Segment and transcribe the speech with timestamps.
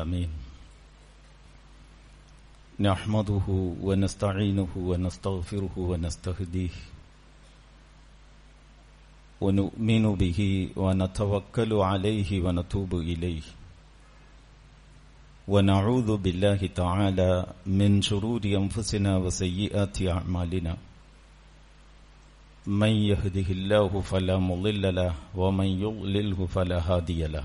[0.00, 0.28] العالمين.
[2.80, 3.46] نحمده
[3.82, 6.76] ونستعينه ونستغفره ونستهديه.
[9.40, 13.42] ونؤمن به ونتوكل عليه ونتوب إليه.
[15.48, 20.76] ونعوذ بالله تعالى من شرور أنفسنا وسيئات أعمالنا.
[22.66, 27.44] من يهده الله فلا مضل له ومن يضلله فلا هادي له.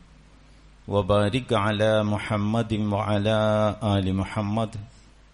[0.91, 3.39] وبارك على محمد وعلى
[3.83, 4.71] آل محمد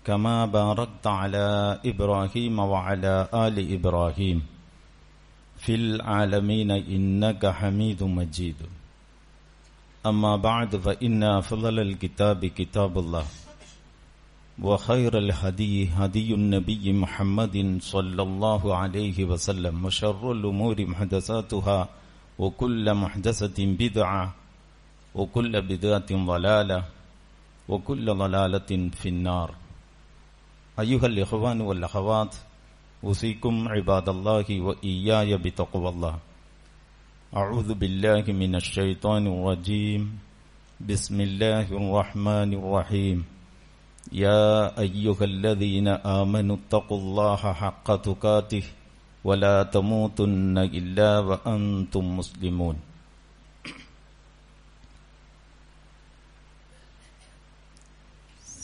[0.06, 4.38] كما باركت على إبراهيم وعلى آل إبراهيم.
[5.58, 8.56] في العالمين إنك حميد مجيد.
[10.06, 13.26] أما بعد فإن أفضل الكتاب كتاب الله
[14.62, 21.90] وخير الهدي هدي النبي محمد صلى الله عليه وسلم وشر الأمور محدثاتها
[22.40, 24.36] وكل محدثة بدعة
[25.18, 26.84] وكل بدعة ضلالة
[27.70, 29.50] وكل ضلالة في النار.
[30.80, 32.36] أيها الإخوان والأخوات
[33.04, 36.16] أوصيكم عباد الله وإياي بتقوى الله.
[37.34, 40.02] أعوذ بالله من الشيطان الرجيم.
[40.80, 43.18] بسم الله الرحمن الرحيم.
[44.14, 48.64] يا أيها الذين آمنوا اتقوا الله حق تقاته
[49.26, 52.87] ولا تموتن إلا وأنتم مسلمون.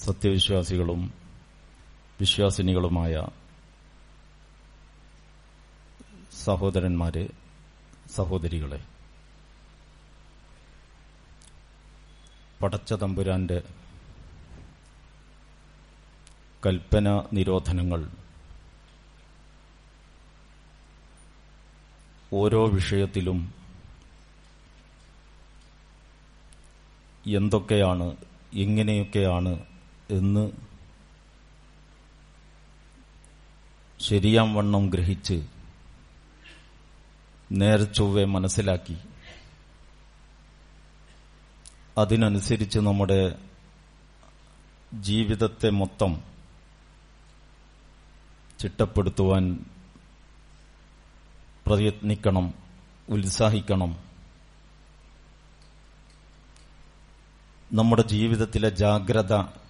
[0.04, 1.02] സത്യവിശ്വാസികളും
[2.20, 3.14] വിശ്വാസിനികളുമായ
[6.44, 7.30] സഹോദരന്മാരെ
[8.16, 8.80] സഹോദരികളെ.
[12.62, 13.62] പടച്ച തമ്പുരാന്റെ
[16.66, 18.02] കൽപ്പന നിരോധനങ്ങൾ
[22.34, 23.40] ഓരോ വിഷയത്തിലും
[27.26, 28.16] എന്തൊക്കെയാണ്
[28.54, 29.73] എങ്ങനെയൊക്കെയാണ്
[30.10, 30.52] എന്ന്
[34.00, 35.48] ശരിയാം വണ്ണം ഗ്രഹിച്ച്
[37.52, 38.98] നേർച്ചൊവ്വെ മനസ്സിലാക്കി.
[41.98, 43.36] അതിനനുസരിച്ച് നമ്മുടെ
[44.94, 46.24] ജീവിതത്തെ മൊത്തം
[48.60, 49.66] ചിട്ടപ്പെടുത്തുവാൻ
[51.68, 52.54] പ്രയത്നിക്കണം
[53.10, 53.98] ഉത്സാഹിക്കണം.
[57.74, 59.63] നമ്മുടെ ജീവിതത്തിലെ ജാഗ്രത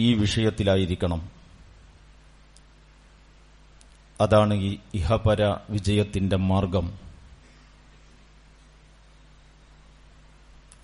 [0.00, 1.30] ഈ വിഷയത്തിലായിരിക്കണം.
[4.20, 6.86] അതാണ് ഈ ഇഹപര വിജയത്തിന്റെ മാർഗം.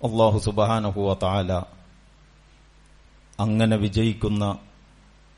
[0.03, 1.13] അള്ളാഹു സുബാനഹുവ
[3.39, 4.57] അങ്ങനെ വിജയിക്കുന്ന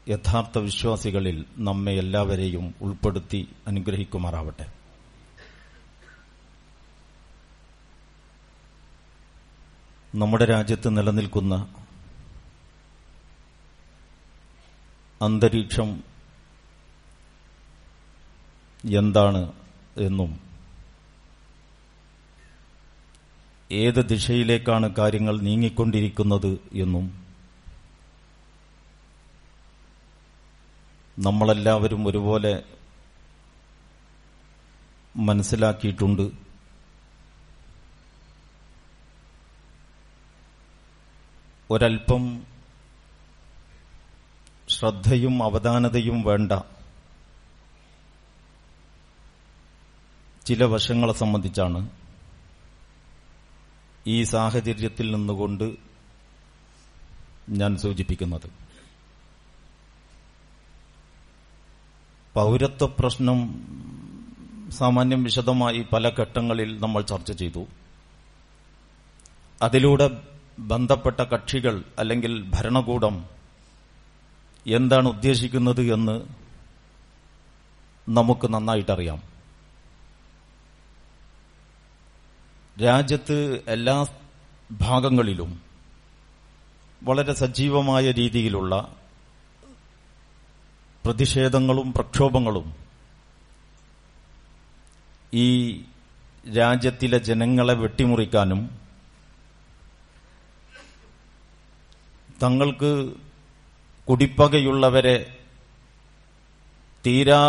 [0.10, 4.66] യഥാർത്ഥ വിശ്വാസികളിൽ നമ്മെ എല്ലാവരെയും ഉൾപ്പെടുത്തി അനുഗ്രഹിക്കുമാറാവട്ടെ.
[10.16, 11.68] നമ്മുടെ രാജ്യത്ത് നിലനിൽക്കുന്ന
[15.22, 15.90] അന്തരീക്ഷം
[18.98, 19.42] എന്താണ്
[19.98, 20.32] എന്നും
[23.72, 26.52] ഏത് ദിശയിലേക്കാണ് കാര്യങ്ങൾ നീങ്ങിക്കൊണ്ടിരിക്കുന്നത്
[26.84, 27.06] എന്നും
[31.18, 32.54] നമ്മളെല്ലാവരും ഒരുപോലെ
[35.16, 36.26] മനസ്സിലാക്കിയിട്ടുണ്ട്.
[41.70, 42.24] ഒരൽപ്പം
[44.70, 46.52] ശ്രദ്ധയും അവധാനതയും വേണ്ട.
[50.46, 51.90] ചില വശങ്ങളെ സംബന്ധിച്ചാണ്.
[54.08, 55.76] ഈ സാഹചര്യത്തിൽ നിന്നുകൊണ്ട്
[57.50, 58.52] ഞാൻ സൂചിപ്പിക്കുന്നത്.
[62.34, 63.64] പൗരത്വ പ്രശ്നം
[64.72, 67.66] സാമാന്യം വിശദമായി പല ഘട്ടങ്ങളിൽ നമ്മൾ ചർച്ച ചെയ്തു.
[69.62, 70.22] അതിലൂടെ
[70.60, 73.39] ബന്ധപ്പെട്ട കക്ഷികൾ അല്ലെങ്കിൽ ഭരണകൂടം
[74.66, 76.22] എന്താണ് ഉദ്ദേശിക്കുന്നത് എന്ന്
[78.10, 79.22] നമുക്ക് നന്നായിട്ടറിയാം.
[82.84, 84.06] രാജ്യത്ത് എല്ലാ
[84.72, 85.62] ഭാഗങ്ങളിലും
[87.04, 88.96] വളരെ സജീവമായ രീതിയിലുള്ള
[91.06, 92.76] പ്രതിഷേധങ്ങളും പ്രക്ഷോഭങ്ങളും
[95.34, 95.80] ഈ
[96.58, 98.70] രാജ്യത്തിലെ ജനങ്ങളെ വെട്ടിമുറിക്കാനും
[102.42, 103.14] തങ്ങൾക്ക്
[104.10, 105.40] കുടിപ്പകയുള്ളവരെ
[107.06, 107.42] തീരാ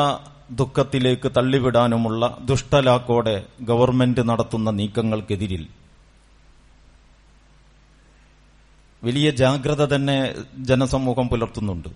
[0.50, 5.66] ദുഃഖത്തിലേക്ക് തള്ളിവിടാനുമുള്ള ദുഷ്ടലാക്കോടെ ഗവൺമെന്റ് നടത്തുന്ന നീക്കങ്ങൾക്കെതിരിൽ.
[9.04, 11.88] വലിയ ജാഗ്രത തന്നെ ജനസമൂഹം പുലർത്തുന്നുണ്ട്.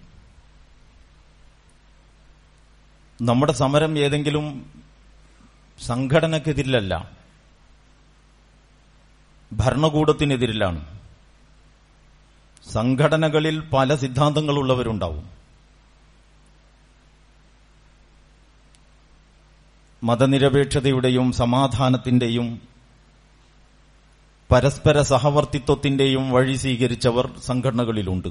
[3.23, 4.71] നമ്മുടെ സമരം ഏതെങ്കിലും
[5.79, 7.11] സംഘടനക്കെതിരിലല്ല
[9.53, 11.04] ഭരണകൂടത്തിനെതിരിലാണ്.
[12.73, 15.25] സംഘടനകളിൽ പല സിദ്ധാന്തങ്ങളുള്ളവരുണ്ടാവും.
[20.03, 22.61] മതനിരപേക്ഷതയുടെയും സമാധാനത്തിന്റെയും
[24.53, 28.29] പരസ്പര സഹവർത്തിത്വത്തിന്റെയും വഴി സ്വീകരിച്ചവർ സംഘടനകളിലുണ്ട്.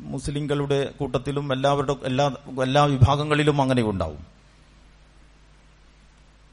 [0.00, 2.26] മുസ്ലിങ്ങളുടെ കൂട്ടത്തിലും എല്ലാവരുടെ എല്ലാ
[2.62, 4.26] എല്ലാ വിഭാഗങ്ങളിലും അങ്ങനെ ഉണ്ടാവും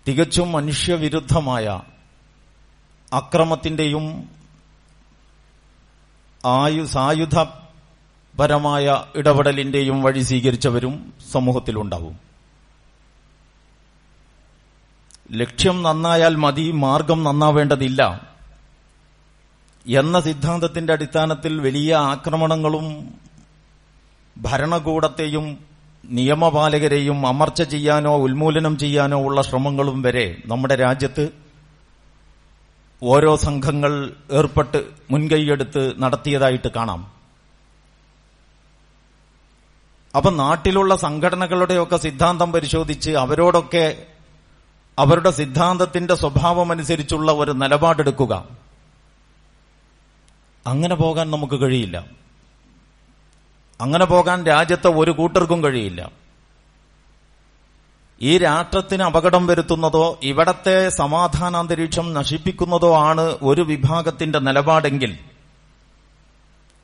[0.07, 1.81] തികച്ചും മനുഷ്യവിരുദ്ധമായ
[3.13, 4.36] അക്രമത്തിന്റെയും
[6.45, 12.19] ആയു സായുധപരമായ ഇടപെടലിന്റെയും വഴി സ്വീകരിച്ചവരും സമൂഹത്തിലുണ്ടാവും.
[15.31, 18.27] ലക്ഷ്യം നന്നായാൽ മതി മാർഗം നന്നാവേണ്ടതില്ല
[19.87, 23.15] എന്ന സിദ്ധാന്തത്തിന്റെ അടിസ്ഥാനത്തിൽ വലിയ ആക്രമണങ്ങളും
[24.37, 25.57] ഭരണകൂടത്തെയും
[26.05, 31.46] നിയമപാലകരെയും അമർച്ച ചെയ്യാനോ ഉന്മൂലനം ചെയ്യാനോ ഉള്ള ശ്രമങ്ങളും വരെ നമ്മുടെ രാജ്യത്ത്
[33.03, 37.11] ഓരോ സംഘങ്ങൾ ഏർപ്പെട്ട് മുൻകൈയെടുത്ത് നടത്തിയതായിട്ട് കാണാം.
[40.15, 44.05] അപ്പൊ നാട്ടിലുള്ള സംഘടനകളുടെയൊക്കെ സിദ്ധാന്തം പരിശോധിച്ച് അവരോടൊക്കെ
[44.99, 48.45] അവരുടെ സിദ്ധാന്തത്തിന്റെ സ്വഭാവമനുസരിച്ചുള്ള ഒരു നിലപാടെടുക്കുക.
[50.67, 52.05] അങ്ങനെ പോകാൻ നമുക്ക് കഴിയില്ല.
[53.81, 56.26] അങ്ങനെ പോകാൻ രാജ്യത്തെ ഒരു കൂട്ടർക്കും കഴിയില്ല.
[58.21, 65.17] ഈ രാഷ്ട്രത്തിന് അപകടം വരുത്തുന്നതോ ഇവിടത്തെ സമാധാനാന്തരീക്ഷം നശിപ്പിക്കുന്നതോ ആണ് ഒരു വിഭാഗത്തിന്റെ നിലപാടെങ്കിൽ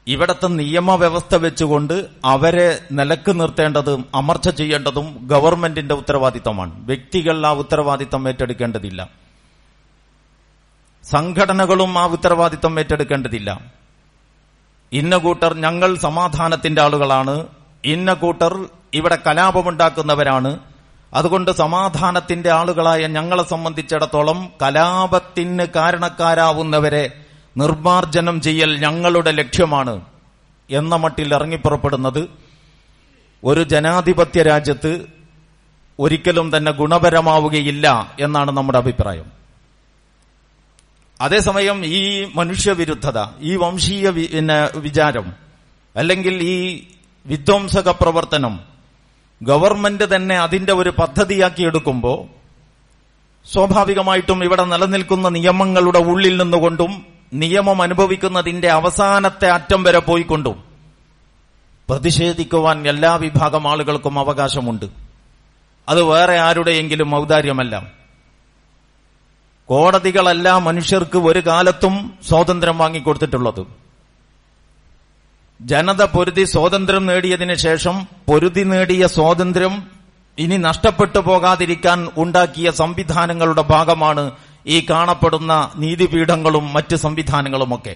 [0.08, 6.86] ഇവിടത്തെ നിയമവ്യവസ്ഥ വെച്ചുകൊണ്ട് അവരെ നിലയ്ക്ക് നിർത്തേണ്ടതും അമർച്ച ചെയ്യേണ്ടതും ഗവൺമെന്റിന്റെ ഉത്തരവാദിത്തമാണ്.
[6.86, 9.10] വ്യക്തികൾ ആ ഉത്തരവാദിത്തം ഏറ്റെടുക്കേണ്ടതില്ല.
[11.04, 13.62] സംഘടനകളും ആ ഉത്തരവാദിത്തം ഏറ്റെടുക്കേണ്ടതില്ല.
[14.92, 17.46] ഇന്ന കൂട്ടർ ഞങ്ങൾ സമാധാനത്തിന്റെ ആളുകളാണ്.
[17.86, 20.60] ഇന്ന കൂട്ടർ ഇവിടെ കലാപമുണ്ടാക്കുന്നവരാണ്.
[21.14, 27.22] അതുകൊണ്ട് സമാധാനത്തിന്റെ ആളുകളായ ഞങ്ങളെ സംബന്ധിച്ചിടത്തോളം കലാപത്തിന് കാരണക്കാരാവുന്നവരെ
[27.58, 30.02] നിർമാർജനം ചെയ്യൽ ഞങ്ങളുടെ ലക്ഷ്യമാണ്
[30.70, 32.30] എന്ന മട്ടിൽ ഇറങ്ങിപ്പുറപ്പെടുന്നത്.
[33.44, 35.06] ഒരു ജനാധിപത്യ രാജ്യത്ത്
[36.00, 39.32] ഒരിക്കലും തന്നെ ഗുണപരമാവുകയില്ല എന്നാണ് നമ്മുടെ അഭിപ്രായം.
[41.22, 44.10] അതേസമയം ഈ മനുഷ്യവിരുദ്ധത ഈ വംശീയ
[44.76, 45.34] വിചാരം
[45.96, 46.84] അല്ലെങ്കിൽ ഈ
[47.26, 48.73] വിധ്വംസക പ്രവർത്തനം
[49.44, 52.44] ഗവൺമെന്റ് തന്നെ അതിന്റെ ഒരു പദ്ധതിയാക്കി എടുക്കുമ്പോൾ
[53.54, 60.64] സ്വാഭാവികമായിട്ടും ഇവിടെ നിലനിൽക്കുന്ന നിയമങ്ങളുടെ ഉള്ളിൽ നിന്നുകൊണ്ടും നിയമം അനുഭവിക്കുന്നതിന്റെ അവസാനത്തെ അറ്റം വരെ പോയിക്കൊണ്ടും
[61.90, 64.86] പ്രതിഷേധിക്കുവാൻ എല്ലാ വിഭാഗം ആളുകൾക്കും അവകാശമുണ്ട്.
[65.90, 67.92] അത് വേറെ ആരുടെയെങ്കിലും ഔദാര്യമല്ല.
[69.66, 73.83] കോടതികളല്ല മനുഷ്യർക്ക് ഒരു കാലത്തും സ്വാതന്ത്ര്യം വാങ്ങിക്കൊടുത്തിട്ടുള്ളത്.
[75.62, 79.84] ജനത പൊരുതി സ്വാതന്ത്ര്യം നേടിയതിനു ശേഷം പൊരുതി നേടിയ സ്വാതന്ത്ര്യം
[80.38, 84.32] ഇനി നഷ്ടപ്പെട്ടു പോകാതിരിക്കാൻ ഉണ്ടാക്കിയ സംവിധാനങ്ങളുടെ ഭാഗമാണ്
[84.68, 87.96] ഈ കാണപ്പെടുന്ന നീതിപീഠങ്ങളും മറ്റ് സംവിധാനങ്ങളുമൊക്കെ.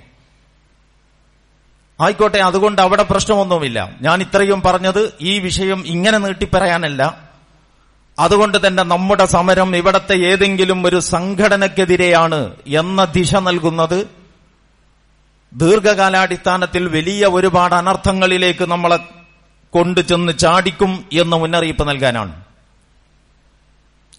[2.02, 3.92] ആയിക്കോട്ടെ അതുകൊണ്ട് അവിടെ പ്രശ്നമൊന്നുമില്ല.
[4.02, 7.28] ഞാൻ ഇത്രയും പറഞ്ഞത് ഈ വിഷയം ഇങ്ങനെ നീട്ടിപ്പറയാനല്ല.
[8.20, 14.17] അതുകൊണ്ട് തന്നെ നമ്മുടെ സമരം ഇവിടത്തെ ഏതെങ്കിലും ഒരു സംഘടനക്കെതിരെയാണ് എന്ന ദിശ നൽകുന്നത്.
[15.54, 18.98] ദീർഘകാലാടിസ്ഥാനത്തിൽ വലിയ ഒരുപാട് അനർത്ഥങ്ങളിലേക്ക് നമ്മളെ
[19.74, 22.44] കൊണ്ടുചെന്ന് ചാടിക്കും എന്ന് മുന്നറിയിപ്പ് നൽകാനാണ്.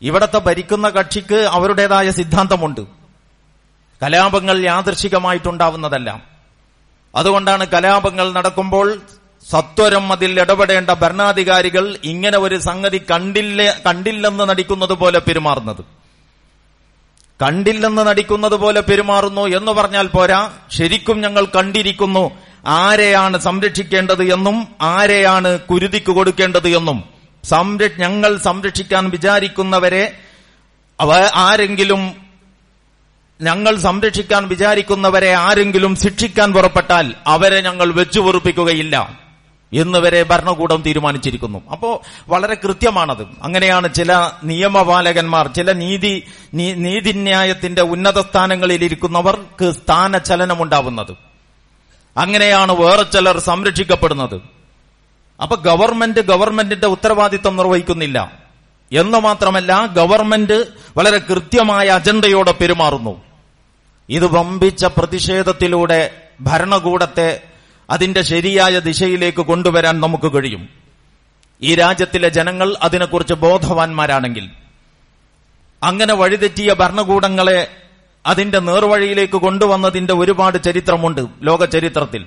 [0.02, 2.80] ഇവിടത്തെ ഭരിക്കുന്ന കക്ഷിക്ക് അവരുടേതായ സിദ്ധാന്തമുണ്ട്.
[4.02, 6.22] കലാപങ്ങൾ യാദൃശികമായിട്ടുണ്ടാവുന്നതല്ല.
[7.14, 9.00] അതുകൊണ്ടാണ് കലാപങ്ങൾ നടക്കുമ്പോൾ
[9.50, 15.97] സത്വരം അതിൽ ഇടപെടേണ്ട ഭരണാധികാരികൾ ഇങ്ങനെ ഒരു സംഗതി കണ്ടില്ല കണ്ടില്ലെന്ന് നടിക്കുന്നത് പോലെ പെരുമാറുന്നത്.
[17.42, 20.50] കണ്ടില്ലെന്ന് നടിക്കുന്നത് പോലെ പെരുമാറുന്നു എന്ന് പറഞ്ഞാൽ പോരാ.
[20.70, 22.30] ശരിക്കും ഞങ്ങൾ കണ്ടിരിക്കുന്നു.
[22.66, 26.98] ആരെയാണ് സംരക്ഷിക്കേണ്ടത് എന്നും ആരെയാണ് കുരുതിക്ക് കൊടുക്കേണ്ടത് എന്നും.
[27.98, 30.12] ഞങ്ങൾ സംരക്ഷിക്കാൻ വിചാരിക്കുന്നവരെ
[31.00, 32.02] അവ ആരെങ്കിലും
[33.40, 39.27] ഞങ്ങൾ സംരക്ഷിക്കാൻ വിചാരിക്കുന്നവരെ ആരെങ്കിലും ശിക്ഷിക്കാൻ പുറപ്പെട്ടാൽ അവരെ ഞങ്ങൾ വെച്ചു പൊറുപ്പിക്കുകയില്ല
[39.72, 41.70] എന്ന് വരെ ഭരണകൂടം തീരുമാനിച്ചിരിക്കുന്നു.
[41.72, 43.26] അപ്പോ വളരെ കൃത്യമാണത്.
[43.42, 46.22] അങ്ങനെയാണ് ചില നിയമപാലകന്മാർ ചില നീതി
[46.54, 51.16] നീതിന്യായത്തിന്റെ ഉന്നത സ്ഥാനങ്ങളിൽ ഇരിക്കുന്നവർക്ക് സ്ഥാനചലനമുണ്ടാവുന്നത്.
[52.16, 54.40] അങ്ങനെയാണ് വേറെ ചിലർ സംരക്ഷിക്കപ്പെടുന്നത്.
[55.42, 58.32] അപ്പൊ ഗവൺമെന്റ് ഗവൺമെന്റിന്റെ ഉത്തരവാദിത്വം നിർവഹിക്കുന്നില്ല.
[58.92, 60.64] എന്ന് മാത്രമല്ല ഗവൺമെന്റ്
[60.96, 63.22] വളരെ കൃത്യമായ അജണ്ടയോടെ പെരുമാറുന്നു.
[64.08, 66.10] ഇത് വമ്പിച്ച പ്രതിഷേധത്തിലൂടെ
[66.40, 67.42] ഭരണകൂടത്തെ
[67.90, 70.68] അതിന്റെ ശരിയായ ദിശയിലേക്ക് കൊണ്ടുവരാൻ നമുക്ക് കഴിയും.
[71.62, 74.50] ഈ രാജ്യത്തിലെ ജനങ്ങൾ അതിനെക്കുറിച്ച് ബോധവാന്മാരാണെങ്കിൽ
[75.82, 77.68] അങ്ങനെ വഴിതെറ്റിയ ഭരണകൂടങ്ങളെ
[78.26, 82.24] അതിന്റെ നേർവഴിയിലേക്ക് കൊണ്ടുവന്നതിന്റെ ഒരുപാട് ചരിത്രമുണ്ട് ലോക ചരിത്രത്തിൽ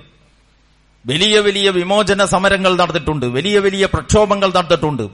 [1.06, 5.10] വലിയ വലിയ വിമോചന സമരങ്ങൾ നടന്നിട്ടുണ്ട് വലിയ വലിയ പ്രക്ഷോഭങ്ങൾ നടന്നിട്ടുണ്ട്.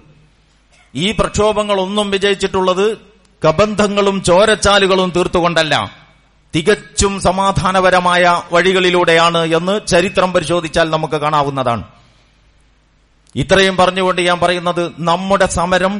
[0.95, 2.97] ഈ പ്രക്ഷോഭങ്ങളൊന്നും വിജയിച്ചിട്ടുള്ളത്
[3.47, 6.06] കബന്ധങ്ങളും ചോരച്ചാലുകളും തീർത്തുകൊണ്ടല്ല.
[6.53, 8.23] തികച്ചും സമാധാനപരമായ
[8.53, 11.83] വഴികളിലൂടെയാണ് എന്ന് ചരിത്രം പരിശോധിച്ചാൽ നമുക്ക് കാണാവുന്നതാണ്.
[13.35, 15.93] ഇത്രയും പറഞ്ഞുകൊണ്ട് ഞാൻ പറയുന്നത് നമ്മുടെ സമരം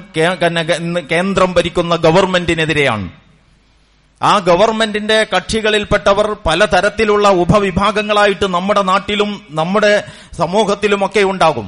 [1.12, 3.08] കേന്ദ്രം ഭരിക്കുന്ന ഗവൺമെന്റിനെതിരെയാണ്
[4.22, 9.92] ആ ഗവൺമെന്റിന്റെ കക്ഷികളിൽപ്പെട്ടവർ പലതരത്തിലുള്ള ഉപവിഭാഗങ്ങളായിട്ട് നമ്മുടെ നാട്ടിലും നമ്മുടെ
[10.40, 11.68] സമൂഹത്തിലുമൊക്കെ ഉണ്ടാകും.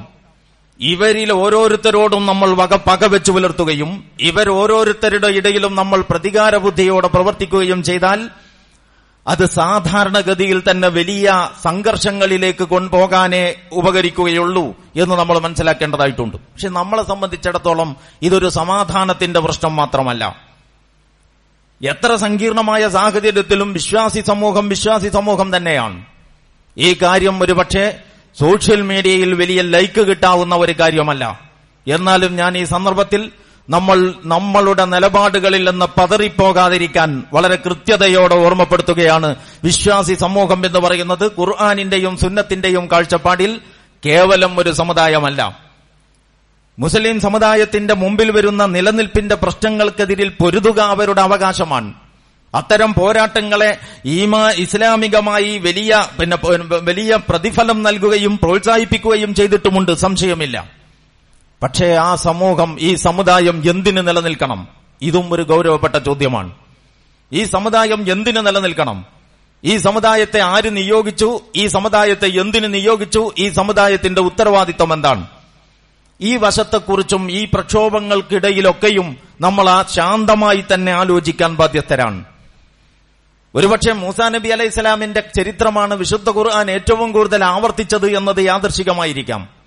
[0.79, 3.91] ഇവരിൽ ഓരോരുത്തരോടും നമ്മൾ വക പക വെച്ചു പുലർത്തുകയും
[4.29, 8.19] ഇവർ ഓരോരുത്തരുടെ ഇടയിലും നമ്മൾ പ്രതികാര ബുദ്ധിയോടെ പ്രവർത്തിക്കുകയും ചെയ്താൽ
[9.29, 16.37] അത് സാധാരണഗതിയിൽ തന്നെ വലിയ സംഘർഷങ്ങളിലേക്ക് കൊണ്ടുപോകാനേ ഉപകരിക്കുകയുള്ളൂ എന്ന് നമ്മൾ മനസ്സിലാക്കേണ്ടതായിട്ടുണ്ട്.
[16.37, 20.49] പക്ഷെ നമ്മളെ സംബന്ധിച്ചിടത്തോളം ഇതൊരു സമാധാനത്തിന്റെ പ്രശ്നം മാത്രമല്ല.
[21.81, 26.05] എത്ര സങ്കീർണമായ സാഹചര്യത്തിലും വിശ്വാസി സമൂഹം വിശ്വാസി സമൂഹം തന്നെയാണ്.
[26.77, 27.99] ഈ കാര്യം ഒരുപക്ഷെ
[28.39, 31.39] സോഷ്യൽ മീഡിയയിൽ വലിയ ലൈക്ക് കിട്ടാവുന്ന ഒരു കാര്യമല്ല.
[31.87, 33.31] എന്നാലും ഞാൻ ഈ സന്ദർഭത്തിൽ
[33.69, 43.61] നമ്മൾ നമ്മളുടെ നിലപാടുകളിൽ നിന്ന് പതറിപ്പോകാതിരിക്കാൻ വളരെ കൃത്യതയോടെ ഓർമ്മപ്പെടുത്തുകയാണ് വിശ്വാസി സമൂഹം എന്ന് പറയുന്നത് ഖുർആാനിന്റെയും സുന്നത്തിന്റെയും കാഴ്ചപ്പാടിൽ
[44.05, 45.59] കേവലം ഒരു സമുദായമല്ല.
[46.79, 51.93] മുസ്ലിം സമുദായത്തിന്റെ മുമ്പിൽ വരുന്ന നിലനിൽപ്പിന്റെ പ്രശ്നങ്ങൾക്കെതിരിൽ പൊരുതുക അവരുടെ അവകാശമാണ്.
[52.55, 56.37] അത്തരം പോരാട്ടങ്ങളെ ഈമാ ഇസ്ലാമികമായി വലിയ പിന്നെ
[56.81, 59.93] വലിയ പ്രതിഫലം നൽകുകയും പ്രോത്സാഹിപ്പിക്കുകയും ചെയ്തിട്ടുമുണ്ട്.
[59.93, 60.78] സംശയമില്ല.
[61.63, 64.67] പക്ഷേ ആ സമൂഹം ഈ സമുദായം എന്തിന് നിലനിൽക്കണം?
[65.01, 66.51] ഇതും ഒരു ഗൗരവപ്പെട്ട ചോദ്യമാണ്.
[67.33, 69.05] ഈ സമുദായം എന്തിന് നിലനിൽക്കണം?
[69.63, 71.39] ഈ സമുദായത്തെ ആര് നിയോഗിച്ചു?
[71.55, 73.31] ഈ സമുദായത്തെ എന്തിന് നിയോഗിച്ചു?
[73.37, 75.27] ഈ സമുദായത്തിന്റെ ഉത്തരവാദിത്വം എന്താണ്?
[76.21, 82.25] ഈ വശത്തെക്കുറിച്ചും ഈ പ്രക്ഷോഭങ്ങൾക്കിടയിലൊക്കെയും നമ്മൾ ആ ശാന്തമായി തന്നെ ആലോചിക്കാൻ ബാധ്യസ്ഥരാണ്.
[83.55, 89.58] ഒരുപക്ഷെ മൂസാ നബി അലൈഹി സ്വലാമിന്റെ ചരിത്രമാണ് വിശുദ്ധ ഖുർആൻ ഏറ്റവും കൂടുതൽ ആവർത്തിച്ചത് എന്നത് യാദർശികമായിരിക്കാം.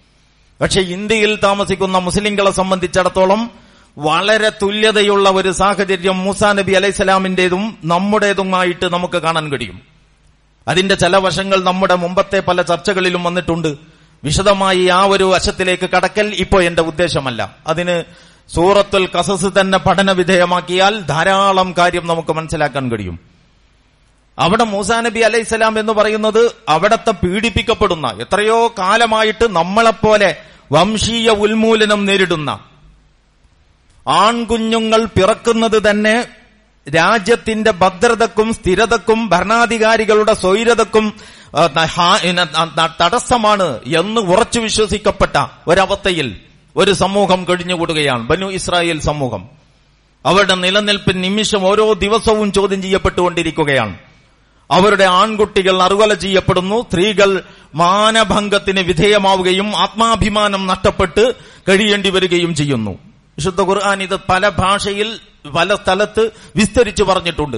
[0.63, 3.51] പക്ഷെ ഇന്ത്യയിൽ താമസിക്കുന്ന മുസ്ലിങ്ങളെ സംബന്ധിച്ചിടത്തോളം
[3.99, 9.81] വളരെ തുല്യതയുള്ള ഒരു സാഹചര്യം മൂസാ നബി അലൈഹി സ്വലാമിന്റേതും നമ്മുടേതുമായിട്ട് നമുക്ക് കാണാൻ കഴിയും.
[10.69, 13.77] അതിന്റെ ചില വശങ്ങൾ നമ്മുടെ മുമ്പത്തെ പല ചർച്ചകളിലും വന്നിട്ടുണ്ട്.
[14.25, 17.57] വിശദമായി ആ ഒരു വശത്തിലേക്ക് കടക്കൽ ഇപ്പോ എന്റെ ഉദ്ദേശമല്ല.
[17.67, 18.05] അതിന്
[18.55, 23.19] സൂറത്തുൽ കസസ് തന്നെ പഠന വിധേയമാക്കിയാൽ ധാരാളം കാര്യം നമുക്ക് മനസ്സിലാക്കാൻ കഴിയും.
[24.39, 30.37] അവിടെ മൂസാ നബി അലൈഹിസ്സലാം എന്ന് പറയുന്നത് അവിടത്തെ പീഡിപ്പിക്കപ്പെടുന്ന എത്രയോ കാലമായിട്ട് നമ്മളെപ്പോലെ
[30.73, 32.59] വംശീയ ഉൽമൂലനം നേരിടുന്ന
[34.09, 36.27] ആൺകുഞ്ഞുങ്ങൾ പിറക്കുന്നത് തന്നെ
[36.97, 41.13] രാജ്യത്തിന്റെ ഭദ്രതക്കും സ്ഥിരതക്കും ഭരണാധികാരികളുടെ സ്വൈരതക്കും
[43.01, 46.37] തടസ്സമാണ് എന്ന് ഉറച്ചു വിശ്വസിക്കപ്പെട്ട ഒരവസ്ഥയിൽ
[46.77, 48.23] ഒരു സമൂഹം കഴിഞ്ഞുകൂടുകയാണ്.
[48.23, 49.49] ബനു ഇസ്രായേൽ സമൂഹം.
[50.27, 54.12] അവരുടെ നിലനിൽപ്പ് നിമിഷം ഓരോ ദിവസവും ചോദ്യം ചെയ്യപ്പെട്ടുകൊണ്ടിരിക്കുകയാണ്.
[54.73, 56.83] അവരുടെ ആൺകുട്ടികൾ അറുകല ചെയ്യപ്പെടുന്നു.
[56.83, 57.43] സ്ത്രീകൾ
[57.75, 61.33] മാനഭംഗത്തിന് വിധേയമാവുകയും ആത്മാഭിമാനം നഷ്ടപ്പെട്ട്
[61.69, 62.91] കഴിയേണ്ടി വരികയും ചെയ്യുന്നു.
[63.39, 65.19] വിശുദ്ധ ഖുർആൻ ഇത് പല ഭാഷയിൽ
[65.57, 67.57] പല സ്ഥലത്ത് വിസ്തരിച്ചു പറഞ്ഞിട്ടുണ്ട്.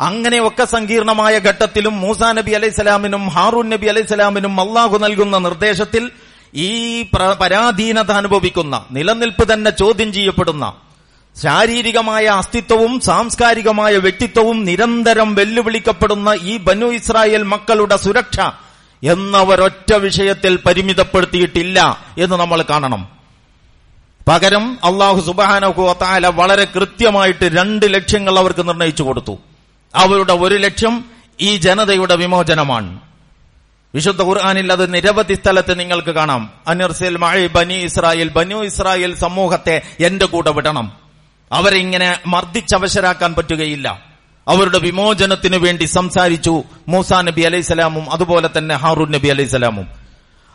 [0.00, 6.10] അങ്ങനെയൊക്കെ സങ്കീർണമായ ഘട്ടത്തിലും മൂസാ നബി അലൈഹിസ്സലാമിനും ഹാറൂൻ നബി അലൈഹിസ്സലാമിനും അള്ളാഹു നൽകുന്ന നിർദ്ദേശത്തിൽ
[6.54, 10.72] ഈ പ്ര- പരാധീനത അനുഭവിക്കുന്ന നിലനിൽപ്പ് തന്നെ ചോദ്യം ചെയ്യപ്പെടുന്ന
[11.42, 18.40] ശാരീരികമായ അസ്തിത്വവും സാംസ്കാരികമായ വ്യക്തിത്വവും നിരന്തരം വെല്ലുവിളിക്കപ്പെടുന്ന ഈ ബനു ഇസ്രായേൽ മക്കളുടെ സുരക്ഷ
[19.02, 23.08] എന്നവരൊറ്റ വിഷയത്തിൽ പരിമിതപ്പെടുത്തിയിട്ടില്ല എന്ന് നമ്മൾ കാണണം.
[24.28, 29.38] പകരം അള്ളാഹു സുബാനഹുല വളരെ കൃത്യമായിട്ട് രണ്ട് ലക്ഷ്യങ്ങൾ അവർക്ക് നിർണയിച്ചു കൊടുത്തു.
[29.94, 31.04] അവരുടെ ഒരു ലക്ഷ്യം
[31.40, 33.00] ഈ ജനതയുടെ വിമോചനമാണ്.
[33.94, 36.50] വിശുദ്ധ ഖുർആാനിൽ അത് നിരവധി സ്ഥലത്ത് നിങ്ങൾക്ക് കാണാം.
[36.68, 41.03] അനിർസിൽ മഴ ബനി ഇസ്രായേൽ ബനു ഇസ്രായേൽ സമൂഹത്തെ എന്റെ കൂടെ വിടണം.
[41.54, 44.02] അവരെ ഇങ്ങനെ മർദ്ദിച്ചവശരാക്കാൻ പറ്റുകയില്ല.
[44.48, 49.86] അവരുടെ വിമോചനത്തിനു വേണ്ടി സംസാരിച്ചു മൂസാ നബി അലൈസലാമും അതുപോലെ തന്നെ ഹാറൂൻ നബി അലൈസലാമും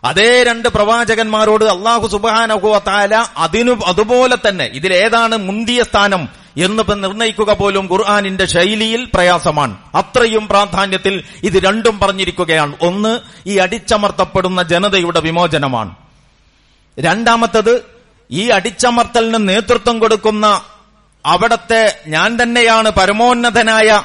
[0.03, 7.89] അതേ രണ്ട് പ്രവാചകന്മാരോട് അള്ളാഹു സുബാനഹുവ താല അതിനു അതുപോലെ തന്നെ ഇതിലേതാണ് മുന്തിയ സ്ഥാനം എന്ന് നിർണയിക്കുക പോലും
[7.91, 9.77] ഖുർആാനിന്റെ ശൈലിയിൽ പ്രയാസമാണ്.
[9.95, 12.73] അത്രയും പ്രാധാന്യത്തിൽ ഇത് രണ്ടും പറഞ്ഞിരിക്കുകയാണ്.
[12.81, 15.95] ഒന്ന് ഈ അടിച്ചമർത്തപ്പെടുന്ന ജനതയുടെ വിമോചനമാണ്.
[16.99, 17.81] രണ്ടാമത്തത്
[18.31, 20.61] ഈ അടിച്ചമർത്തലിന് നേതൃത്വം കൊടുക്കുന്ന
[21.25, 24.01] അവിടത്തെ ഞാൻ തന്നെയാണ് പരമോന്നതനായ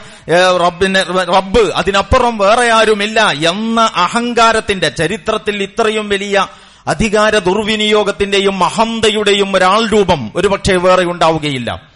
[0.60, 1.04] റബ്ബിന്
[1.36, 1.72] റബ്ബ്.
[1.72, 6.46] അതിനപ്പുറം വേറെ ആരുമില്ല എന്ന അഹങ്കാരത്തിന്റെ ചരിത്രത്തിൽ ഇത്രയും വലിയ
[6.86, 11.94] അധികാര ദുർവിനിയോഗത്തിന്റെയും മഹന്തയുടെയും ഒരാൾ രൂപം ഒരുപക്ഷെ വേറെ ഉണ്ടാവുകയില്ല.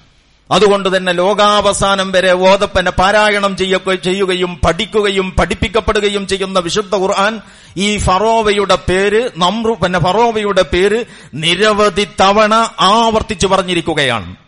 [0.50, 7.40] അതുകൊണ്ട് തന്നെ ലോകാവസാനം വരെ ഓതപ്പനെ പാരായണം ചെയ്യൊക്കെ ചെയ്യുകയും പഠിക്കുകയും പഠിപ്പിക്കപ്പെടുകയും ചെയ്യുന്ന വിശുദ്ധ ഖുർആൻ
[7.76, 14.47] ഈ ഫറോവയുടെ പേര് നമ്രു പിന്നെ ഫറോവയുടെ പേര് നിരവധി തവണ ആവർത്തിച്ചു പറഞ്ഞിരിക്കുകയാണ്.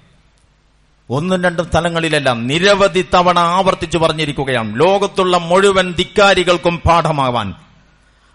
[1.11, 4.81] ഒന്നും രണ്ടും സ്ഥലങ്ങളിലെല്ലാം നിരവധി തവണ ആവർത്തിച്ചു പറഞ്ഞിരിക്കുകയാണ്.
[4.81, 7.55] ലോകത്തുള്ള മുഴുവൻ ധിക്കാരികൾക്കും പാഠമാവാൻ.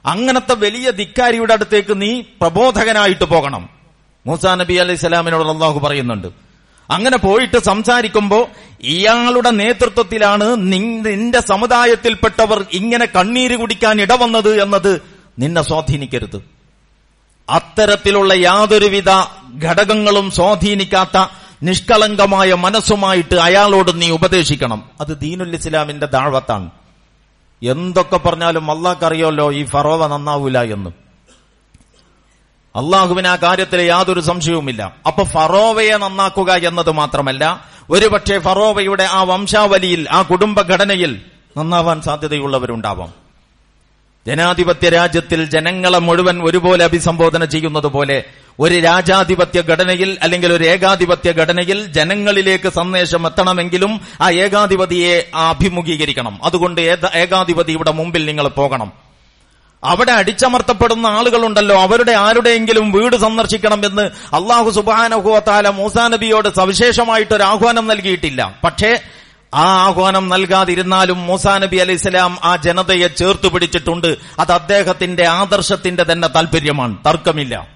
[0.06, 3.70] അങ്ങനത്തെ വലിയ ധിക്കാരിയുടെ അടുത്തേക്ക് നീ പ്രബോധകനായിട്ട് പോകണം.
[4.26, 6.28] മൂസാ നബി അലൈഹി സ്വലാമിനോട് അള്ളാഹു പറയുന്നുണ്ട്.
[6.92, 8.50] അങ്ങനെ പോയിട്ട് സംസാരിക്കുമ്പോ
[8.82, 15.02] ഇയാളുടെ നേതൃത്വത്തിലാണ് നിന്റെ സമുദായത്തിൽപ്പെട്ടവർ ഇങ്ങനെ കണ്ണീര് കുടിക്കാൻ ഇടവന്നത് എന്നത്
[15.40, 16.44] നിന്നെ സ്വാധീനിക്കരുത്.
[17.50, 19.10] അത്തരത്തിലുള്ള യാതൊരുവിധ
[19.64, 21.28] ഘടകങ്ങളും സ്വാധീനിക്കാത്ത
[21.64, 24.90] നിഷ്കളങ്കമായ മനസ്സുമായിട്ട് അയാളോട് നീ ഉപദേശിക്കണം.
[25.02, 26.70] അത് ദീനുൽ ഇസ്ലാമിന്റെ ദാഴ്വത്താണ്.
[27.64, 30.90] എന്തൊക്കെ പറഞ്ഞാലും അള്ളാഹ്ക്കറിയാലോ ഈ ഫറോവ നന്നാവൂല എന്ന്.
[32.76, 34.96] അള്ളാഹുവിന് ആ കാര്യത്തിൽ യാതൊരു സംശയവുമില്ല.
[35.08, 41.22] അപ്പൊ ഫറോവയെ നന്നാക്കുക എന്നത് മാത്രമല്ല ഒരുപക്ഷെ ഫറോവയുടെ ആ വംശാവലിയിൽ ആ കുടുംബഘടനയിൽ
[41.58, 43.25] നന്നാവാൻ സാധ്യതയുള്ളവരുണ്ടാവാം.
[44.28, 48.24] ജനാധിപത്യ രാജ്യത്തിൽ ജനങ്ങളെ മുഴുവൻ ഒരുപോലെ അഭിസംബോധന ചെയ്യുന്നത് പോലെ
[48.60, 56.40] ഒരു രാജാധിപത്യ ഘടനയിൽ അല്ലെങ്കിൽ ഒരു ഏകാധിപത്യ ഘടനയിൽ ജനങ്ങളിലേക്ക് സന്ദേശം എത്തണമെങ്കിലും ആ ഏകാധിപതിയെ അഭിമുഖീകരിക്കണം.
[56.44, 58.92] അതുകൊണ്ട് ഏകാധിപതി ഏകാധിപതിയുടെ മുമ്പിൽ നിങ്ങൾ പോകണം.
[59.84, 61.82] അവിടെ അടിച്ചമർത്തപ്പെടുന്ന ആളുകളുണ്ടല്ലോ.
[61.82, 64.02] അവരുടെ ആരുടെയെങ്കിലും വീട് സന്ദർശിക്കണമെന്ന്
[64.36, 68.60] അള്ളാഹു സുബാനഹുവത്താല മൂസാ നബിയോട് സവിശേഷമായിട്ടൊരു ആഹ്വാനം നൽകിയിട്ടില്ല.
[68.64, 69.00] പക്ഷേ
[69.56, 74.18] ആ ആഹ്വാനം നൽകാതിരുന്നാലും മൂസാ നബി അലൈഹി സ്വലാം ആ ജനതയെ ചേർത്ത് പിടിച്ചിട്ടുണ്ട്.
[74.40, 77.68] അത് അദ്ദേഹത്തിന്റെ ആദർശത്തിന്റെ തന്നെ താല്പര്യമാണ് തർക്കമില്ല.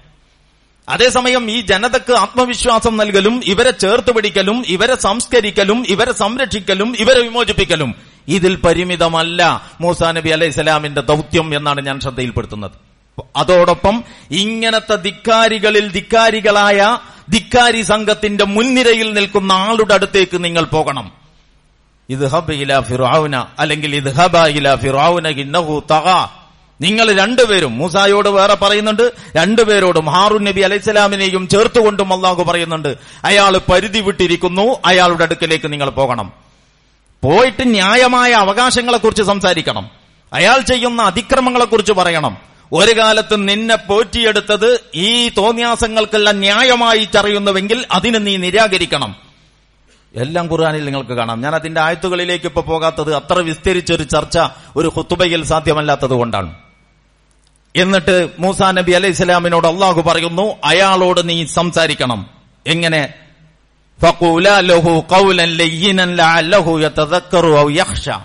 [0.88, 7.94] അതേസമയം ഈ ജനതക്ക് ആത്മവിശ്വാസം നൽകലും ഇവരെ ചേർത്ത് പിടിക്കലും ഇവരെ സംസ്കരിക്കലും ഇവരെ സംരക്ഷിക്കലും ഇവരെ വിമോചിപ്പിക്കലും
[8.28, 12.72] ഇതിൽ പരിമിതമല്ല മൂസാ നബി അലൈഹി സ്വലാമിന്റെ ദൗത്യം എന്നാണ് ഞാൻ ശ്രദ്ധയിൽപ്പെടുത്തുന്നത്.
[13.36, 16.98] അതോടൊപ്പം ഇങ്ങനത്തെ ധിക്കാരികളിൽ ധിക്കാരികളായ
[17.30, 21.19] ധിക്കാരി സംഘത്തിന്റെ മുൻനിരയിൽ നിൽക്കുന്ന ആളുടെ അടുത്തേക്ക് നിങ്ങൾ പോകണം.
[22.10, 26.26] ഇത് ഹബ് ഇല ഫിറൌന അല്ലെങ്കിൽ ഇത് ഹബ ഇല ഫിറൌന ഇന്നഹു തഗ.
[26.80, 34.78] നിങ്ങൾ രണ്ടുപേരും മൂസായോട് വേറെ പറയുന്നുണ്ട് രണ്ടുപേരോടും ഹാറൂൻ നബി അലൈഹിസ്സലാമിനെയും ചേർത്തുകൊണ്ടും അള്ളാഹു പറയുന്നുണ്ട് അയാൾ പരിധി വിട്ടിരിക്കുന്നു
[34.84, 36.32] അയാളുടെ അടുക്കലേക്ക് നിങ്ങൾ പോകണം.
[37.22, 39.90] പോയിട്ട് ന്യായമായ അവകാശങ്ങളെക്കുറിച്ച് സംസാരിക്കണം.
[40.32, 42.36] അയാൾ ചെയ്യുന്ന അതിക്രമങ്ങളെക്കുറിച്ച് പറയണം.
[42.72, 49.29] ഒരു കാലത്ത് നിന്നെ പോറ്റിയെടുത്തത് ഈ തോന്നിയാസങ്ങൾക്കെല്ലാം ന്യായമായി ചറിയുന്നുവെങ്കിൽ അതിന് നീ നിരാകരിക്കണം.
[50.14, 51.40] എല്ലാം ഖുർആാനിൽ നിങ്ങൾക്ക് കാണാം.
[51.40, 54.38] ഞാൻ അതിന്റെ ആയത്തുകളിലേക്ക് ഇപ്പൊ പോകാത്തത് അത്ര വിസ്തരിച്ചൊരു ചർച്ച
[54.76, 56.54] ഒരു ഹുത്തുബയിൽ സാധ്യമല്ലാത്തത് കൊണ്ടാണ്.
[57.76, 62.26] എന്നിട്ട് മൂസാ നബി അലൈഹി സ്വലാമിനോട് അള്ളാഹു പറയുന്നു അയാളോട് നീ സംസാരിക്കണം.
[62.66, 63.14] എങ്ങനെ?
[64.02, 68.24] ഫക്കൂലു കൗലൻ ലയ്യനൻ ലഅല്ലഹു യതദക്കറു ഔ യഖ്ഷാ.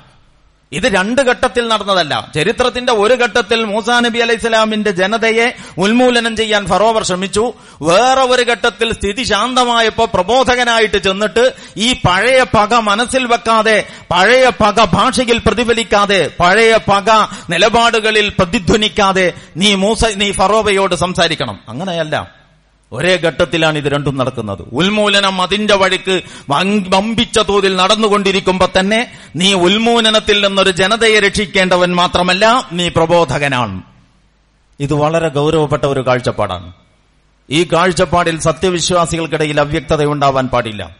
[0.76, 2.32] ഇത് രണ്ട് ഘട്ടത്തിൽ നടന്നതല്ല.
[2.36, 7.54] ചരിത്രത്തിന്റെ ഒരു ഘട്ടത്തിൽ മൂസാ നബി അലൈഹി സ്വലാമിന്റെ ജനതയെ ഉന്മൂലനം ചെയ്യാൻ ഫറോവർ ശ്രമിച്ചു.
[7.82, 11.46] വേറെ ഒരു ഘട്ടത്തിൽ സ്ഥിതി ശാന്തമായപ്പോ പ്രബോധകനായിട്ട് ചെന്നിട്ട്
[11.78, 13.78] ഈ പഴയ പക മനസ്സിൽ വെക്കാതെ
[14.12, 17.10] പഴയ പക ഭാഷയിൽ പ്രതിഫലിക്കാതെ പഴയ പക
[17.50, 21.60] നിലപാടുകളിൽ പ്രതിധ്വനിക്കാതെ നീ മൂസ നീ ഫറോവയോട് സംസാരിക്കണം.
[21.70, 22.45] അങ്ങനെയല്ല.
[22.92, 24.62] ഒരേ ഘട്ടത്തിലാണ് ഇത് രണ്ടും നടക്കുന്നത്.
[24.74, 26.22] ഉൽമൂലനം അതിന്റെ വഴിക്ക്
[26.90, 33.82] വമ്പിച്ച തോതിൽ നടന്നുകൊണ്ടിരിക്കുമ്പോ തന്നെ നീ ഉന്മൂലനത്തിൽ നിന്നൊരു ജനതയെ രക്ഷിക്കേണ്ടവൻ മാത്രമല്ല നീ പ്രബോധകനാണ്.
[34.80, 36.74] ഇത് വളരെ ഗൗരവപ്പെട്ട ഒരു കാഴ്ചപ്പാടാണ്.
[37.50, 40.96] ഈ കാഴ്ചപ്പാടിൽ സത്യവിശ്വാസികൾക്കിടയിൽ അവ്യക്തത ഉണ്ടാവാൻ പാടില്ല.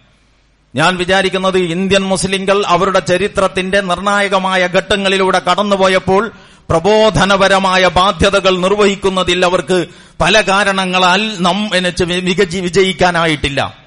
[0.76, 6.32] ഞാൻ വിചാരിക്കുന്നത് ഇന്ത്യൻ മുസ്ലിംകൾ അവരുടെ ചരിത്രത്തിന്റെ നിർണായകമായ ഘട്ടങ്ങളിലൂടെ കടന്നുപോയപ്പോൾ
[6.70, 9.86] പ്രബോധനപരമായ ബാധ്യതകൾ നിർവഹിക്കുന്നതിൽ അവർക്ക്
[10.22, 11.70] പല കാരണങ്ങളാൽ നം
[12.24, 13.78] മികച്ചി വിജയിക്കാനായിട്ടില്ല.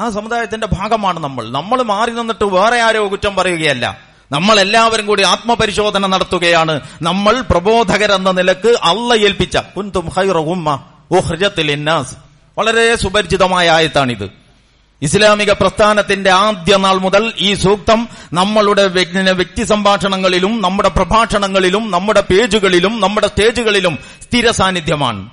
[0.00, 1.50] ആ സമുദായത്തിന്റെ ഭാഗമാണ് നമ്മൾ.
[1.50, 3.98] നമ്മൾ മാറി നിന്നിട്ട് വേറെ ആരോ കുറ്റം പറയുകയല്ല.
[4.32, 6.80] നമ്മൾ എല്ലാവരും കൂടി ആത്മപരിശോധന നടത്തുകയാണ്.
[7.02, 10.82] നമ്മൾ പ്രബോധകരെന്ന നിലയ്ക്ക് അല്ല ഏൽപ്പിച്ച കുന്തും ഹൈറ ഉമ്മ
[11.12, 11.90] ഓ ഹൃജത്തിൽ
[12.58, 14.41] വളരെ സുപരിചിതമായ ആയത്താണിത്.
[15.02, 18.86] ഇസ്ലാമിക പ്രസ്ഥാനത്തിന്റെ ആദ്യ നാൾ മുതൽ ഈ സൂക്തം നമ്മളുടെ
[19.32, 25.30] വ്യക്തി സംഭാഷണങ്ങളിലും നമ്മുടെ പ്രഭാഷണങ്ങളിലും നമ്മുടെ പേജുകളിലും നമ്മുടെ സ്റ്റേജുകളിലും സ്ഥിര സാന്നിധ്യമാണ്.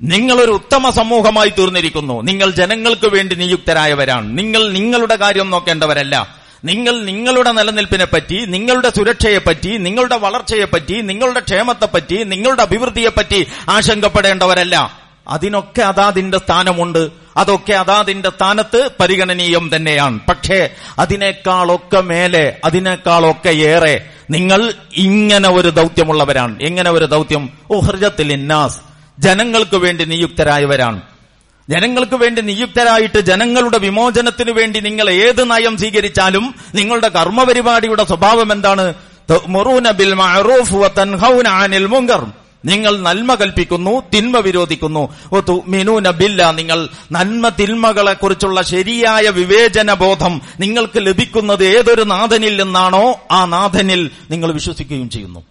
[0.00, 2.22] നിങ്ങളൊരു ഉത്തമ സമൂഹമായി തീർന്നിരിക്കുന്നു.
[2.22, 4.38] നിങ്ങൾ ജനങ്ങൾക്ക് വേണ്ടി നിയുക്തരായവരാണ്.
[4.38, 6.43] നിങ്ങൾ നിങ്ങളുടെ കാര്യം നോക്കേണ്ടവരല്ല.
[6.64, 14.98] നിങ്ങൾ നിങ്ങളുടെ നിലനിൽപ്പിനെ പറ്റി നിങ്ങളുടെ സുരക്ഷയെപ്പറ്റി നിങ്ങളുടെ വളർച്ചയെപ്പറ്റി നിങ്ങളുടെ ക്ഷേമത്തെപ്പറ്റി നിങ്ങളുടെ അഭിവൃദ്ധിയെപ്പറ്റി ആശങ്കപ്പെടേണ്ടവരല്ല.
[15.28, 17.10] അതിനൊക്കെ അതാതിന്റെ സ്ഥാനമുണ്ട്.
[17.36, 20.20] അതൊക്കെ അതാതിന്റെ സ്ഥാനത്ത് പരിഗണനീയം തന്നെയാണ്.
[20.28, 26.62] പക്ഷേ അതിനേക്കാളൊക്കെ മേലെ അതിനേക്കാളൊക്കെ ഏറെ നിങ്ങൾ ഇങ്ങനെ ഒരു ദൗത്യമുള്ളവരാണ്.
[26.62, 27.50] എങ്ങനെ ഒരു ദൗത്യം?
[27.72, 28.80] ഓഹർജത്തിൽ ഇന്നാസ്.
[29.18, 31.02] ജനങ്ങൾക്ക് വേണ്ടി നിയുക്തരായവരാണ്.
[31.67, 36.45] ജനങ്ങൾക്ക് വേണ്ടി നിയുക്തരായിട്ട് ജനങ്ങളുടെ വിമോചനത്തിന് വേണ്ടി നിങ്ങൾ ഏത് നയം സ്വീകരിച്ചാലും
[36.79, 38.85] നിങ്ങളുടെ കർമ്മപരിപാടിയുടെ സ്വഭാവം എന്താണ്
[39.29, 42.21] തഅ്മുറൂന ബിൽ മഅറൂഫ് വതൻഹൗന അനിൽ മുങ്കർ
[42.63, 45.03] നിങ്ങൾ നന്മ കൽപ്പിക്കുന്നു തിന്മ വിരോധിക്കുന്നു
[45.73, 46.79] മിനൂന ബില്ല നിങ്ങൾ
[47.15, 50.33] നന്മ തിന്മകളെ കുറിച്ചുള്ള ശരിയായ വിവേചന ബോധം
[50.63, 55.41] നിങ്ങൾക്ക് ലഭിക്കുന്നത് ഏതൊരു നാഥനിൽ നിന്നാണോ ആ നാഥനിൽ നിങ്ങൾ വിശ്വസിക്കുകയും ചെയ്യുന്നു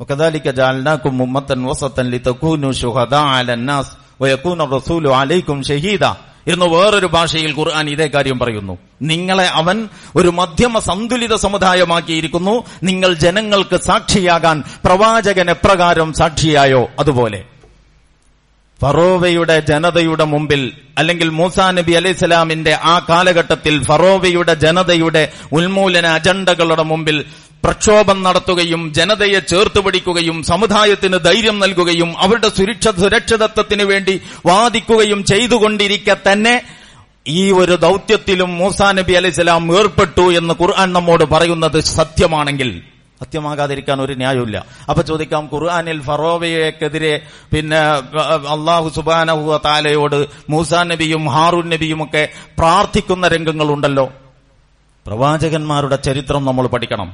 [0.00, 3.86] وكذلك جعلناكم أمة وسطا لتكونوا شهداء على الناس
[5.61, 6.05] ഷഹീദ.
[6.47, 8.77] എന്ന് വേറൊരു ഭാഷയിൽ ഖുർആൻ ഇതേ കാര്യം പറയുന്നു.
[9.01, 12.63] നിങ്ങളെ അവൻ ഒരു മധ്യമ സന്തുലിത സമുദായമാക്കിയിരിക്കുന്നു.
[12.83, 16.89] നിങ്ങൾ ജനങ്ങൾക്ക് സാക്ഷിയാകാൻ പ്രവാചകൻ എപ്രകാരം സാക്ഷിയായോ?
[16.99, 17.43] അതുപോലെ.
[18.81, 27.25] ഫറോവയുടെ ജനതയുടെ മുമ്പിൽ അല്ലെങ്കിൽ മൂസാ നബി അലൈഹിസ്ലാമിന്റെ ആ കാലഘട്ടത്തിൽ ഫറോവയുടെ ജനതയുടെ ഉന്മൂലന അജണ്ടകളുടെ മുമ്പിൽ
[27.65, 34.15] പ്രക്ഷോഭം നടത്തുകയും ജനതയെ ചേർത്ത് പിടിക്കുകയും സമുദായത്തിന് ധൈര്യം നൽകുകയും അവരുടെ സുരക്ഷ സുരക്ഷിതത്വത്തിന് വേണ്ടി
[34.49, 36.55] വാദിക്കുകയും ചെയ്തുകൊണ്ടിരിക്കെ തന്നെ
[37.25, 42.69] ഈ ഒരു ദൗത്യത്തിലും മൂസാ നബി അലൈഹിസ്സലാം ഏർപ്പെട്ടു എന്ന് ഖുർആൻ നമ്മോട് പറയുന്നത് സത്യമാണെങ്കിൽ.
[43.21, 44.57] സത്യമാകാതിരിക്കാൻ ഒരു ന്യായമില്ല
[44.89, 47.13] അപ്പൊ ചോദിക്കാം ഖുർആാനിൽ ഫറോവയക്കെതിരെ
[47.53, 47.79] പിന്നെ
[48.55, 52.23] അള്ളാഹു സുബാനഹു താലയോട് മൂസാ നബിയും ഹാറൂൻ നബിയും ഒക്കെ
[52.59, 54.05] പ്രാർത്ഥിക്കുന്ന രംഗങ്ങളുണ്ടല്ലോ.
[55.05, 57.09] പ്രവാചകന്മാരുടെ ചരിത്രം നമ്മൾ പഠിക്കണം.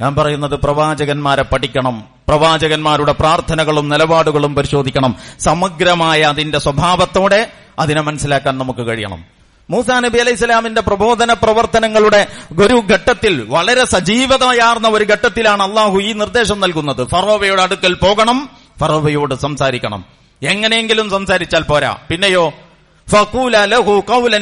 [0.00, 2.04] ഞാൻ പറയുന്നത് പ്രവാചകന്മാരെ പഠിക്കണം.
[2.28, 5.16] പ്രവാചകന്മാരുടെ പ്രാർത്ഥനകളും നിലപാടുകളും പരിശോധിക്കണം.
[5.40, 9.24] സമഗ്രമായ അതിന്റെ സ്വഭാവത്തോടെ അതിനെ മനസ്സിലാക്കാൻ നമുക്ക് കഴിയണം.
[9.70, 12.26] മൂസാ നബി അലൈഹി സ്വലാമിന്റെ പ്രബോധന പ്രവർത്തനങ്ങളുടെ
[12.58, 17.08] ഒരു ഘട്ടത്തിൽ വളരെ സജീവതയാർന്ന ഒരു ഘട്ടത്തിലാണ് അള്ളാഹു ഈ നിർദ്ദേശം നൽകുന്നത്.
[17.08, 18.50] ഫറോവയുടെ അടുക്കൽ പോകണം
[18.80, 20.19] ഫറോവയോട് സംസാരിക്കണം.
[20.42, 21.96] എങ്ങനെയെങ്കിലും സംസാരിച്ചാൽ പോരാ.
[22.08, 22.52] പിന്നെയോ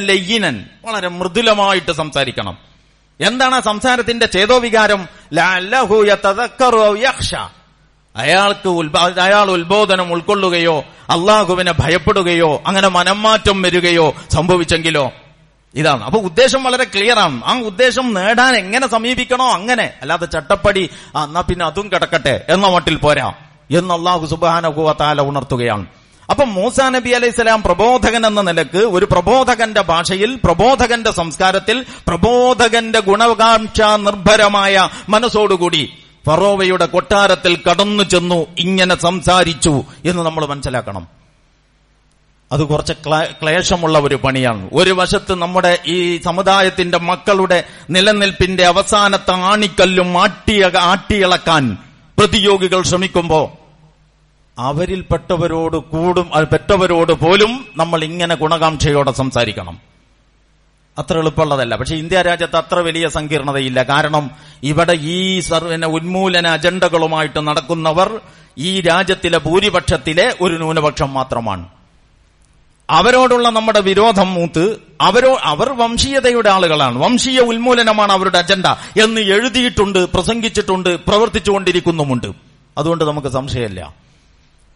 [0.07, 0.65] ലയ്യിനൻ.
[0.85, 2.59] വളരെ മൃദുലമായിട്ട് സംസാരിക്കണം.
[3.21, 5.09] എന്താണ് സംസാരത്തിന്റെ ചേതോവികാരം?
[8.17, 8.69] അയാൾക്ക്
[9.21, 10.81] അയാൾ ഉത്ബോധനം ഉൾക്കൊള്ളുകയോ
[11.11, 15.13] അള്ളാഹുവിനെ ഭയപ്പെടുകയോ അങ്ങനെ മനംമാറ്റം വരികയോ സംഭവിച്ചെങ്കിലോ?
[15.75, 16.05] ഇതാണ്.
[16.05, 19.93] അപ്പൊ ഉദ്ദേശം വളരെ ക്ലിയർ ആണ് ആ ഉദ്ദേശം നേടാൻ എങ്ങനെ സമീപിക്കണോ അങ്ങനെ.
[20.01, 20.91] അല്ലാതെ ചട്ടപ്പടി
[21.25, 23.33] എന്നാ പിന്നെ അതും കിടക്കട്ടെ എന്ന മട്ടിൽ പോരാ.
[23.71, 25.87] എന്ന് അള്ളാഹു സുബാനുഭവത്താല ഉണർത്തുകയാണ്.
[26.31, 33.83] അപ്പൊ മൂസാ നബി അലൈഹി സ്വലാം പ്രബോധകൻ എന്ന നിലയ്ക്ക് ഒരു പ്രബോധകന്റെ ഭാഷയിൽ പ്രബോധകന്റെ സംസ്കാരത്തിൽ പ്രബോധകന്റെ ഗുണകാംക്ഷ
[33.83, 35.93] നിർഭരമായ മനസ്സോടുകൂടി
[36.27, 41.09] ഫറോവയുടെ കൊട്ടാരത്തിൽ കടന്നു ചെന്നു ഇങ്ങനെ സംസാരിച്ചു എന്ന് നമ്മൾ മനസ്സിലാക്കണം.
[42.53, 42.93] അത് കുറച്ച്
[43.43, 44.71] ക്ലേശമുള്ള ഒരു പണിയാണ്.
[44.73, 51.79] ഒരു വശത്ത് നമ്മുടെ ഈ സമുദായത്തിന്റെ മക്കളുടെ നിലനിൽപ്പിന്റെ അവസാനത്തെ ആണിക്കല്ലും ആട്ടിയ ആട്ടിയിളക്കാൻ
[52.19, 53.58] പ്രതിയോഗികൾ ശ്രമിക്കുമ്പോ
[54.59, 59.79] അവരിൽപ്പെട്ടവരോട് കൂടും പെട്ടവരോട് പോലും നമ്മൾ ഇങ്ങനെ ഗുണകാംക്ഷയോടെ സംസാരിക്കണം.
[60.99, 61.77] അത്ര എളുപ്പമുള്ളതല്ല.
[61.77, 63.83] പക്ഷെ ഇന്ത്യ രാജ്യത്ത് അത്ര വലിയ സങ്കീർണതയില്ല.
[63.83, 64.31] കാരണം
[64.63, 68.21] ഇവിടെ ഈ സർവന ഉന്മൂലന അജണ്ടകളുമായിട്ട് നടക്കുന്നവർ
[68.59, 71.69] ഈ രാജ്യത്തിലെ ഭൂരിപക്ഷത്തിലെ ഒരു ന്യൂനപക്ഷം മാത്രമാണ്.
[72.91, 76.99] അവരോടുള്ള നമ്മുടെ വിരോധം മൂത്ത് അവരോ അവർ വംശീയതയുടെ ആളുകളാണ്.
[76.99, 78.67] വംശീയ ഉന്മൂലനമാണ് അവരുടെ അജണ്ട
[79.01, 82.27] എന്ന് എഴുതിയിട്ടുണ്ട് പ്രസംഗിച്ചിട്ടുണ്ട് പ്രവർത്തിച്ചുകൊണ്ടിരിക്കുന്നുമുണ്ട്.
[82.79, 84.08] അതുകൊണ്ട് നമുക്ക് സംശയമില്ല.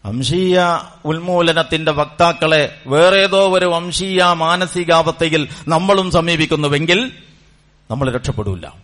[0.07, 0.61] വംശീയ
[1.05, 7.13] ഉന്മൂലനത്തിന്റെ വക്താക്കളെ വേറേതോ ഒരു വംശീയ മാനസികാവസ്ഥയിൽ നമ്മളും സമീപിക്കുന്നുവെങ്കിൽ
[7.91, 8.75] നമ്മൾ രക്ഷപ്പെടില്ല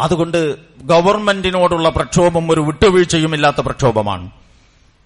[0.00, 4.30] അതുകൊണ്ട് ഗവൺമെന്റിനോടുള്ള പ്രക്ഷോഭം ഒരു വിട്ടുവീഴ്ചയുമില്ലാത്ത പ്രക്ഷോഭമാണ്.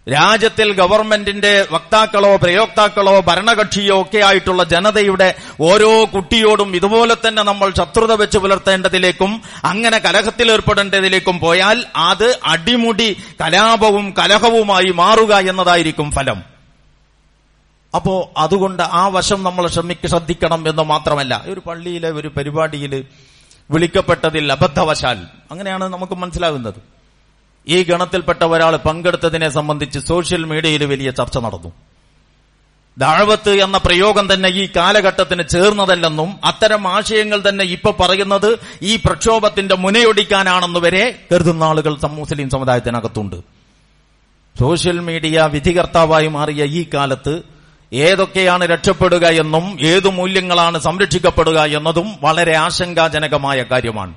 [0.08, 8.38] രാജ്യത്തിൽ ഗവൺമെന്റിന്റെ വക്താക്കളോ പ്രയോക്താക്കളോ ഭരണകക്ഷിയോ ഒക്കെ ആയിട്ടുള്ള ജനതയുടെ ഓരോ കുട്ടിയോടും ഇതുപോലെ തന്നെ നമ്മൾ ശത്രുത വെച്ച്
[8.38, 16.42] പുലർത്തേണ്ടതിലേക്കും അങ്ങനെ കലഹത്തിൽ ഏർപ്പെടേണ്ടതിലേക്കും പോയാൽ അത് അടിമുടി കലാപവും കലഹവുമായി മാറുക എന്നതായിരിക്കും ഫലം.
[17.94, 21.44] അപ്പോ അതുകൊണ്ട് ആ വശം നമ്മൾ ശ്രമിക്ക ശ്രദ്ധിക്കണം എന്ന് മാത്രമല്ല.
[21.46, 23.04] ഒരു പള്ളിയിലെ ഒരു പരിപാടിയിൽ
[23.70, 25.26] വിളിക്കപ്പെട്ടതിൽ അബദ്ധവശാൽ.
[25.50, 26.99] അങ്ങനെയാണ് നമുക്ക് മനസ്സിലാകുന്നത്.
[27.70, 31.72] ഈ ഗണത്തിൽപ്പെട്ട ഒരാൾ പങ്കെടുത്തതിനെ സംബന്ധിച്ച് സോഷ്യൽ മീഡിയയിൽ വലിയ ചർച്ച നടന്നു.
[32.98, 40.80] ദാഴവത്ത് എന്ന പ്രയോഗം തന്നെ ഈ കാലഘട്ടത്തിന് ചേർന്നതല്ലെന്നും അത്തരം ആശയങ്ങൾ തന്നെ ഇപ്പൊ പറയുന്നത് ഈ പ്രക്ഷോഭത്തിന്റെ മുനയൊടിക്കാനാണെന്ന്
[40.80, 43.36] വരെ കരുതുന്ന ആളുകൾ മുസ്ലിം സമുദായത്തിനകത്തുണ്ട്.
[44.58, 47.42] സോഷ്യൽ മീഡിയ വിധികർത്താവായി മാറിയ ഈ കാലത്ത്
[47.92, 54.14] ഏതൊക്കെയാണ് രക്ഷപ്പെടുക എന്നും ഏതു മൂല്യങ്ങളാണ് സംരക്ഷിക്കപ്പെടുക എന്നതും വളരെ ആശങ്കാജനകമായ കാര്യമാണ്.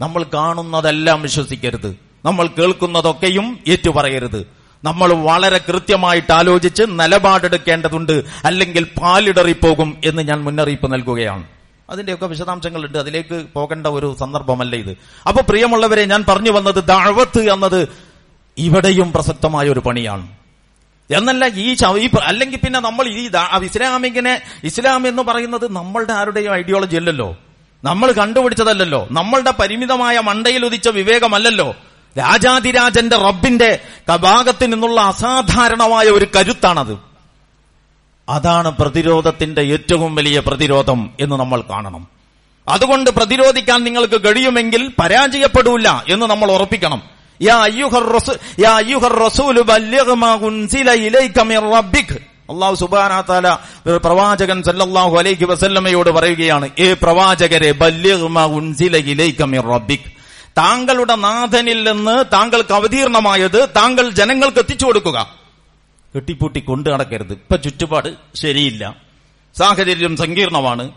[0.00, 2.07] നമ്മൾ കാണുന്നതെല്ലാം വിശ്വസിക്കരുത്.
[2.24, 4.46] നമ്മൾ കേൾക്കുന്നതൊക്കെയും ഏറ്റുപറയരുത്.
[4.84, 11.44] നമ്മൾ വളരെ കൃത്യമായിട്ട് ആലോചിച്ച് നിലപാടെടുക്കേണ്ടതുണ്ട് അല്ലെങ്കിൽ പാലിടറിപ്പോകും എന്ന് ഞാൻ മുന്നറിയിപ്പ് നൽകുകയാണ്.
[11.90, 12.98] അതിന്റെയൊക്കെ വിശദാംശങ്ങളുണ്ട്.
[12.98, 14.96] അതിലേക്ക് പോകേണ്ട ഒരു സന്ദർഭമല്ല ഇത്.
[15.28, 17.88] അപ്പൊ പ്രിയമുള്ളവരെ ഞാൻ പറഞ്ഞു വന്നത് ദഴവത്ത് എന്നത്
[18.58, 20.28] ഇവിടെയും പ്രസക്തമായ ഒരു പണിയാണ്.
[21.10, 21.76] എന്നല്ല ഈ
[22.22, 23.30] അല്ലെങ്കിൽ പിന്നെ നമ്മൾ ഈ
[23.62, 27.36] ഇസ്ലാമിങ്ങനെ ഇസ്ലാം എന്ന് പറയുന്നത് നമ്മളുടെ ആരുടെയും ഐഡിയോളജി അല്ലല്ലോ.
[27.84, 29.08] നമ്മൾ കണ്ടുപിടിച്ചതല്ലല്ലോ.
[29.10, 31.74] നമ്മളുടെ പരിമിതമായ മണ്ടയിൽ ഉദിച്ച വിവേകമല്ലല്ലോ.
[32.18, 33.78] രാജാതിരാജന്റെ റബ്ബിന്റെ
[34.16, 36.98] ഭാഗത്ത് നിന്നുള്ള അസാധാരണമായ ഒരു കരുത്താണത്.
[38.28, 42.08] അതാണ് പ്രതിരോധത്തിന്റെ ഏറ്റവും വലിയ പ്രതിരോധം എന്ന് നമ്മൾ കാണണം.
[42.68, 47.02] അതുകൊണ്ട് പ്രതിരോധിക്കാൻ നിങ്ങൾക്ക് കഴിയുമെങ്കിൽ പരാജയപ്പെടൂല എന്ന് നമ്മൾ ഉറപ്പിക്കണം.
[52.50, 58.96] അള്ളാഹു സുബ്ഹാനഹു പ്രവാചകൻ സല്ലല്ലാഹു അലൈഹി വസല്ലമയോട് പറയുകയാണ് ഏ പ്രവാചകരെ ബല്ലിഗ് മാ ഉൻസില
[59.60, 60.17] റബ്ബിക്.
[60.58, 65.34] താങ്കളുടെ നാഥനിൽ നിന്ന് താങ്കൾക്ക് അവതീർണമായത് താങ്കൾ ജനങ്ങൾക്ക് എത്തിച്ചു കൊടുക്കുക.
[66.16, 67.32] കെട്ടിപ്പൂട്ടി കൊണ്ടു നടക്കരുത്.
[67.32, 68.96] ഇപ്പൊ ചുറ്റുപാട് ശരിയില്ല.
[69.58, 70.90] സാഹചര്യം സങ്കീർണമാണ്.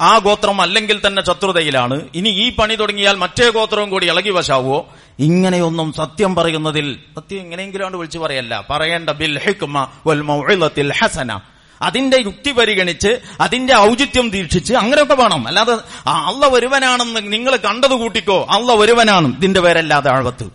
[0.00, 2.08] ആ ഗോത്രം അല്ലെങ്കിൽ തന്നെ ശത്രുതയിലാണ്.
[2.14, 4.86] ഇനി ഈ പണി തുടങ്ങിയാൽ മറ്റേ ഗോത്രവും കൂടി ഇളകി വശാവോ?
[5.18, 8.64] ഇങ്ങനെയൊന്നും സത്യം പറയുന്നതിൽ സത്യം എങ്ങനെയെങ്കിലും വിളിച്ചു പറയല്ല.
[8.70, 11.40] പറയേണ്ട ബിൽ ഹിക്മ വൽ ഹസന.
[11.82, 15.48] അതിന്റെ യുക്തി പരിഗണിച്ച് അതിന്റെ ഔചിത്യം ദീക്ഷിച്ച് അങ്ങനെയൊക്കെ വേണം.
[15.48, 15.74] അല്ലാതെ
[16.06, 18.46] അല്ല ഒരുവനാണെന്ന് നിങ്ങൾ കണ്ടത് കൂട്ടിക്കോ.
[18.50, 19.36] അള്ള ഒരുവനാണ്.
[19.36, 20.50] ഇതിന്റെ പേരല്ലാതെ ആഴ്വത്ത്.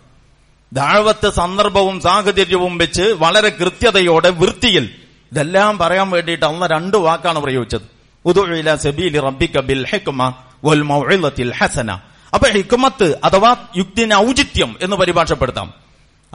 [0.72, 4.90] ദാഴ്വത്ത് സന്ദർഭവും സാഹചര്യവും വെച്ച് വളരെ കൃത്യതയോടെ വൃത്തിയിൽ.
[5.32, 7.82] ഇതെല്ലാം പറയാൻ വേണ്ടിയിട്ട് അന്ന് രണ്ട് വാക്കാണ് പ്രയോഗിച്ചത്.
[8.24, 11.90] ഉദുഇല സബീലി റബ്ബിക ബിൽ ഹിക്മ വൽ മൗഇലത്തിൽ ഹസന.
[12.34, 15.74] അപ്പൊ ഹിക്മത്ത് അഥവാ യുക്തിന് ഔചിത്യം എന്ന് പരിഭാഷപ്പെടുത്താം.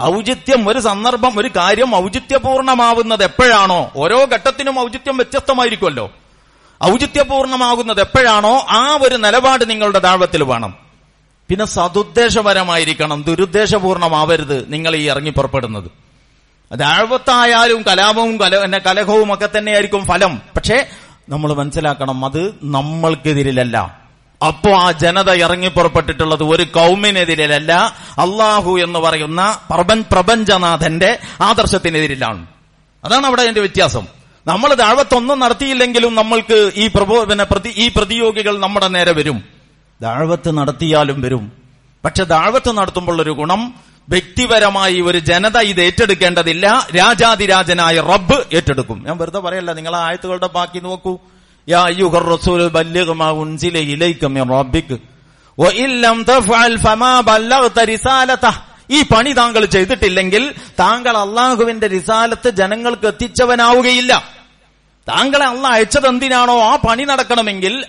[0.01, 3.91] ഔചിത്യം ഒരു സന്ദർഭം ഒരു കാര്യം ഔചിത്യപൂർണമാവുന്നത് എപ്പോഴാണോ?
[3.95, 6.11] ഓരോ ഘട്ടത്തിനും ഔചിത്യം വ്യത്യസ്തമായിരിക്കുമല്ലോ.
[6.83, 8.65] ഔചിത്യപൂർണമാകുന്നത് എപ്പോഴാണോ?
[8.69, 10.75] ആ ഒരു നിലപാട് നിങ്ങളുടെ താഴ്വത്തിൽ വേണം.
[11.49, 13.23] പിന്നെ സതുദ്ദേശപരമായിരിക്കണം.
[13.27, 15.91] ദുരുദ്ദേശപൂർണമാവരുത് നിങ്ങൾ ഈ ഇറങ്ങി പുറപ്പെടുന്നത്.
[16.75, 20.41] ദാഴ്വത്തായാലും കലാപവും കല കലഹവും ഒക്കെ തന്നെയായിരിക്കും ഫലം.
[20.55, 20.85] പക്ഷേ
[21.29, 24.06] നമ്മൾ മനസ്സിലാക്കണം അത് നമ്മൾക്കെതിരിലല്ല.
[24.47, 27.73] അപ്പോ ആ ജനത ഇറങ്ങി പുറപ്പെട്ടിട്ടുള്ളത് ഒരു കൗമിനെതിരിലല്ല.
[28.11, 32.47] അള്ളാഹു എന്ന് പറയുന്ന പ്രപഞ്ച പ്രപഞ്ചനാഥന്റെ ആദർശത്തിനെതിരിലാണ്.
[33.03, 34.07] അതാണ് അവിടെ അതിന്റെ വ്യത്യാസം.
[34.47, 39.43] നമ്മൾ ദാഴ്വത്തൊന്നും നടത്തിയില്ലെങ്കിലും നമ്മൾക്ക് ഈ പ്രബോ പ്രതി ഈ പ്രതിയോഗികൾ നമ്മുടെ നേരെ വരും.
[40.01, 41.51] ദാഴ്വത്ത് നടത്തിയാലും വരും.
[42.05, 43.73] പക്ഷെ ദാഴ്വത്ത് നടത്തുമ്പോൾ ഒരു ഗുണം
[44.09, 46.87] വ്യക്തിപരമായി ഒരു ജനത ഇത് ഏറ്റെടുക്കേണ്ടതില്ല.
[46.97, 49.03] രാജാതിരാജനായ റബ്ബ് ഏറ്റെടുക്കും.
[49.07, 51.17] ഞാൻ വെറുതെ പറയല്ല നിങ്ങൾ ആയത്തുകളുടെ ബാക്കി നോക്കൂ.
[58.91, 64.23] ഈ പണി താങ്കൾ ചെയ്തിട്ടില്ലെങ്കിൽ താങ്കൾ അള്ളാഹുവിന്റെ റിസാലത്ത് ജനങ്ങൾക്ക് എത്തിച്ചവനാവുകയില്ല.
[65.09, 67.85] താങ്കളെ അള്ള അയച്ചത് എന്തിനാണോ ആ പണി നടക്കണമെങ്കിൽ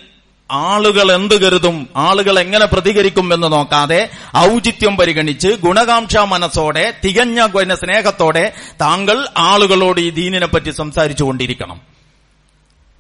[0.51, 1.89] ആളുകൾ എന്ത് കരുതും?
[1.97, 10.47] ആളുകൾ എങ്ങനെ പ്രതികരിക്കും എന്ന് നോക്കാതെ ഔചിത്യം പരിഗണിച്ച് ഗുണകാംക്ഷ മനസ്സോടെ തികഞ്ഞ സ്നേഹത്തോടെ താങ്കൾ ആളുകളോട് ഈ ദീനിനെ
[10.47, 11.98] പറ്റി സംസാരിച്ചു കൊണ്ടിരിക്കണം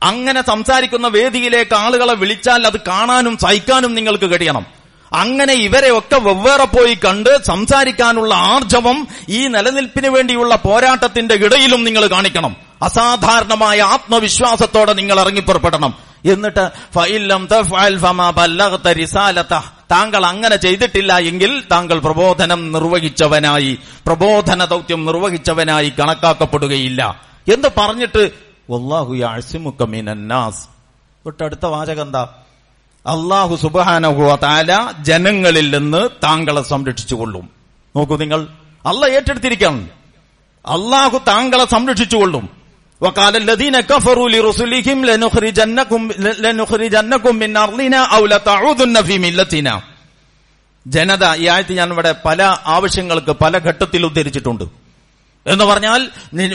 [0.02, 4.66] അങ്ങനെ സംസാരിക്കുന്ന വേദിയിലേക്ക് ആളുകളെ വിളിച്ചാൽ അത് കാണാനും സഹിക്കാനും നിങ്ങൾക്ക് കഴിയണം.
[5.12, 12.56] അങ്ങനെ ഇവരെയൊക്കെ വെവ്വേറെ പോയി കണ്ട് സംസാരിക്കാനുള്ള ആർജവം ഈ നിലനിൽപ്പിന് വേണ്ടിയുള്ള പോരാട്ടത്തിന്റെ ഇടയിലും നിങ്ങൾ കാണിക്കണം.
[12.82, 15.94] അസാധാരണമായ ആത്മവിശ്വാസത്തോടെ നിങ്ങൾ ഇറങ്ങിപ്പുറപ്പെടണം.
[16.24, 16.70] എന്നിട്ട്
[19.90, 27.22] താങ്കൾ അങ്ങനെ ചെയ്തിട്ടില്ല എങ്കിൽ താങ്കൾ പ്രബോധനം നിർവഹിച്ചവനായി പ്രബോധന ദൗത്യം നിർവഹിച്ചവനായി കണക്കാക്കപ്പെടുകയില്ല.
[27.52, 30.61] എന്ന് പറഞ്ഞിട്ട് വല്ലാഹു യഅസിമുക മിനന്നാസ്
[31.25, 32.23] തൊട്ടടുത്ത വാചകം എന്താ
[33.05, 34.71] അള്ളാഹു സുബാനഹുവ താല
[35.09, 37.45] ജനങ്ങളിൽ നിന്ന് താങ്കളെ സംരക്ഷിച്ചുകൊള്ളും
[37.95, 38.41] നോക്കൂ നിങ്ങൾ
[38.85, 39.77] അല്ല ഏറ്റെടുത്തിരിക്കണം
[40.65, 42.45] അള്ളാഹു താങ്കളെ സംരക്ഷിച്ചുകൊള്ളും
[43.01, 46.01] وقال الذين كفروا لرسلهم لنخرجنكم
[46.45, 49.73] لنخرجنكم من أرضنا أو لتعودن في ملتنا
[50.85, 52.39] ജനത ഈ ആയത്ത് ഞാൻ ഇവിടെ പല
[52.75, 54.65] ആവശ്യങ്ങൾക്ക് പല ഘട്ടത്തിൽ ഉദ്ധരിച്ചിട്ടുണ്ട്
[55.52, 56.00] എന്ന് പറഞ്ഞാൽ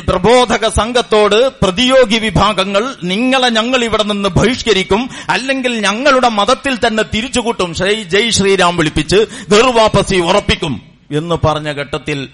[0.08, 7.74] പ്രബോധക സംഘത്തോട് പ്രതിയോഗി വിഭാഗങ്ങൾ നിങ്ങളെ ഞങ്ങൾ ഇവിടെ നിന്ന് ബഹിഷ്കരിക്കും അല്ലെങ്കിൽ ഞങ്ങളുടെ മതത്തിൽ തന്നെ തിരിച്ചുകൂട്ടും.
[7.74, 12.30] ശ്രീ ജയ് ശ്രീരാം വിളിപ്പിച്ച് ഗർവാപസി ഉറപ്പിക്കും എന്ന് പറഞ്ഞ ഘട്ടത്തിൽ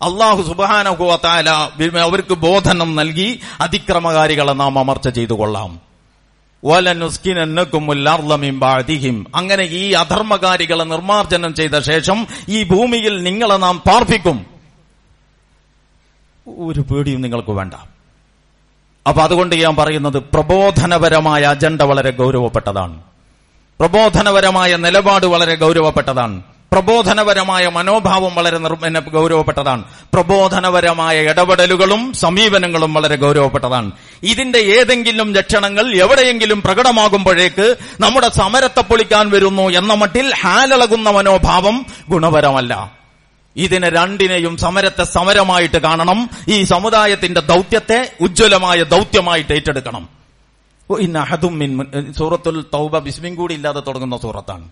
[0.00, 1.50] അള്ളാഹു സുബാനഹുല
[1.98, 5.80] അവർക്ക് ബോധനം നൽകി അതിക്രമകാരികളെ നാം അമർച്ച ചെയ്തു കൊള്ളാം.
[9.34, 14.46] അങ്ങനെ ഈ അധർമ്മകാരികളെ നിർമാർജനം ചെയ്ത ശേഷം ഈ ഭൂമിയിൽ നിങ്ങളെ നാം പാർപ്പിക്കും.
[16.58, 17.74] ഒരു പേടിയും നിങ്ങൾക്ക് വേണ്ട.
[19.08, 23.00] അപ്പൊ അതുകൊണ്ട് ഞാൻ പറയുന്നത് പ്രബോധനപരമായ അജണ്ട വളരെ ഗൗരവപ്പെട്ടതാണ്.
[23.80, 26.42] പ്രബോധനപരമായ നിലപാട് വളരെ ഗൗരവപ്പെട്ടതാണ്.
[26.72, 29.84] പ്രബോധനപരമായ മനോഭാവം വളരെ നിർമ്മന ഗൗരവപ്പെട്ടതാണ്.
[30.14, 33.90] പ്രബോധനപരമായ ഇടപെടലുകളും സമീപനങ്ങളും വളരെ ഗൗരവപ്പെട്ടതാണ്.
[34.22, 42.92] ഇതിന്റെ ഏതെങ്കിലും ലക്ഷണങ്ങൾ എവിടെയെങ്കിലും പ്രകടമാകുമ്പോഴേക്ക് നമ്മുടെ സമരത്തെ പൊളിക്കാൻ വരുന്നു എന്ന മട്ടിൽ ഹാലളകുന്ന മനോഭാവം ഗുണപരമല്ല.
[43.56, 46.30] ഇതിനെ രണ്ടിനെയും സമരത്തെ സമരമായിട്ട് കാണണം.
[46.48, 50.08] ഈ സമുദായത്തിന്റെ ദൗത്യത്തെ ഉജ്ജ്വലമായ ദൗത്യമായിട്ട് ഏറ്റെടുക്കണം.
[52.18, 54.68] സൂറത്തുൽ തൗബ ബിസ്മിൻ കൂടി ഇല്ലാതെ തുടങ്ങുന്ന സൂറത്താണ്.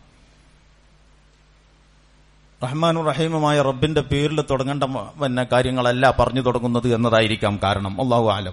[2.65, 4.85] റഹ്മാനും റഹീമുമായ റബ്ബിന്റെ പേരിൽ തുടങ്ങേണ്ട
[5.23, 8.01] പിന്നെ കാര്യങ്ങളല്ല പറഞ്ഞു തുടങ്ങുന്നത് എന്നതായിരിക്കാം കാരണം.
[8.03, 8.53] അള്ളാഹു ആലം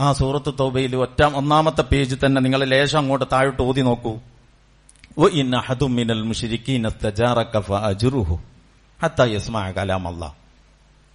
[0.00, 4.18] ആ സൂറത്ത് തൗബയിൽ ഒറ്റ ഒന്നാമത്തെ പേജ് തന്നെ നിങ്ങൾ ലേശം അങ്ങോട്ട് താഴോട്ട് ഓതി നോക്കൂ.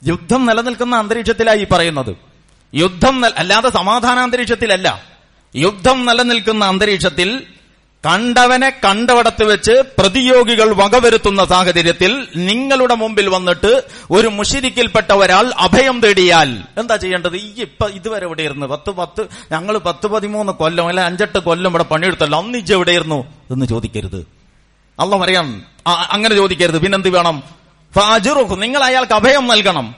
[0.03, 2.15] യുദ്ധം നിലനിൽക്കുന്ന അന്തരീക്ഷത്തിലായി പറയുന്നത്.
[2.73, 5.03] യുദ്ധം അല്ലാതെ സമാധാന അന്തരീക്ഷത്തിലല്ല.
[5.55, 7.47] യുദ്ധം നിലനിൽക്കുന്ന അന്തരീക്ഷത്തിൽ
[8.05, 16.95] കണ്ടവനെ കണ്ടവടത്ത് വെച്ച് പ്രതിയോഗികൾ വകവരുത്തുന്ന സാഹചര്യത്തിൽ നിങ്ങളുടെ മുമ്പിൽ വന്നിട്ട് ഒരു മുഷിരിക്കിൽപ്പെട്ട ഒരാൾ അഭയം തേടിയാൽ എന്താ
[16.95, 17.35] ചെയ്യേണ്ടത്?
[17.35, 22.39] ഈ ഇപ്പൊ ഇതുവരെ എവിടെയിരുന്നു പത്ത് പത്ത് ഞങ്ങൾ പത്ത് പതിമൂന്ന് കൊല്ലം അല്ലെ അഞ്ചെട്ട് കൊല്ലം ഇവിടെ പണിയെടുത്തല്ലോ.
[22.39, 24.27] അന്ന് ഇജ്ജ് എവിടെയിരുന്നു എന്ന് ചോദിക്കരുത്.
[24.99, 25.63] അല്ല പറയാം.
[25.87, 26.81] അങ്ങനെ ചോദിക്കരുത്.
[26.81, 27.43] പിന്നെന്ത് വേണം?
[28.59, 29.95] നിങ്ങൾ അയാൾക്ക് അഭയം നൽകണം.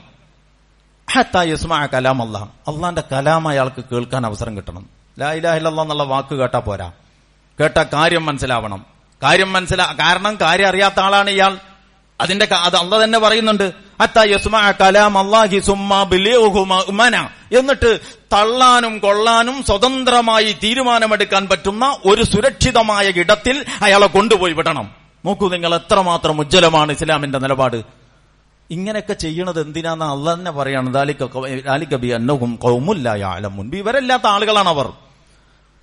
[1.86, 4.86] കലാം അള്ളാഹ് അള്ളാന്റെ കലാം അയാൾക്ക് കേൾക്കാൻ അവസരം കിട്ടണം.
[5.18, 6.92] ലാ ഇലാഹ ഇല്ലല്ലാഹ് എന്നുള്ള വാക്ക് കേട്ടാ പോരാ.
[7.60, 8.86] കേട്ട കാര്യം മനസ്സിലാവണം.
[9.22, 11.58] കാര്യം മനസ്സിലാ കാരണം കാര്യം അറിയാത്ത ആളാണ് ഇയാൾ.
[12.20, 13.72] അതിന്റെ അത് അള്ള തന്നെ പറയുന്നുണ്ട്.
[17.58, 18.00] എന്നിട്ട്
[18.32, 24.90] തള്ളാനും കൊള്ളാനും സ്വതന്ത്രമായി തീരുമാനമെടുക്കാൻ പറ്റുന്ന ഒരു സുരക്ഷിതമായ ഇടത്തിൽ അയാളെ കൊണ്ടുപോയി വിടണം.
[25.24, 27.84] നോക്കൂ നിങ്ങൾ എത്രമാത്രം ഉജ്ജ്വലമാണ് ഇസ്ലാമിന്റെ നിലപാട്.
[28.70, 30.94] ഇങ്ങനെയൊക്കെ ചെയ്യണത് എന്തിനാന്ന് അല്ല തന്നെ പറയാണ്
[33.76, 34.92] ഇവരല്ലാത്ത ആളുകളാണ് അവർ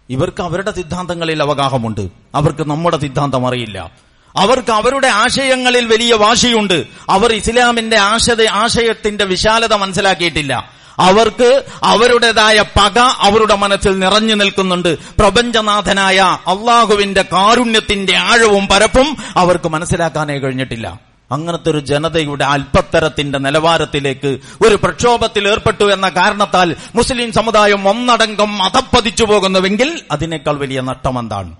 [0.10, 2.10] ഇവർക്ക് അവരുടെ സിദ്ധാന്തങ്ങളിൽ അവഗാഹമുണ്ട്.
[2.36, 3.92] അവർക്ക് നമ്മുടെ സിദ്ധാന്തം അറിയില്ല.
[4.38, 6.86] അവർക്ക് അവരുടെ ആശയങ്ങളിൽ വലിയ വാശിയുണ്ട്.
[7.10, 10.70] അവർ ഇസ്ലാമിന്റെ ആശയ ആശയത്തിന്റെ വിശാലത മനസ്സിലാക്കിയിട്ടില്ല.
[11.00, 14.98] അവർക്ക് അവരുടേതായ പക അവരുടെ മനസ്സിൽ നിറഞ്ഞു നിൽക്കുന്നുണ്ട്.
[15.00, 21.13] പ്രപഞ്ചനാഥനായ അള്ളാഹുവിന്റെ കാരുണ്യത്തിന്റെ ആഴവും പരപ്പും അവർക്ക് മനസ്സിലാക്കാനേ കഴിഞ്ഞിട്ടില്ല.
[21.34, 24.32] അങ്ങനത്തെ ഒരു ജനതയുടെ അല്പത്തരത്തിന്റെ നിലവാരത്തിലേക്ക്
[24.66, 31.52] ഒരു പ്രക്ഷോഭത്തിൽ ഏർപ്പെട്ടു എന്ന കാരണത്താൽ മുസ്ലിം സമുദായം ഒന്നടങ്കം അതപ്പതിച്ചു പോകുന്നുവെങ്കിൽ അതിനേക്കാൾ വലിയ നഷ്ടമെന്താണ്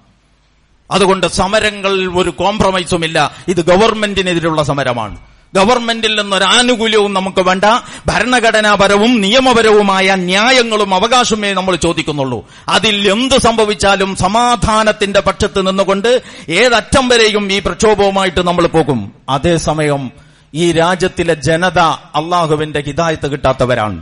[0.90, 5.18] അതുകൊണ്ട് സമരങ്ങൾ ഒരു കോംപ്രമൈസുമില്ല ഇത് ഗവൺമെന്റിനെതിരുള്ള സമരമാണ്.
[5.56, 7.66] ഗവൺമെന്റിൽ നിന്നൊരു ആനുകൂല്യവും നമുക്ക് വേണ്ട.
[8.08, 12.48] ഭരണഘടനാപരവും നിയമപരവുമായ ന്യായങ്ങളും അവകാശമേ നമ്മൾ ചോദിക്കുന്നുള്ളൂ.
[12.70, 19.12] അതിൽ എന്ത് സംഭവിച്ചാലും സമാധാനത്തിന്റെ പക്ഷത്ത് നിന്നുകൊണ്ട് ഏതറ്റം വരെയും ഈ പ്രക്ഷോഭവുമായിട്ട് നമ്മൾ പോകും.
[19.30, 20.12] അതേസമയം
[20.54, 21.80] ഈ രാജ്യത്തിലെ ജനത
[22.16, 24.02] അള്ളാഹുവിന്റെ ഹിതായത്ത് കിട്ടാത്തവരാണ്.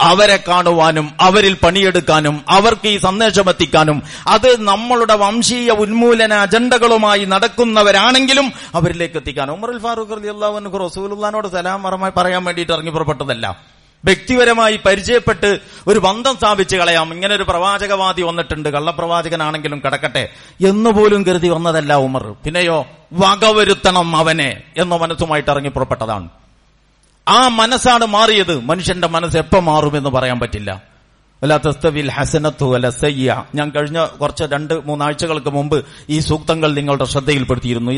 [0.00, 9.16] അവരെ കാണുവാനും അവരിൽ പണിയെടുക്കാനും അവർക്ക് ഈ സന്ദേശം എത്തിക്കാനും അത് നമ്മളുടെ വംശീയ ഉന്മൂലന അജണ്ടകളുമായി നടക്കുന്നവരാണെങ്കിലും അവരിലേക്ക്
[9.16, 13.76] എത്തിക്കാനും ഉമറുൽ ഫാറൂഖ് അലി അള്ളാഹു റസൂലുള്ളാനോട് സലാം മറമായി പറയാൻ വേണ്ടിയിട്ട് ഇറങ്ങി പുറപ്പെട്ടതല്ല.
[14.04, 17.14] വ്യക്തിപരമായി പരിചയപ്പെട്ട് ഒരു ബന്ധം സ്ഥാപിച്ച് കളയാം.
[17.14, 18.68] ഇങ്ങനെ ഒരു പ്രവാചകവാദി വന്നിട്ടുണ്ട്.
[18.68, 20.28] കള്ളപ്രവാചകനാണെങ്കിലും കിടക്കട്ടെ
[20.66, 22.34] എന്നുപോലും കരുതി വന്നതല്ല ഉമർ.
[22.44, 26.28] പിന്നെയോ വകവരുത്തണം അവനെ എന്ന മനസ്സുമായിട്ട് ഇറങ്ങി പുറപ്പെട്ടതാണ്.
[27.28, 28.60] ആ മനസ്സാണ് മാറിയത്.
[28.60, 30.82] മനുഷ്യന്റെ മനസ്സ് എപ്പോ മാറുമെന്ന് പറയാൻ പറ്റില്ല.
[31.42, 33.44] വലാ തസ്തവിൽ ഹസനത്തു വല സയ്യ.
[33.54, 37.90] ഞാൻ കഴിഞ്ഞ കുറച്ച് രണ്ട് മൂന്നാഴ്ചകൾക്ക് മുമ്പ് ഈ സൂക്തങ്ങൾ നിങ്ങളുടെ ശ്രദ്ധയിൽപ്പെടുത്തിയിരുന്നു.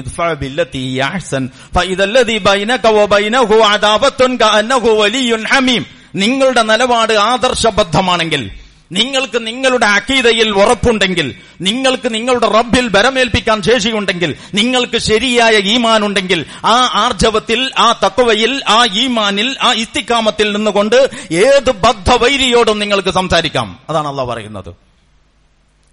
[6.14, 8.51] നിങ്ങളുടെ നിലപാട് ആദർശബദ്ധമാണെങ്കിൽ
[8.93, 17.70] നിങ്ങൾക്ക് നിങ്ങളുടെ അക്കീതയിൽ ഉറപ്പുണ്ടെങ്കിൽ നിങ്ങൾക്ക് നിങ്ങളുടെ റബ്ബിൽ ബരമേൽപ്പിക്കാൻ ശേഷിയുണ്ടെങ്കിൽ നിങ്ങൾക്ക് ശരിയായ ഈമാൻ ഉണ്ടെങ്കിൽ ആ ആർജവത്തിൽ
[17.78, 23.78] ആ തക്കവയിൽ ആ ഈമാനിൽ ആ ഇസ്തിക്കാമത്തിൽ നിന്നുകൊണ്ട് ഏത് ബദ്ധവൈരിയോടും നിങ്ങൾക്ക് സംസാരിക്കാം.
[23.91, 24.74] അതാണ് അള്ള പറയുന്നത്.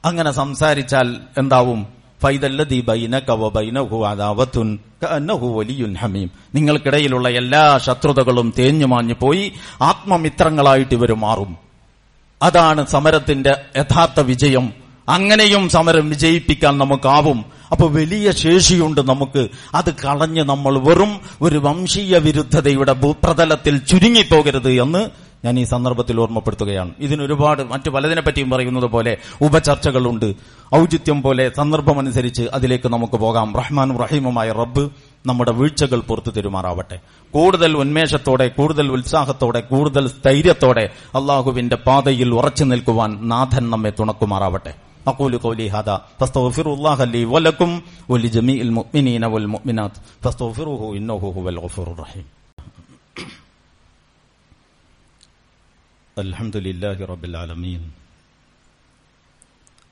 [0.05, 1.95] അങ്ങനെ സംസാരിച്ചാൽ എന്താവും?
[6.55, 11.64] നിങ്ങൾക്കിടയിലുള്ള എല്ലാ ശത്രുതകളും തേഞ്ഞുമാഞ്ഞു പോയി ആത്മമിത്രങ്ങളായിട്ട് ഇവർ മാറും.
[12.41, 14.73] അതാണ് സമരത്തിന്റെ യഥാർത്ഥ വിജയം.
[15.09, 17.45] അങ്ങനെയും സമരം വിജയിപ്പിക്കാൻ നമുക്കാവും.
[17.71, 19.47] അപ്പൊ വലിയ ശേഷിയുണ്ട് നമുക്ക്.
[19.75, 27.62] അത് കളഞ്ഞ് നമ്മൾ വെറും ഒരു വംശീയ വിരുദ്ധതയുടെ ഭൂപ്രതലത്തിൽ ചുരുങ്ങിപ്പോകരുത് എന്ന് ഞാൻ ഈ സന്ദർഭത്തിൽ ഓർമ്മപ്പെടുത്തുകയാണ് ഇതിനൊരുപാട്
[27.70, 29.12] മറ്റു പലതിനെ പറ്റിയും പറയുന്നത് പോലെ
[29.46, 30.26] ഉപചർച്ചകളുണ്ട്
[30.72, 34.84] ഔചിത്യം പോലെ സന്ദർഭമനുസരിച്ച് അതിലേക്ക് നമുക്ക് പോകാം റഹ്മാനും റഹീമുമായ റബ്ബ്
[35.24, 36.98] നമ്മുടെ വീഴ്ചകൾ പുറത്തു തരുമാറാവട്ടെ
[37.34, 40.84] കൂടുതൽ ഉന്മേഷത്തോടെ കൂടുതൽ ഉത്സാഹത്തോടെ കൂടുതൽ സ്ഥൈര്യത്തോടെ
[41.20, 44.74] അള്ളാഹുവിന്റെ പാതയിൽ ഉറച്ചു നിൽക്കുവാൻ നാഥൻ നമ്മെ തുണക്കുമാറാവട്ടെ
[45.06, 47.70] أقول قولي هذا فاستغفروا الله لي ولكم
[48.08, 52.26] ولجميع المؤمنين والمؤمنات فاستغفروه إنه هو الغفور الرحيم
[56.15, 57.81] الحمد لله رب العالمين.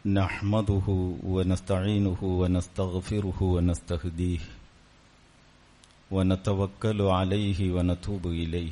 [0.06, 0.88] نحمده
[1.24, 4.40] ونستعينه ونستغفره ونستهديه
[6.12, 8.72] ونتوكل عليه ونتوب إليه.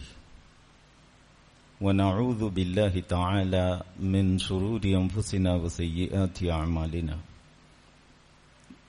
[1.82, 7.18] ونعوذ بالله تعالى من شرور أنفسنا وسيئات أعمالنا.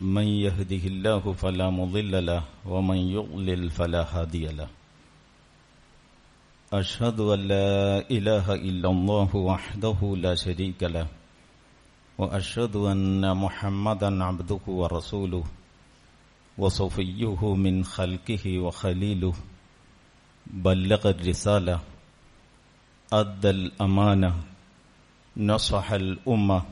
[0.01, 4.82] من يهده الله فلا مضل له ومن يضلل فلا هادي له.
[6.73, 11.07] أشهد أن لا إله إلا الله وحده لا شريك له
[12.19, 15.45] وأشهد أن محمدا عبده ورسوله
[16.59, 19.35] وصفيه من خلقه وخليله
[20.47, 21.81] بلغ الرسالة
[23.13, 24.33] أدى الأمانة
[25.37, 26.63] نصح الأمة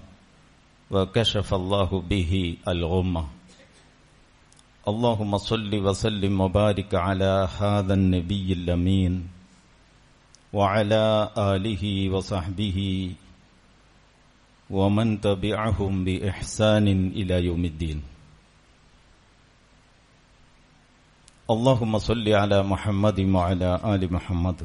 [0.91, 3.25] وكشف الله به الغمة.
[4.89, 9.40] اللهم صل وسلم وبارك على هذا النبي الأمين
[10.53, 12.79] وعلى آله وصحبه
[14.71, 18.03] ومن تبعهم بإحسان إلى يوم الدين.
[21.51, 24.61] اللهم صل على محمد وعلى آل محمد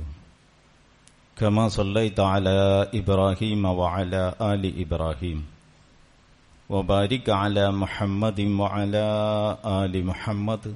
[1.37, 5.45] كما صليت على إبراهيم وعلى آل إبراهيم
[6.69, 9.07] وبارك على محمد وعلى
[9.65, 10.75] آل محمد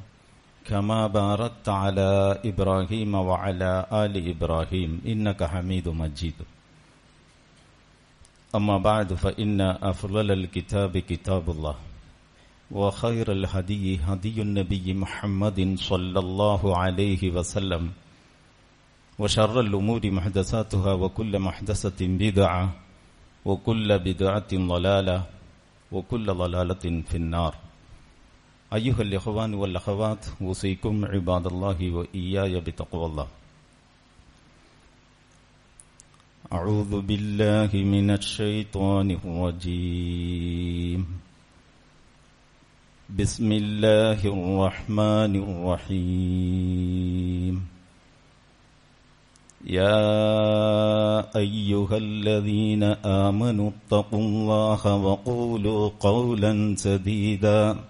[0.70, 6.34] كما باركت على إبراهيم وعلى آل إبراهيم إنك حميد مجيد.
[8.55, 11.76] أما بعد فإن أفضل الكتاب كتاب الله
[12.72, 17.91] وخير الهدي هدي النبي محمد صلى الله عليه وسلم
[19.20, 22.70] وشر الأمور محدثاتها وكل محدثة بدعة
[23.45, 25.24] وكل بدعة ضلالة
[25.91, 27.68] وكل ضلالة في النار.
[28.74, 33.28] أيها الإخوان والأخوات أوصيكم عباد الله وإياي بتقوى الله.
[36.53, 41.01] أعوذ بالله من الشيطان الرجيم.
[43.09, 46.36] بسم الله الرحمن الرحيم.
[49.65, 50.05] يا
[51.38, 57.88] أيها الذين آمنوا اتقوا الله وقولوا قولا سديدا.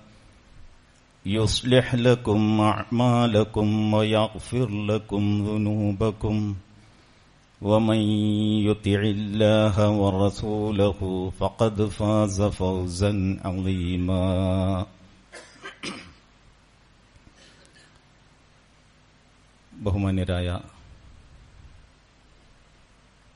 [1.29, 6.55] يصلح لكم أعمالكم ويغفر لكم ذنوبكم
[7.63, 8.01] ومن
[8.69, 10.99] يطع الله ورسوله
[11.39, 14.87] فقد فاز فوزا عظيما
[19.85, 20.49] ബഹുമാന്യരായ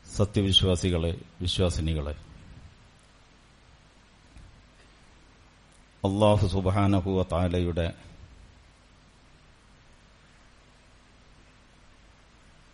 [0.07, 1.11] സത്യവിശ്വാസികളെ
[1.43, 2.15] വിശ്വാസിനികളെ
[6.04, 7.86] അള്ളാഹു സുബാനഹുവ താലയുടെ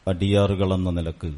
[0.07, 1.30] അടിയാറുകളെന്ന നിലയ്ക്ക്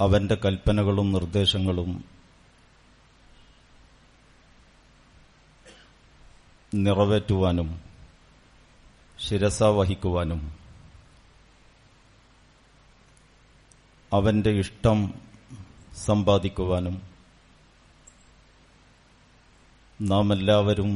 [0.00, 1.90] അവന്റെ കൽപ്പനകളും നിർദ്ദേശങ്ങളും
[6.72, 7.68] നിറവേറ്റുവാനും
[9.18, 10.40] ശിരസ വഹിക്കുവാനും
[14.12, 14.98] അവന്റെ ഇഷ്ടം
[16.06, 16.96] സമ്പാദിക്കുവാനും
[20.04, 20.90] നാം എല്ലാവരും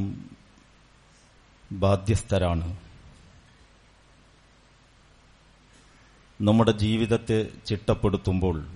[1.71, 2.77] ബാധ്യസ്ഥരാണ്.
[6.41, 8.67] നമ്മുടെ ജീവിതത്തെ ചിട്ടപ്പെടുത്തുമ്പോൾ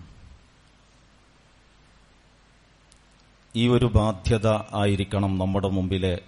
[3.55, 6.21] ഈ ഒരു ബാധ്യത ആയിരിക്കണം നമ്മുടെ മുമ്പിലെ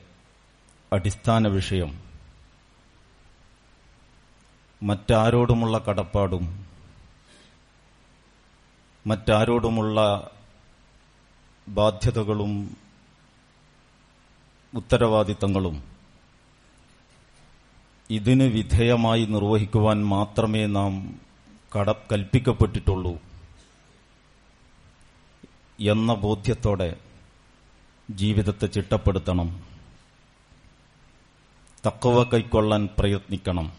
[0.93, 2.01] അടിസ്ഥാന വിഷയം.
[4.83, 6.65] മറ്റാരോടുമുള്ള കടപ്പാടും
[9.07, 10.29] മറ്റാരോടുമുള്ള
[11.69, 12.77] ബാധ്യതകളും
[14.75, 15.83] ഉത്തരവാദിത്തങ്ങളും
[18.09, 21.19] ഇതിന് വിധേയമായി നിർവഹിക്കുവാൻ മാത്രമേ നാം
[21.77, 23.19] കട കൽപ്പിക്കപ്പെട്ടിട്ടുള്ളൂ
[25.79, 26.97] എന്ന ബോധ്യത്തോടെ
[28.11, 29.63] ജീവിതത്തെ ചിട്ടപ്പെടുത്തണം.
[31.87, 33.73] തക്കവ കൈക്കൊള്ളാൻ പ്രയത്നിക്കണം.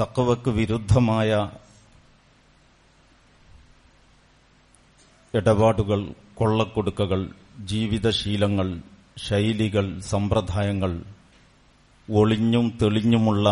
[0.00, 1.50] തക്കവക്ക് വിരുദ്ധമായ
[5.34, 8.68] ഇടപാടുകൾ കൊള്ളക്കൊടുക്കകൾ ജീവിതശീലങ്ങൾ
[9.18, 11.04] ശൈലികൾ സമ്പ്രദായങ്ങൾ
[12.08, 13.48] ഒളിഞ്ഞും തെളിഞ്ഞുമുള്ള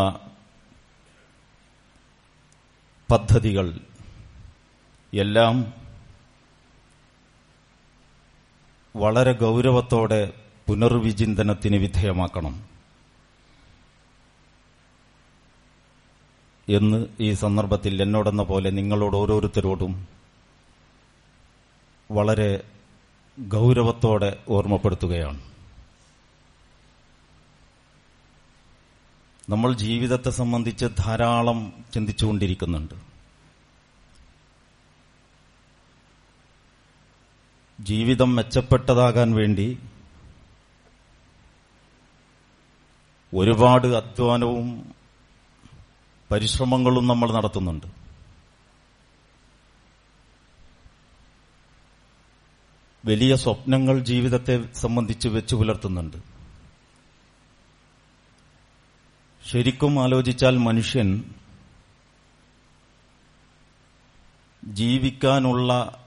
[3.11, 3.81] പദ്ധതികൾ
[5.15, 5.75] എല്ലാം
[8.97, 10.33] വളരെ ഗൗരവത്തോടെ
[10.67, 12.65] പുനർവിചിന്തനത്തിന് വിധേയമാക്കണം
[16.69, 20.07] എന്ന് ഈ സന്ദർഭത്തിൽ എന്നോടെന്ന പോലെ നിങ്ങളോട് ഓരോരുത്തരോടും
[22.11, 22.51] വളരെ
[23.49, 25.41] ഗൗരവത്തോടെ ഓർമ്മപ്പെടുത്തുകയാണ്.
[29.49, 32.95] നമ്മൾ ജീവിതത്തെ സംബന്ധിച്ച് ധാരാളം ചിന്തിച്ചുകൊണ്ടിരിക്കുന്നുണ്ട്.
[37.81, 39.79] ജീവിതം മെച്ചപ്പെട്ടതാകാൻ വേണ്ടി
[43.35, 44.95] ഒരുപാട് അധ്വാനവും
[46.31, 48.00] പരിശ്രമങ്ങളും നമ്മൾ നടത്തുന്നുണ്ട്.
[53.05, 56.17] വലിയ സ്വപ്നങ്ങൾ ജീവിതത്തെ സംബന്ധിച്ച് വെച്ചു പുലർത്തുന്നുണ്ട്.
[59.51, 61.25] ശരിക്കും ആലോചിച്ചാൽ മനുഷ്യൻ
[64.65, 65.99] ജീവിക്കാനുള്ള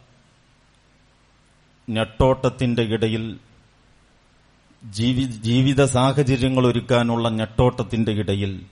[1.89, 3.39] നെട്ടോട്ടത്തിന്റെ ഇടയിൽ
[5.41, 8.66] ജീവിത സാഹചര്യങ്ങൾ ഒരുക്കാനുള്ള ഞെട്ടോട്ടത്തിന്റെ ഇടയിൽ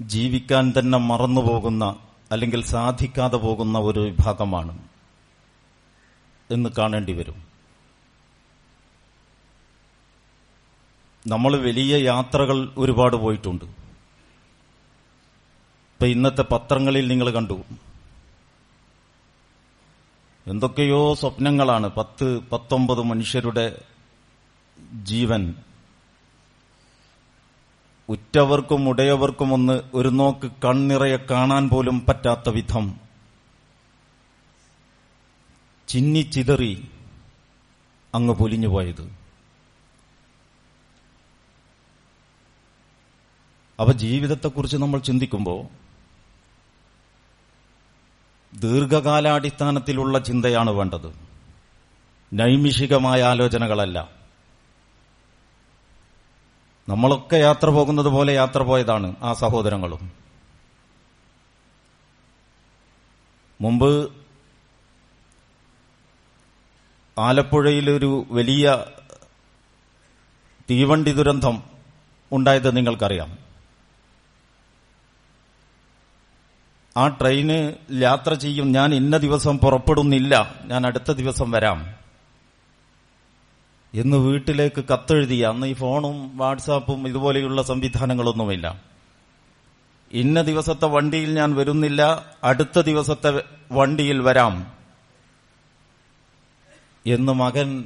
[0.00, 1.96] ജീവിക്കാൻ തന്നെ മറന്നുപോകുന്ന
[2.32, 4.89] അല്ലെങ്കിൽ സാധിക്കാതെ പോകുന്ന ഒരു വിഭാഗമാണ്.
[6.50, 7.50] എന്ന് കാണേണ്ടി വരും.
[11.26, 13.64] നമ്മൾ വലിയ യാത്രകൾ ഒരുപാട് പോയിട്ടുണ്ട്.
[13.64, 17.62] ഇപ്പൊ ഇന്നത്തെ പത്രങ്ങളിൽ നിങ്ങൾ കണ്ടു.
[20.46, 23.84] എന്തൊക്കെയോ സ്വപ്നങ്ങളാണ് പത്ത് പത്തൊമ്പത് മനുഷ്യരുടെ
[25.02, 25.54] ജീവൻ.
[28.08, 33.09] ഉറ്റവർക്കും ഉടയവർക്കും ഒന്ന് ഒരു നോക്ക് കണ്ണിറയെ കാണാൻ പോലും പറ്റാത്ത വിധം.
[35.90, 36.90] ചിന്നിച്ചിതറി
[38.14, 39.16] അങ്ങ് പൊലിഞ്ഞുപോയത്
[43.80, 45.66] അപ്പൊ ജീവിതത്തെക്കുറിച്ച് നമ്മൾ ചിന്തിക്കുമ്പോൾ
[48.58, 51.14] ദീർഘകാലാടിസ്ഥാനത്തിലുള്ള ചിന്തയാണ് വേണ്ടത്.
[52.32, 54.10] നൈമിഷികമായ ആലോചനകളല്ല.
[56.88, 60.12] നമ്മളൊക്കെ യാത്ര പോകുന്നത് പോലെ യാത്ര പോയതാണ് ആ സഹോദരങ്ങളും.
[63.60, 64.19] മുമ്പ്
[67.20, 68.84] ആലപ്പുഴയിലൊരു വലിയ
[70.70, 71.62] തീവണ്ടി ദുരന്തം
[72.32, 73.38] ഉണ്ടായത് നിങ്ങൾക്കറിയാം.
[76.96, 78.72] ആ ട്രെയിന് യാത്ര ചെയ്യും.
[78.72, 80.54] ഞാൻ ഇന്ന ദിവസം പുറപ്പെടുന്നില്ല.
[80.64, 81.94] ഞാൻ അടുത്ത ദിവസം വരാം.
[83.94, 85.34] എന്ന് വീട്ടിലേക്ക് കത്തെഴുതി.
[85.34, 88.82] അന്ന് ഈ ഫോണും വാട്സാപ്പും ഇതുപോലെയുള്ള സംവിധാനങ്ങളൊന്നുമില്ല.
[90.12, 92.26] ഇന്ന ദിവസത്തെ വണ്ടിയിൽ ഞാൻ വരുന്നില്ല.
[92.44, 93.42] അടുത്ത ദിവസത്തെ
[93.72, 94.79] വണ്ടിയിൽ വരാം.
[97.06, 97.84] എന്ന് മകൻ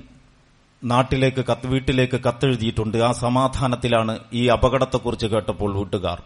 [0.84, 2.98] നാട്ടിലേക്ക് കത്ത് വീട്ടിലേക്ക് കത്തെഴുതിയിട്ടുണ്ട്.
[2.98, 6.22] ആ സമാധാനത്തിലാണ് ഈ അപകടത്തെക്കുറിച്ച് കേട്ടപ്പോൾ വീട്ടുകാർ.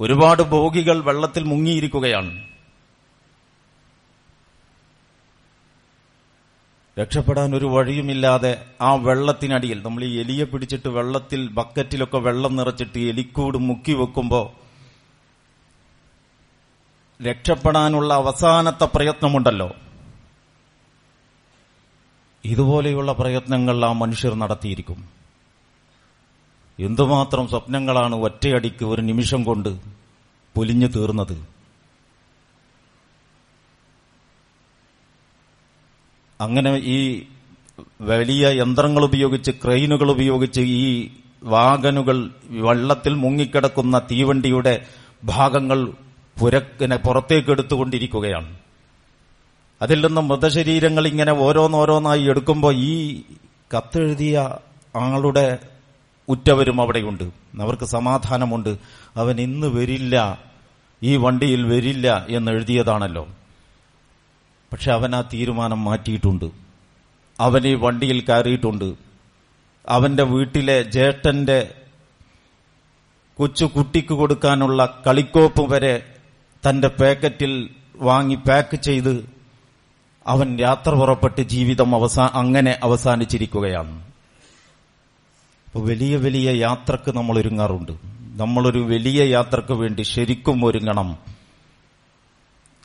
[0.00, 2.50] ഒരുപാട് ഭോഗികൾ വെള്ളത്തിൽ മുങ്ങിയിരിക്കുകയാണ്.
[6.98, 13.92] രക്ഷപ്പെടാൻ ഒരു വഴിയുമില്ലാതെ ആ വെള്ളത്തിനടിയിൽ നമ്മൾ ഈ എലിയെ പിടിച്ചിട്ട് വെള്ളത്തിൽ ബക്കറ്റിലൊക്കെ വെള്ളം നിറച്ചിട്ട് എലിക്കൂട് മുക്കി
[13.92, 14.69] വെക്കുമ്പോൾ
[17.22, 19.70] രക്ഷപ്പെടാനുള്ള അവസാനത്തെ പ്രയത്നമുണ്ടല്ലോ.
[22.44, 25.08] ഇതുപോലെയുള്ള പ്രയത്നങ്ങൾ ആ മനുഷ്യർ നടത്തിയിരിക്കും.
[26.78, 29.68] എന്തുമാത്രം സ്വപ്നങ്ങളാണ് ഒറ്റയടിക്ക് ഒരു നിമിഷം കൊണ്ട്
[30.54, 31.48] പൊലിഞ്ഞു തീർന്നത്.
[36.40, 37.26] അങ്ങനെ ഈ
[38.00, 41.10] വലിയ യന്ത്രങ്ങൾ ഉപയോഗിച്ച് ക്രെയിനുകൾ ഉപയോഗിച്ച് ഈ
[41.42, 44.86] വാഗനുകൾ വള്ളത്തിൽ മുങ്ങിക്കിടക്കുന്ന തീവണ്ടിയുടെ
[45.24, 45.92] ഭാഗങ്ങൾ
[46.40, 48.58] പുരക്കിനെ പുറത്തേക്ക് എടുത്തുകൊണ്ടിരിക്കുകയാണ്.
[49.82, 53.22] അതിൽ നിന്നും മൃതശരീരങ്ങൾ ഇങ്ങനെ ഓരോന്നോരോന്നായി എടുക്കുമ്പോൾ ഈ
[53.76, 54.56] കത്തെഴുതിയ
[54.96, 55.58] ആളുടെ
[56.28, 57.24] ഉറ്റവരും അവിടെയുണ്ട്.
[57.60, 58.78] അവർക്ക് സമാധാനമുണ്ട്.
[59.16, 60.40] അവൻ ഇന്ന് വരില്ല
[61.02, 63.28] ഈ വണ്ടിയിൽ വരില്ല എന്ന് എഴുതിയതാണല്ലോ.
[64.72, 66.50] പക്ഷെ അവൻ ആ തീരുമാനം മാറ്റിയിട്ടുണ്ട്.
[67.40, 68.94] അവൻ ഈ വണ്ടിയിൽ കയറിയിട്ടുണ്ട്.
[69.88, 71.74] അവന്റെ വീട്ടിലെ ജ്യേഷ്ഠന്റെ
[73.34, 76.14] കൊച്ചു കുട്ടിക്ക് കൊടുക്കാനുള്ള കളിക്കോപ്പ് വരെ
[76.68, 79.28] തന്റെ പാക്കറ്റിൽ വാങ്ങി പാക്ക് ചെയ്ത്
[80.26, 84.02] അവൻ യാത്ര പുറപ്പെട്ട് ജീവിതം അവസാ അങ്ങനെ അവസാനിച്ചിരിക്കുകയാണ്.
[85.66, 87.92] അപ്പോൾ വലിയ വലിയ യാത്രയ്ക്ക് നമ്മൾ ഒരുങ്ങാറുണ്ട്
[88.40, 91.18] നമ്മളൊരു വലിയ യാത്രയ്ക്ക് വേണ്ടി ശരിക്കും ഒരുങ്ങണം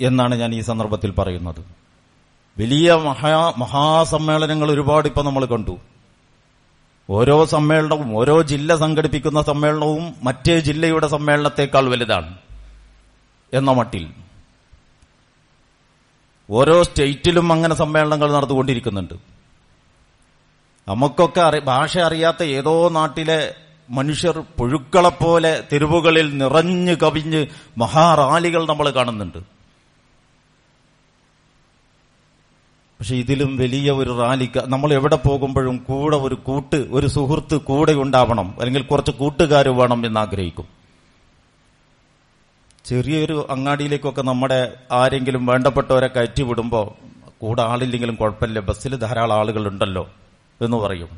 [0.01, 1.61] എന്നാണ് ഞാൻ ഈ സന്ദർഭത്തിൽ പറയുന്നത്.
[2.59, 5.77] വലിയ മഹാ മഹാസമ്മേളനങ്ങൾ ഒരുപാട് ഇപ്പൊ നമ്മൾ കണ്ടു.
[7.09, 12.44] ഓരോ സമ്മേളനവും ഓരോ ജില്ല സംഘടിപ്പിക്കുന്ന സമ്മേളനവും മറ്റേ ജില്ലയുടെ സമ്മേളനത്തെക്കാൾ വലുതാണ്.
[13.53, 14.13] എന്ന മട്ടിൽ
[16.49, 19.13] ഓരോ സ്റ്റേറ്റിലും അങ്ങനെ സമ്മേളനങ്ങൾ നടന്നുകൊണ്ടിരിക്കുന്നുണ്ട്.
[20.87, 23.55] നമുക്കൊക്കെ അറി ഭാഷ അറിയാത്ത ഏതോ നാട്ടിലെ
[23.89, 29.37] മനുഷ്യർ പുഴുക്കളെപ്പോലെ തെരുവുകളിൽ നിറഞ്ഞു കവിഞ്ഞ് മഹാറാലികൾ നമ്മൾ കാണുന്നുണ്ട്.
[32.99, 38.55] പക്ഷെ ഇതിലും വലിയ ഒരു റാലിക്ക് നമ്മൾ എവിടെ പോകുമ്പോഴും കൂടെ ഒരു കൂട്ട് ഒരു സുഹൃത്ത് കൂടെ ഉണ്ടാവണം
[38.59, 40.74] അല്ലെങ്കിൽ കുറച്ച് കൂട്ടുകാർ വേണം എന്ന് ആഗ്രഹിക്കും
[42.85, 46.91] ചെറിയൊരു അങ്ങാടിയിലേക്കൊക്കെ നമ്മുടെ ആരെങ്കിലും വേണ്ടപ്പെട്ടവരെ കയറ്റി വിടുമ്പോൾ
[47.37, 48.59] കൂടെ ആളില്ലെങ്കിലും കുഴപ്പമില്ല.
[48.59, 50.09] ബസ്സിൽ ധാരാളം ആളുകൾ ഉണ്ടല്ലോ
[50.61, 51.09] എന്ന് പറയും.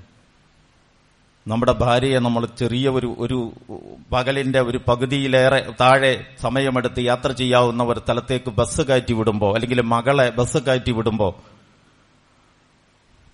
[1.47, 3.51] നമ്മുടെ ഭാര്യയെ നമ്മൾ ചെറിയ ഒരു ഒരു
[4.11, 10.57] പകലിന്റെ ഒരു പകുതിയിലേറെ താഴെ സമയമെടുത്ത് യാത്ര ചെയ്യാവുന്ന ഒരു സ്ഥലത്തേക്ക് ബസ് കയറ്റി വിടുമ്പോൾ അല്ലെങ്കിൽ മകളെ ബസ്
[10.57, 11.33] കയറ്റി വിടുമ്പോൾ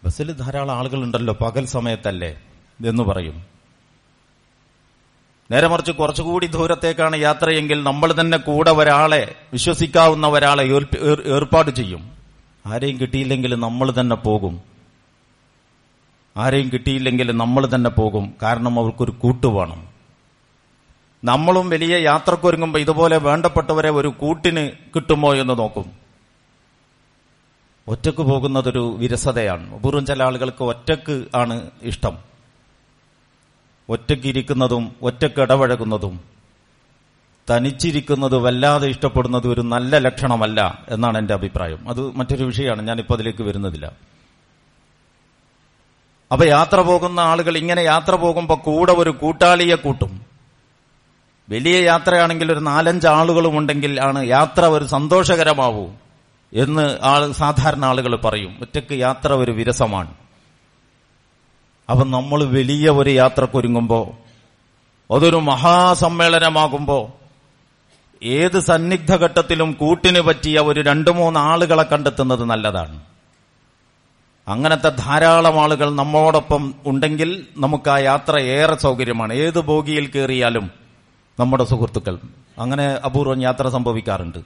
[0.03, 2.39] ബസ്സിൽ ധാരാളം ആളുകളുണ്ടല്ലോ പകൽ സമയത്തല്ലേ
[2.85, 3.52] എന്ന് പറയും.
[5.53, 10.63] നേരെ മറിച്ച് കുറച്ചുകൂടി ദൂരത്തേക്കാണ് യാത്രയെങ്കിൽ നമ്മൾ തന്നെ കൂടെ ഒരാളെ വിശ്വസിക്കാവുന്ന ഒരാളെ
[11.25, 12.11] ഏർപ്പാട് ചെയ്യും.
[12.65, 14.61] ആരെയും കിട്ടിയില്ലെങ്കിൽ നമ്മൾ തന്നെ പോകും.
[16.37, 18.33] ആരെയും കിട്ടിയില്ലെങ്കിൽ നമ്മൾ തന്നെ പോകും.
[18.43, 19.87] കാരണം അവർക്കൊരു കൂട്ടു വേണം.
[21.23, 25.91] നമ്മളും വലിയ യാത്രക്കൊരുങ്ങുമ്പോൾ ഇതുപോലെ വേണ്ടപ്പെട്ടവരെ ഒരു കൂട്ടിന് കിട്ടുമോ എന്ന് നോക്കും.
[27.87, 29.73] ഒറ്റയ്ക്ക് പോകുന്നതൊരു വിരസതയാണ്.
[29.73, 32.32] അപൂർവം ചില ആളുകൾക്ക് ഒറ്റയ്ക്ക് ആണ് ഇഷ്ടം.
[33.89, 36.19] ഒറ്റയ്ക്ക് ഇരിക്കുന്നതും ഒറ്റയ്ക്ക് ഇടപഴകുന്നതും
[37.49, 41.89] തനിച്ചിരിക്കുന്നത് വല്ലാതെ ഇഷ്ടപ്പെടുന്നത് ഒരു നല്ല ലക്ഷണമല്ല എന്നാണ് എന്റെ അഭിപ്രായം.
[41.89, 42.87] അത് മറ്റൊരു വിഷയമാണ്.
[42.87, 43.91] ഞാനിപ്പോൾ അതിലേക്ക് വരുന്നതില്ല.
[46.31, 50.25] അപ്പൊ യാത്ര പോകുന്ന ആളുകൾ ഇങ്ങനെ യാത്ര പോകുമ്പോൾ കൂടെ ഒരു കൂട്ടാളിയെ കൂട്ടും.
[51.49, 55.87] വലിയ യാത്രയാണെങ്കിൽ ഒരു നാലഞ്ച് ആളുകളും ഉണ്ടെങ്കിൽ ആണ് യാത്ര ഒരു സന്തോഷകരമാവൂ
[56.53, 58.57] എന്ന് ആൾ സാധാരണ ആളുകൾ പറയും.
[58.61, 60.22] ഒറ്റയ്ക്ക് യാത്ര ഒരു വിരസമാണ്.
[61.89, 64.15] അപ്പൊ നമ്മൾ വലിയ ഒരു യാത്രക്കൊരുങ്ങുമ്പോ
[65.15, 67.13] അതൊരു മഹാസമ്മേളനമാകുമ്പോ
[68.23, 73.01] ഏത് സന്നിഗ്ധ ഘട്ടത്തിലും കൂട്ടിന് പറ്റിയ ഒരു രണ്ടു മൂന്ന് ആളുകളെ കണ്ടെത്തുന്നത് നല്ലതാണ്.
[74.47, 79.33] അങ്ങനത്തെ ധാരാളം ആളുകൾ നമ്മോടൊപ്പം ഉണ്ടെങ്കിൽ നമുക്ക് ആ യാത്ര ഏറെ സൗകര്യമാണ്.
[79.33, 80.71] ഏത് ബോഗിയിൽ കയറിയാലും
[81.39, 82.19] നമ്മുടെ സുഹൃത്തുക്കൾ.
[82.59, 84.37] അങ്ങനെ അപൂർവം യാത്ര സംഭവിക്കാറുണ്ട്.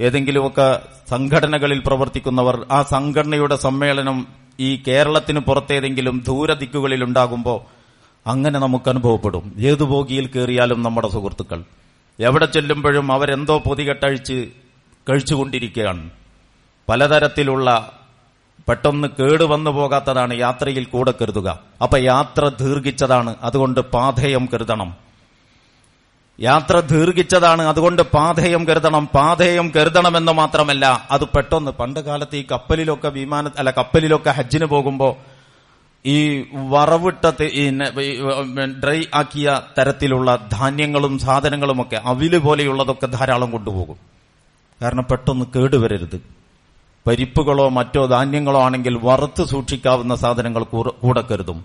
[0.00, 7.60] ഏതെങ്കിലുമൊക്കെ സംഘടനകളിൽ പ്രവർത്തിക്കുന്നവർ ആ സംഘടനയുടെ സമ്മേളനം ഈ കേരളത്തിന് പുറത്തേതെങ്കിലും ദൂരദിക്കുകളിൽ ഉണ്ടാകുമ്പോൾ
[8.26, 9.52] അങ്ങനെ നമുക്ക് അനുഭവപ്പെടും.
[9.58, 11.64] ഏതു ബോഗിയിൽ കയറിയാലും നമ്മുടെ സുഹൃത്തുക്കൾ.
[12.20, 14.48] എവിടെ ചെല്ലുമ്പോഴും അവരെന്തോ പൊതികെട്ടഴിച്ച്
[15.10, 16.10] കഴിച്ചുകൊണ്ടിരിക്കുകയാണ്.
[16.88, 17.92] പലതരത്തിലുള്ള
[18.68, 21.58] പെട്ടെന്ന് കേടുവന്നു പോകാത്തതാണ് യാത്രയിൽ കൂടെ കരുതുക.
[21.82, 23.36] അപ്പൊ യാത്ര ദീർഘിച്ചതാണ്.
[23.42, 24.94] അതുകൊണ്ട് പാഥേയം കരുതണം.
[26.40, 27.62] യാത്ര ദീർഘിച്ചതാണ്.
[27.62, 34.30] അതുകൊണ്ട് പാതയം കരുതണം പാതയം കരുതണമെന്ന് മാത്രമല്ല അത് പെട്ടെന്ന് പണ്ട് കാലത്ത് ഈ കപ്പലിലൊക്കെ വിമാന അല്ല കപ്പലിലൊക്കെ
[34.30, 35.16] ഹജ്ജിന് പോകുമ്പോ
[36.06, 37.30] ഈ വറവിട്ട
[38.84, 43.96] ഡ്രൈ ആക്കിയ തരത്തിലുള്ള ധാന്യങ്ങളും സാധനങ്ങളുമൊക്കെ അവിൽ പോലെയുള്ളതൊക്കെ ധാരാളം കൊണ്ടുപോകും.
[44.82, 46.22] കാരണം പെട്ടെന്ന് കേടുവരരുത്.
[47.06, 50.62] പരിപ്പുകളോ മറ്റോ ധാന്യങ്ങളോ ആണെങ്കിൽ വറുത്ത് സൂക്ഷിക്കാവുന്ന സാധനങ്ങൾ
[51.02, 51.64] കൂടെ കരുതും.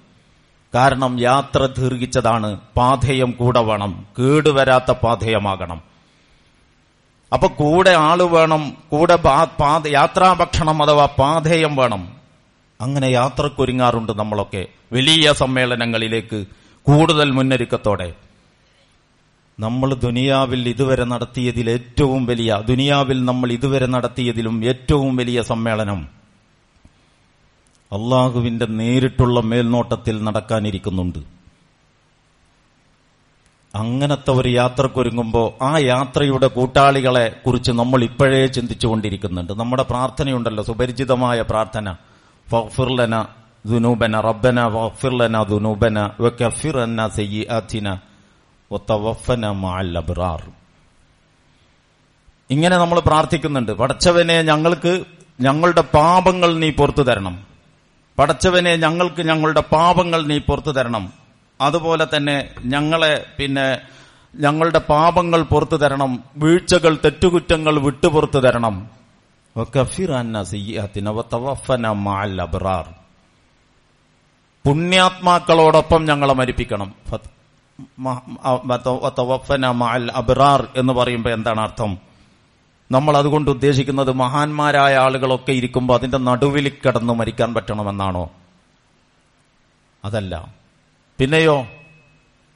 [0.76, 2.60] കാരണം യാത്ര ദീർഘിച്ചതാണ്.
[2.78, 4.06] പാഥേയം കൂടെ വേണം.
[4.20, 5.82] കേടുവരാത്ത പാഥേയമാകണം.
[7.34, 8.74] അപ്പൊ കൂടെ ആൾ വേണം.
[8.90, 9.18] കൂടെ
[9.88, 12.10] യാത്രാഭക്ഷണം അഥവാ പാഥേയം വേണം.
[12.82, 14.66] അങ്ങനെ യാത്രക്കൊരുങ്ങാറുണ്ട് നമ്മളൊക്കെ.
[14.94, 16.46] വലിയ സമ്മേളനങ്ങളിലേക്ക്
[16.84, 18.14] കൂടുതൽ മുന്നൊരുക്കത്തോടെ.
[19.60, 26.19] നമ്മൾ ദുനിയാവിൽ ഇതുവരെ നടത്തിയതിൽ ഏറ്റവും വലിയ ദുനിയാവിൽ നമ്മൾ ഇതുവരെ നടത്തിയതിലും ഏറ്റവും വലിയ സമ്മേളനം
[27.92, 31.20] അള്ളാഹുവിന്റെ നേരിട്ടുള്ള മേൽനോട്ടത്തിൽ നടക്കാനിരിക്കുന്നുണ്ട്.
[33.76, 39.54] അങ്ങനത്തെ ഒരു യാത്രക്കൊരുങ്ങുമ്പോൾ ആ യാത്രയുടെ കൂട്ടാളികളെ കുറിച്ച് നമ്മൾ ഇപ്പോഴേ ചിന്തിച്ചുകൊണ്ടിരിക്കുന്നുണ്ട്.
[39.54, 41.96] നമ്മുടെ പ്രാർത്ഥനയുണ്ടല്ലോ സുപരിചിതമായ പ്രാർത്ഥന.
[42.68, 43.26] ഫിർലന
[43.66, 47.98] ദുനൂബന റബ്ബന ഫിർലന ദുനൂബന വക്കഫിറന്ന സയ്യിഅത്തിന
[48.72, 50.42] വതവഫന മഅൽ അബ്റാർ.
[52.50, 53.72] ഇങ്ങനെ നമ്മൾ പ്രാർത്ഥിക്കുന്നുണ്ട്.
[53.72, 55.04] പടച്ചവനെ ഞങ്ങൾക്ക്
[55.40, 57.49] ഞങ്ങളുടെ പാപങ്ങൾ നീ പുറത്തു തരണം.
[58.20, 61.14] പടച്ചവനെ ഞങ്ങൾക്ക് ഞങ്ങളുടെ പാപങ്ങൾ നീ പുറത്തു തരണം.
[61.62, 63.80] അതുപോലെ തന്നെ ഞങ്ങളെ പിന്നെ
[64.36, 66.24] ഞങ്ങളുടെ പാപങ്ങൾ പുറത്തു തരണം.
[66.38, 68.88] വീഴ്ചകൾ തെറ്റുകുറ്റങ്ങൾ വിട്ടുപുറത്തു തരണം.
[74.66, 76.94] പുണ്യാത്മാക്കളോടൊപ്പം ഞങ്ങളെ മരിപ്പിക്കണം.
[77.10, 82.09] ഫത്- മ- അ- വത- വതവഫന മഅൽ അബ്റാർ എന്ന് പറയുമ്പോൾ എന്താണ് അർത്ഥം?
[82.92, 88.30] നമ്മൾ അതുകൊണ്ട് ഉദ്ദേശിക്കുന്നത് മഹാന്മാരായ ആളുകളൊക്കെ ഇരിക്കുമ്പോൾ അതിന്റെ നടുവിൽ കിടന്ന് മരിക്കാൻ പറ്റണമെന്നാണോ?
[90.06, 90.54] അതല്ല.
[91.18, 91.68] പിന്നെയോ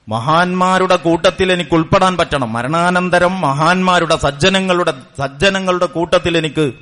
[0.09, 2.53] മഹാന്മാരുടെ കൂട്ടത്തിൽ എനിക്ക് ഉൾപ്പെടാൻ പറ്റണം.
[2.53, 6.73] മരണാനന്തരം മഹാന്മാരുടെ സജ്ജനങ്ങളുടെ സജ്ജനങ്ങളുടെ കൂട്ടത്തിൽ എനിക്ക്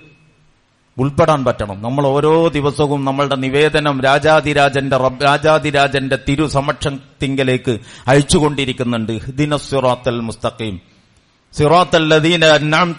[0.97, 1.81] ഉൾപ്പെടാൻ പറ്റണം.
[1.81, 9.35] നമ്മൾ ഓരോ ദിവസവും നമ്മളുടെ നിവേദനം രാജാതിരാജന്റെ രാജാതിരാജന്റെ തിരുസമക്ഷത്തിങ്കലേക്ക് അയച്ചുകൊണ്ടിരിക്കുന്നുണ്ട്.
[9.35, 10.90] ദിനസ്വറാത്തൽ മുസ്തഖീം.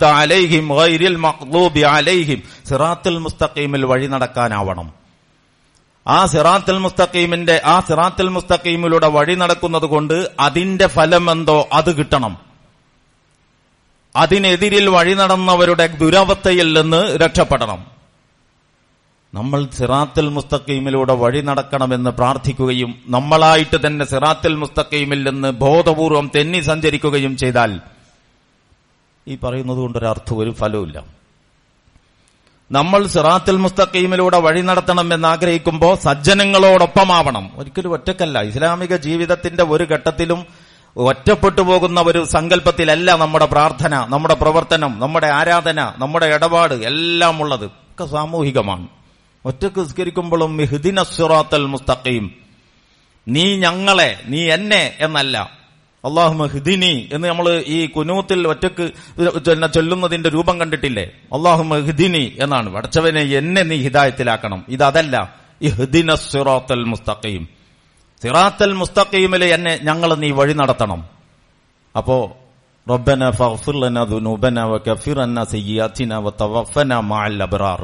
[0.04, 0.80] അലൈഹിം
[1.84, 2.42] അലൈഹിം.
[2.68, 4.92] സിറാത്തുൽ മുസ്തഖീമിൽ വഴി നടക്കാനാവണം.
[6.06, 12.36] ആ സിറാത്തുൽ മുസ്തഖീമിന്റെ ആ സിറാത്തുൽ മുസ്തഖീമിലൂടെ വഴി നടക്കുന്നത് കൊണ്ട് അതിന്റെ ഫലം എന്തോ അത് കിട്ടണം.
[14.16, 17.86] അതിനെതിരിൽ വഴി നടന്നവരുടെ ദുരവസ്ഥയിൽ നിന്ന് രക്ഷപ്പെടണം.
[19.34, 27.80] നമ്മൾ സിറാത്തുൽ മുസ്തഖീമിലൂടെ വഴി നടക്കണമെന്ന് പ്രാർത്ഥിക്കുകയും നമ്മളായിട്ട് തന്നെ സിറാത്തുൽ മുസ്തഖീമിൽ നിന്ന് ബോധപൂർവം തെന്നി സഞ്ചരിക്കുകയും ചെയ്താൽ
[29.28, 31.04] ഈ പറയുന്നത് കൊണ്ടൊരർത്ഥം ഒരു ഫലവുമില്ല
[32.72, 37.50] നമ്മൾ സിറാത്തിൽ മുസ്തഖീമിലൂടെ വഴി നടത്തണം ആഗ്രഹിക്കുമ്പോൾ സജ്ജനങ്ങളോടൊപ്പമാവണം.
[37.56, 38.42] ഒരിക്കലും ഒറ്റക്കല്ല.
[38.42, 40.46] ഇസ്ലാമിക ജീവിതത്തിന്റെ ഒരു ഘട്ടത്തിലും
[40.96, 47.66] ഒറ്റപ്പെട്ടു പോകുന്ന ഒരു സങ്കല്പത്തിലല്ല നമ്മുടെ പ്രാർത്ഥന നമ്മുടെ പ്രവർത്തനം നമ്മുടെ ആരാധന നമ്മുടെ ഇടപാട് എല്ലാം ഉള്ളത്.
[47.66, 48.88] ഒക്കെ സാമൂഹികമാണ്.
[49.44, 52.30] ഒറ്റയ്ക്ക് നിസ്കരിക്കുമ്പോഴും മിഹുദിന സുറാത്തൽ മുസ്തഖീം.
[53.28, 55.61] നീ ഞങ്ങളെ നീ എന്നെ എന്നല്ല.
[56.04, 61.02] അള്ളാഹു മഹ്ദിനി എന്ന് നമ്മൾ ഈ കുനൂത്തിൽ ഒറ്റയ്ക്ക് ചൊല്ലുന്നതിന്റെ രൂപം കണ്ടിട്ടില്ലേ?
[61.32, 62.74] അള്ളാഹു മഹ്ദിനി എന്നാണ്.
[62.74, 64.64] വടച്ചവനെ എന്നെ നീ ഹിദായത്തിലാക്കണം.
[64.68, 65.34] ഇതല്ല
[66.14, 67.48] സിറാത്തൽ മുസ്തഖീം.
[68.22, 71.04] സിറാത്തൽ മുസ്തഖീമിലെ എന്നെ ഞങ്ങൾ നീ വഴി നടത്തണം.
[71.96, 72.36] അപ്പോ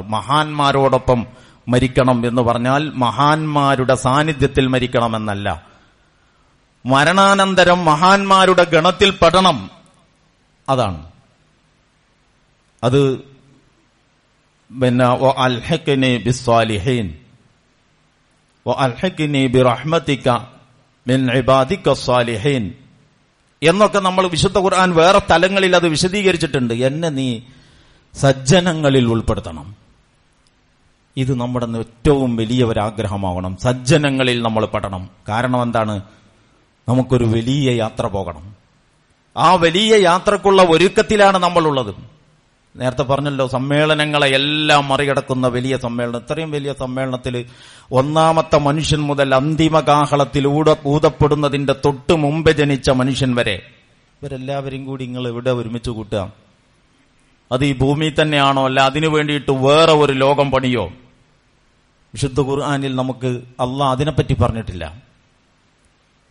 [0.07, 1.27] മഹാന്മാരോടൊപ്പം
[1.67, 5.68] മരിക്കണം എന്ന് പറഞ്ഞാൽ മഹാന്മാരുടെ സാന്നിധ്യത്തിൽ മരിക്കണമെന്നല്ല.
[6.85, 9.71] മരണാനന്തരം മഹാന്മാരുടെ ഗണത്തിൽ പെടണം
[10.69, 11.11] അതാണ്.
[12.83, 13.19] അത്
[14.81, 17.17] പിന്നെ വ അൽഹഖ്നി ബിസ്സാലിഹീൻ.
[18.67, 18.87] വ
[19.19, 20.29] ബി ബിറഹ്മതിക
[21.07, 22.73] മിൻ ഇബാദിക സ്സാലിഹീൻ.
[23.63, 26.73] എന്നൊക്കെ നമ്മൾ വിശുദ്ധ ഖുർആൻ വേറെ തലങ്ങളിൽ അത് വിശദീകരിച്ചിട്ടുണ്ട്.
[26.73, 27.39] എന്നെ നീ
[28.13, 29.75] സജ്ജനങ്ങളിൽ ഉൾപ്പെടുത്തണം.
[31.17, 36.01] ഇത് നമ്മുടെ ഏറ്റവും വലിയ ഒരു ആഗ്രഹമാവണം സജ്ജനങ്ങളിൽ നമ്മൾ പെടണം കാരണം എന്താണ്?
[36.89, 38.55] നമുക്കൊരു വലിയ യാത്ര പോകണം.
[39.37, 41.95] ആ വലിയ യാത്രക്കുള്ള ഒരുക്കത്തിലാണ് നമ്മളുള്ളത്.
[42.75, 46.17] നേരത്തെ പറഞ്ഞല്ലോ സമ്മേളനങ്ങളെ എല്ലാം മറികടക്കുന്ന വലിയ സമ്മേളനം.
[46.17, 47.45] ഇത്രയും വലിയ സമ്മേളനത്തിൽ
[47.91, 53.61] ഒന്നാമത്തെ മനുഷ്യൻ മുതൽ അന്തിമ കാഹളത്തിൽ ഊട ഊതപ്പെടുന്നതിന്റെ തൊട്ട് മുമ്പ് ജനിച്ച മനുഷ്യൻ വരെ
[54.21, 56.33] ഇവരെല്ലാവരും കൂടി നിങ്ങൾ എവിടെ ഒരുമിച്ച് കൂട്ടുക.
[57.51, 60.85] അത് ഈ ഭൂമി തന്നെയാണോ അല്ല അതിനു വേണ്ടിയിട്ട് വേറെ ഒരു ലോകം പണിയോ?
[62.13, 63.27] വിശുദ്ധ ഖുർആാനിൽ നമുക്ക്
[63.59, 65.08] അള്ളാഹ് അതിനെപ്പറ്റി പറഞ്ഞിട്ടില്ല.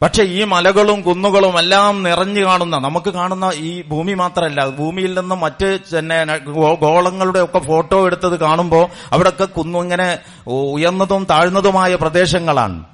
[0.02, 5.78] പക്ഷെ ഈ മലകളും കുന്നുകളും എല്ലാം നിറഞ്ഞു കാണുന്ന നമുക്ക് കാണുന്ന ഈ ഭൂമി മാത്രമല്ല ഭൂമിയിൽ നിന്ന് മറ്റ്
[5.98, 6.38] തന്നെ
[6.74, 12.84] ഗോളങ്ങളുടെ ഒക്കെ ഫോട്ടോ എടുത്തത് കാണുമ്പോൾ അവിടെയൊക്കെ കുന്നു ഇങ്ങനെ ഉയർന്നതും താഴ്ന്നതുമായ പ്രദേശങ്ങളാണ്.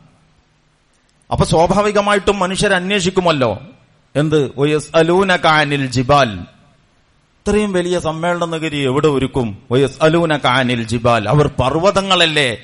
[1.30, 3.58] അപ്പൊ സ്വാഭാവികമായിട്ടും മനുഷ്യർ അന്വേഷിക്കുമല്ലോ.
[4.16, 4.52] എന്ത്?
[4.94, 6.38] അലൂന കാനിൽ ജിബാൽ.
[7.40, 9.58] ഇത്രയും വലിയ സമ്മേളന നഗരി എവിടെ ഒരുക്കും?
[9.70, 11.28] വയസ് അലൂന കാനിൽ ജിബാൽ.
[11.28, 12.56] അവർ പർവതങ്ങളല്ലേ?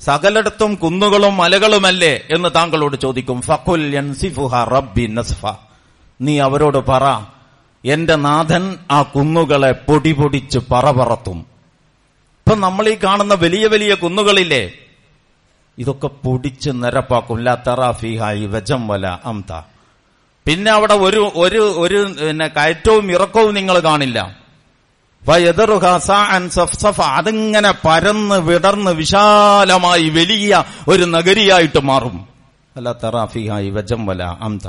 [0.00, 3.42] സകലയിടത്തും കുന്നുകളും മലകളുമല്ലേ എന്ന് താങ്കളോട് ചോദിക്കും.
[3.42, 5.46] ഫഖുൽ യൻസിഫുഹ റബ്ബി നസ്ഫ.
[6.20, 7.04] നീ അവരോട് പറ
[7.84, 11.38] എന്റെ നാഥൻ ആ കുന്നുകളെ പൊടി പൊടിച്ച് പറപറത്തും.
[12.40, 14.72] ഇപ്പൊ നമ്മൾ ഈ കാണുന്ന വലിയ വലിയ കുന്നുകളില്ലേ?
[15.78, 17.44] ഇതൊക്കെ പൊടിച്ച് നിരപ്പാക്കും.
[17.44, 19.60] ലാ തറാഫിഹായി വജം വല അംത.
[20.46, 24.45] പിന്നെ അവിടെ ഒരു ഒരു ഒരു പിന്നെ കയറ്റവും ഇറക്കവും നിങ്ങൾ കാണില്ല.
[27.17, 30.51] അതിങ്ങനെ പരന്ന് വിടർന്ന് വിശാലമായി വലിയ
[30.93, 32.17] ഒരു നഗരിയായിട്ട് മാറും
[32.75, 34.65] അല്ല തെറാഫിഹായി വജം വല അംത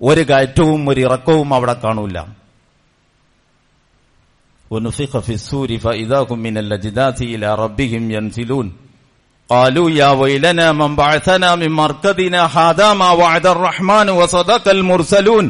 [0.00, 2.18] ഒരു കയറ്റവും ഒരു ഇറക്കവും അവിടെ കാണൂല
[4.70, 8.66] ونفخ في السور فإذا هم من الأجداث إلى ربهم ينسلون
[9.50, 15.46] قالوا يا ويلنا من بعثنا من مركزنا هذا ما وعد الرحمن وصدق المرسلون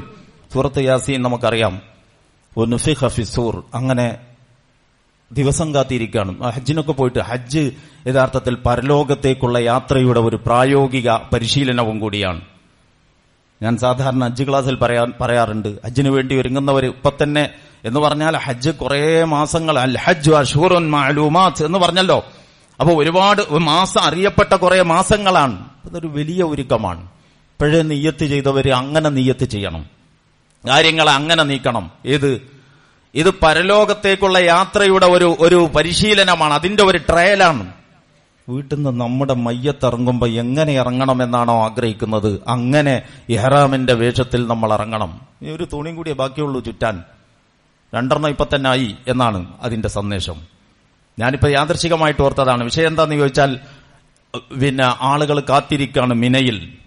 [0.51, 1.75] സൂറത്ത് യാസീൻ നമുക്കറിയാം
[3.08, 4.18] ഫിസൂർ അങ്ങനെ
[5.32, 6.44] ദിവസം കാത്തിരിക്കുകയാണ്.
[6.44, 7.72] ഹജ്ജിനൊക്കെ പോയിട്ട് ഹജ്ജ്
[8.08, 12.42] യഥാർത്ഥത്തിൽ പരലോകത്തേക്കുള്ള യാത്രയുടെ ഒരു പ്രായോഗിക പരിശീലനവും കൂടിയാണ്.
[13.62, 15.70] ഞാൻ സാധാരണ ഹജ്ജ് ക്ലാസ്സിൽ പറയാ പറയാറുണ്ട്.
[15.86, 17.50] ഹജ്ജിന് വേണ്ടി ഒരുങ്ങുന്നവർ ഇപ്പൊ തന്നെ
[17.86, 22.26] എന്ന് പറഞ്ഞാൽ ഹജ്ജ് കുറെ മാസങ്ങൾ അൽ ഹജ്ജ് അഷൂറുൻ മാലൂമാത്ത് എന്ന് പറഞ്ഞല്ലോ.
[22.80, 25.66] അപ്പോൾ ഒരുപാട് മാസം അറിയപ്പെട്ട കുറെ മാസങ്ങളാണ്.
[25.86, 27.02] അതൊരു വലിയ ഒരുക്കമാണ്.
[27.02, 30.03] ഇപ്പോഴേ നീയത്ത് ചെയ്തവര് അങ്ങനെ നീയത്ത് ചെയ്യണം.
[30.68, 31.92] കാര്യങ്ങളെ അങ്ങനെ നീക്കണം.
[32.06, 32.42] ഏത്?
[33.16, 36.54] ഇത് പരലോകത്തേക്കുള്ള യാത്രയുടെ ഒരു ഒരു പരിശീലനമാണ്.
[36.54, 37.74] അതിന്റെ ഒരു ട്രയലാണ്.
[38.50, 42.42] വീട്ടിൽ നിന്ന് നമ്മുടെ മയ്യത്തിറങ്ങുമ്പോൾ എങ്ങനെ ഇറങ്ങണമെന്നാണോ ആഗ്രഹിക്കുന്നത്.
[42.48, 45.22] അങ്ങനെ ഇഹ്റാമിന്റെ വേഷത്തിൽ നമ്മൾ ഇറങ്ങണം.
[45.44, 47.04] ഈ ഒരു തുണിയും കൂടിയേ ബാക്കിയുള്ളൂ ചുറ്റാൻ.
[47.96, 50.42] രണ്ടെണ്ണം ഇപ്പൊ തന്നെ ആയി എന്നാണ് അതിന്റെ സന്ദേശം.
[51.20, 52.64] ഞാനിപ്പോ യാദർശികമായിട്ട് ഓർത്തതാണ്.
[52.64, 53.60] വിഷയം എന്താന്ന് ചോദിച്ചാൽ
[54.62, 56.83] പിന്നെ ആളുകൾ കാത്തിരിക്കാണ് മിനയിൽ.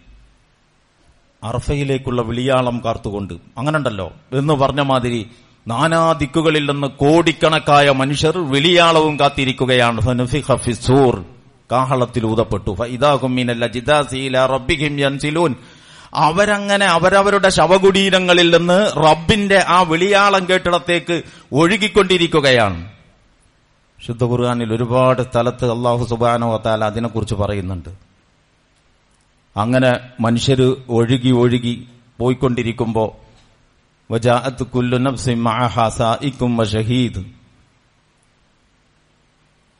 [1.46, 5.26] അർഫയിലേക്കുള്ള വിളിയാളം കാർത്തുകൊണ്ട് അങ്ങനെ ഉണ്ടല്ലോ എന്ന് പറഞ്ഞ മാതിരി
[5.68, 10.00] നാനാ ദിക്കുകളിൽ നിന്ന് കോടിക്കണക്കായ മനുഷ്യർ വിളിയാളവും കാത്തിരിക്കുകയാണ്.
[11.72, 12.76] കാഹളത്തിൽ ഊതപ്പെട്ടു.
[16.14, 21.22] അവരങ്ങനെ അവരവരുടെ ശവകുടീരങ്ങളിൽ നിന്ന് റബ്ബിന്റെ ആ വിളിയാളം കേട്ടിടത്തേക്ക്
[21.52, 22.88] ഒഴുകിക്കൊണ്ടിരിക്കുകയാണ്.
[24.06, 28.05] ശുദ്ധ ഖുർആാനിൽ ഒരുപാട് സ്ഥലത്ത് അള്ളാഹു സുബാനോ താല അതിനെക്കുറിച്ച് പറയുന്നുണ്ട്.
[29.56, 29.90] അങ്ങനെ
[30.20, 31.74] മനുഷ്യർ ഒഴുകി ഒഴുകി
[32.18, 33.04] പോയിക്കൊണ്ടിരിക്കുമ്പോ
[34.10, 37.22] വജാഅത്ത് കുല്ലു നഫ്സിൻ മഅഹാ സായിക്കും വശഹീദ്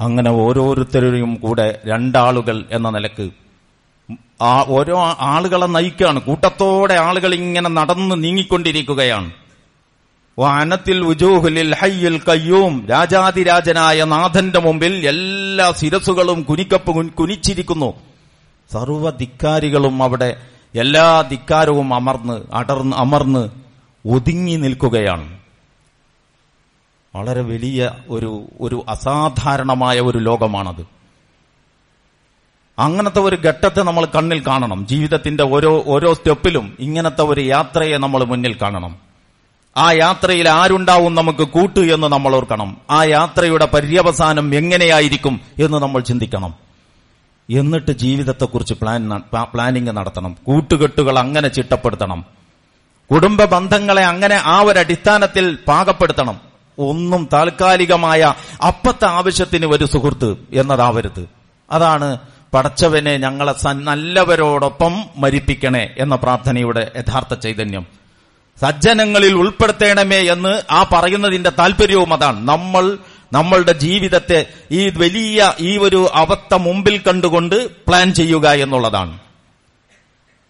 [0.00, 3.26] അങ്ങനെ ഓരോരുത്തരുടെയും കൂടെ രണ്ടാളുകൾ എന്ന നിലയ്ക്ക്
[4.42, 9.30] ആ ഓരോ ആളുകളെ നയിക്കുകയാണ് കൂട്ടത്തോടെ ആളുകൾ ഇങ്ങനെ നടന്ന് നീങ്ങിക്കൊണ്ടിരിക്കുകയാണ്.
[10.38, 17.90] വാനത്തിൽ ഉജൂഹുലിൽ ഹയ്യിൽ കയ്യൂം രാജാതിരാജനായ നാഥന്റെ മുമ്പിൽ എല്ലാ ശിരസുകളും കുനിക്കപ്പ് കുനിച്ചിരിക്കുന്നു.
[18.72, 20.36] സർവ ധിക്കാരികളും അവിടെ
[20.74, 23.48] എല്ലാ ധിക്കാരവും അമർന്ന് അടർന്ന് അമർന്ന്
[24.08, 25.38] ഒതുങ്ങി നിൽക്കുകയാണ്.
[27.16, 30.86] വളരെ വലിയ ഒരു ഒരു അസാധാരണമായ ഒരു ലോകമാണത്.
[32.78, 34.86] അങ്ങനത്തെ ഒരു ഘട്ടത്തെ നമ്മൾ കണ്ണിൽ കാണണം.
[34.86, 38.96] ജീവിതത്തിന്റെ ഓരോ ഓരോ സ്റ്റെപ്പിലും ഇങ്ങനത്തെ ഒരു യാത്രയെ നമ്മൾ മുന്നിൽ കാണണം.
[39.76, 42.76] ആ യാത്രയിൽ ആരുണ്ടാവും നമുക്ക് കൂട്ട് എന്ന് നമ്മൾ ഓർക്കണം.
[42.90, 46.65] ആ യാത്രയുടെ പര്യവസാനം എങ്ങനെയായിരിക്കും എന്ന് നമ്മൾ ചിന്തിക്കണം.
[47.50, 50.36] എന്നിട്ട് ജീവിതത്തെക്കുറിച്ച് പ്ലാൻ പ്ലാനിങ് നടത്തണം.
[50.44, 52.24] കൂട്ടുകെട്ടുകൾ അങ്ങനെ ചിട്ടപ്പെടുത്തണം.
[53.10, 56.40] കുടുംബ ബന്ധങ്ങളെ അങ്ങനെ ആ ഒരു അടിസ്ഥാനത്തിൽ പാകപ്പെടുത്തണം.
[56.78, 58.34] ഒന്നും താൽക്കാലികമായ
[58.66, 61.28] അപ്പത്തെ ആവശ്യത്തിന് ഒരു സുഹൃത്ത് എന്നതാവരുത്.
[61.70, 62.18] അതാണ്
[62.54, 67.86] പടച്ചവനെ ഞങ്ങളെ നല്ലവരോടൊപ്പം മരിപ്പിക്കണേ എന്ന പ്രാർത്ഥനയുടെ യഥാർത്ഥ ചൈതന്യം.
[68.60, 72.48] സജ്ജനങ്ങളിൽ ഉൾപ്പെടുത്തേണമേ എന്ന് ആ പറയുന്നതിന്റെ താല്പര്യവും അതാണ്.
[72.48, 72.98] നമ്മൾ
[73.32, 79.18] നമ്മളുടെ ജീവിതത്തെ ഈ വലിയ ഈ ഒരു അവസ്ഥ മുമ്പിൽ കണ്ടുകൊണ്ട് പ്ലാൻ ചെയ്യുക എന്നുള്ളതാണ്.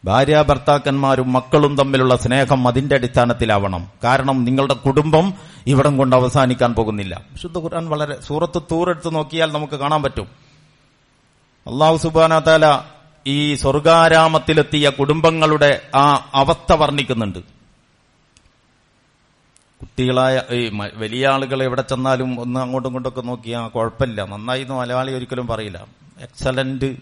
[0.04, 3.88] ഭാര്യ ഭർത്താക്കന്മാരും മക്കളും തമ്മിലുള്ള സ്നേഹം അതിന്റെ അടിസ്ഥാനത്തിലാവണം.
[4.04, 5.34] കാരണം നിങ്ങളുടെ കുടുംബം
[5.66, 7.22] ഇവിടം കൊണ്ട് അവസാനിക്കാൻ പോകുന്നില്ല.
[7.32, 10.26] വിശുദ്ധ ഖുർആൻ വളരെ സൂറത്ത് തൂറെടുത്ത് നോക്കിയാൽ നമുക്ക് കാണാൻ പറ്റും.
[11.66, 12.78] അള്ളാഹു സുബാന താല
[13.26, 17.55] ഈ സ്വർഗാരാമത്തിലെത്തിയ കുടുംബങ്ങളുടെ ആ അവസ്ഥ വർണിക്കുന്നുണ്ട്.
[19.80, 24.24] കുട്ടികളായ ഈ വലിയ ആളുകൾ എവിടെ ചെന്നാലും ഒന്ന് അങ്ങോട്ടും ഇങ്ങോട്ടൊക്കെ നോക്കിയാൽ കുഴപ്പമില്ല.
[24.24, 25.86] നന്നായി എന്ന് മലയാളി ഒരിക്കലും പറയില്ല.
[26.20, 26.96] എക്സലന്റ്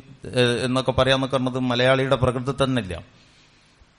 [0.64, 3.02] എന്നൊക്കെ പറയാന്നൊക്കെ പറഞ്ഞത് മലയാളിയുടെ പ്രകൃതി തന്നെ ഇല്ല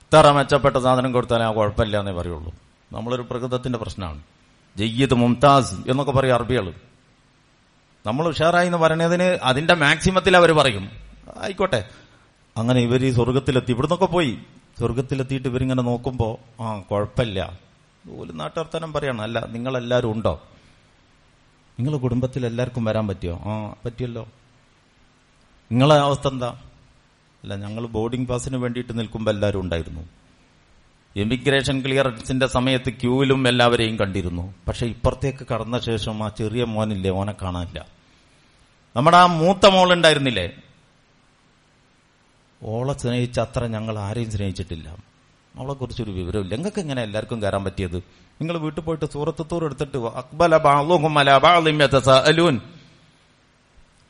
[0.06, 2.56] ഇത്ര മെച്ചപ്പെട്ട സാധനം കൊടുത്താലേ ആ കുഴപ്പമില്ല എന്നേ പറയുള്ളൂ.
[2.92, 4.22] നമ്മളൊരു പ്രകൃതത്തിന്റെ പ്രശ്നമാണ്.
[4.78, 6.74] ജയ്യത് മുംതാസ് എന്നൊക്കെ പറയും അറബികൾ
[8.06, 10.90] നമ്മൾ ഉഷാറായി എന്ന് പറയുന്നതിന് അതിന്റെ മാക്സിമത്തിൽ അവർ പറയും.
[11.42, 11.90] ആയിക്കോട്ടെ.
[12.58, 14.38] അങ്ങനെ ഇവർ ഈ സ്വർഗത്തിലെത്തി ഇവിടുന്നൊക്കെ പോയി.
[14.80, 17.60] സ്വർഗത്തിലെത്തിയിട്ട് ഇവരിങ്ങനെ നോക്കുമ്പോ ആ കുഴപ്പമില്ല.
[18.10, 19.22] ഒരു നാട്ടുവർത്തനം പറയണം.
[19.22, 20.44] അല്ല നിങ്ങളെല്ലാവരും ഉണ്ടോ?
[21.80, 23.38] നിങ്ങൾ കുടുംബത്തിൽ എല്ലാവർക്കും വരാൻ പറ്റിയോ?
[23.38, 24.28] ആ പറ്റിയല്ലോ.
[25.72, 26.48] നിങ്ങളെ അവസ്ഥ എന്താ?
[27.44, 30.10] അല്ല ഞങ്ങൾ ബോർഡിംഗ് പാസിന് വേണ്ടിയിട്ട് നിൽക്കുമ്പോൾ എല്ലാവരും ഉണ്ടായിരുന്നു.
[31.18, 34.56] എമിഗ്രേഷൻ ക്ലിയറൻസിന്റെ സമയത്ത് ക്യൂവിലും എല്ലാവരെയും കണ്ടിരുന്നു.
[34.68, 37.88] പക്ഷെ ഇപ്പുറത്തേക്ക് കടന്ന ശേഷം ആ ചെറിയ മോനില്ലേ ഓനെ കാണാനില്ല.
[38.96, 40.52] നമ്മുടെ ആ മൂത്ത മോൾ മോളുണ്ടായിരുന്നില്ലേ
[42.64, 45.15] ഓളെ സ്നേഹിച്ച അത്ര ഞങ്ങൾ ആരെയും സ്നേഹിച്ചിട്ടില്ല.
[45.58, 46.56] അവളെ കുറിച്ചൊരു വിവരമില്ല.
[46.56, 47.98] നിങ്ങൾക്ക് ഇങ്ങനെ എല്ലാവർക്കും കയറാൻ പറ്റിയത്?
[48.42, 49.98] നിങ്ങൾ വീട്ടിൽ പോയിട്ട് സൂറത്തൂർ എടുത്തിട്ട്.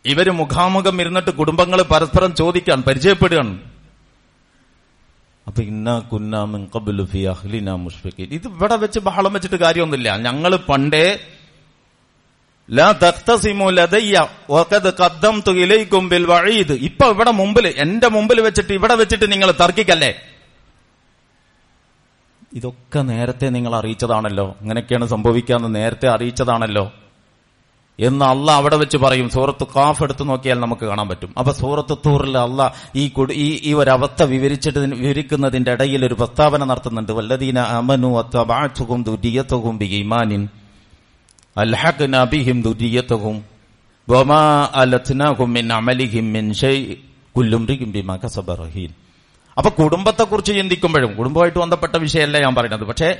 [0.05, 3.59] ഇവർ മുഖാമുഖം ഇരുന്നിട്ട് കുടുംബങ്ങൾ പരസ്പരം ചോദിക്കാൻ പരിചയപ്പെടുകയാണ്.
[5.47, 8.27] അപ്പൊ ഇന്ന കുന്നാമിൻ ഖബ്ലു ഫി അഹ്ലിന മുഷ്ഫിഖീൻ.
[8.31, 10.17] ഇത് ഇവിടെ വെച്ച് ബഹളം വെച്ചിട്ട് കാര്യമൊന്നുമില്ല.
[10.17, 11.19] ഞങ്ങൾ പണ്ടേ
[16.73, 20.21] ഇപ്പൊ ഇവിടെ മുമ്പിൽ എന്റെ മുമ്പിൽ വെച്ചിട്ട് ഇവിടെ വെച്ചിട്ട് നിങ്ങൾ തർക്കിക്കല്ലേ?
[22.55, 24.45] ഇതൊക്കെ നേരത്തെ നിങ്ങൾ അറിയിച്ചതാണല്ലോ.
[24.61, 26.85] അങ്ങനെയൊക്കെയാണ് സംഭവിക്കാന്ന് നേരത്തെ അറിയിച്ചതാണല്ലോ.
[27.99, 29.27] എന്ന് അല്ല അവിടെ വെച്ച് പറയും.
[29.29, 31.31] സൂറത്ത് കാഫ് എടുത്ത് നോക്കിയാൽ നമുക്ക് കാണാൻ പറ്റും.
[31.39, 33.03] അപ്പൊ സൂറത്ത് തൂറിൽ അല്ല ഈ
[33.45, 37.11] ഈ ഈ ഒരു അവസ്ഥ വിവരിച്ചിട്ട് വിവരിക്കുന്നതിന്റെ ഇടയിൽ ഒരു പ്രസ്താവന നടത്തുന്നുണ്ട്.
[37.11, 40.43] വല്ലദീന അമനു അത്തബഅതുഹും ദുരിയത്തുഹും ബിഈമാനിൻ
[41.57, 43.35] അൽഹഖ്ന നബിഹിം ദുരിയത്തുഹും
[44.09, 44.43] വമാ
[44.73, 46.45] അലത്നാഹും മിൻ അമലിഹിം മിൻ
[47.35, 47.63] കുല്ലും
[47.95, 48.91] ബിമാ കസബ റഹീൻ.
[49.57, 52.83] അപ്പൊ കുടുംബത്തെക്കുറിച്ച് ചിന്തിക്കുമ്പോഴും കുടുംബമായിട്ട് ബന്ധപ്പെട്ട വിഷയമല്ല ഞാൻ പറയുന്നത്.
[52.83, 53.15] പക്ഷേ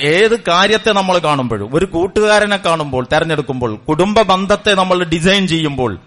[0.00, 5.98] ഏത് കാര്യത്തെ നമ്മൾ കാണുമ്പോഴും ഒരു കൂട്ടുകാരനെ കാണുമ്പോൾ തെരഞ്ഞെടുക്കുമ്പോൾ കുടുംബ ബന്ധത്തെ നമ്മൾ ഡിസൈൻ ചെയ്യുമ്പോൾ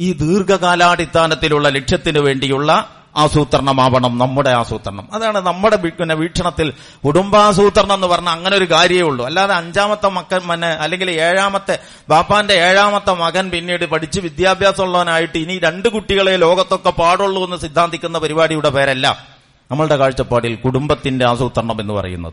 [0.00, 5.08] ഈ ദീർഘകാലാടിസ്ഥാനത്തിലുള്ള ലക്ഷ്യത്തിന് വേണ്ടിയുള്ള ആസൂത്രണമാവണം നമ്മുടെ ആസൂത്രണം.
[5.12, 6.72] അതാണ് നമ്മുടെ പിന്നെ വീക്ഷണത്തിൽ
[7.04, 9.26] കുടുംബാസൂത്രണം എന്ന് പറഞ്ഞാൽ അങ്ങനെ ഒരു കാര്യമേ ഉള്ളൂ.
[9.26, 11.78] അല്ലാതെ അഞ്ചാമത്തെ മക്കൻ മനെ അല്ലെങ്കിൽ ഏഴാമത്തെ
[12.08, 19.26] ബാപ്പാന്റെ ഏഴാമത്തെ മകൻ പിന്നീട് പഠിച്ച് വിദ്യാഭ്യാസമുള്ളവനായിട്ട് ഇനി രണ്ട് കുട്ടികളെ ലോകത്തൊക്കെ പാടുള്ളൂ എന്ന് സിദ്ധാന്തിക്കുന്ന പരിപാടിയുടെ പേരല്ല
[19.70, 22.32] നമ്മളുടെ കാഴ്ചപ്പാടിൽ കുടുംബത്തിന്റെ ആസൂത്രണം എന്ന് പറയുന്നത്.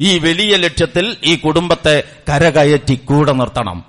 [0.00, 3.84] ഈ വലിയ ലക്ഷ്യത്തിൽ ഈ കുടുംബത്തെ കരകയറ്റി കൂടെ നിർത്തണം.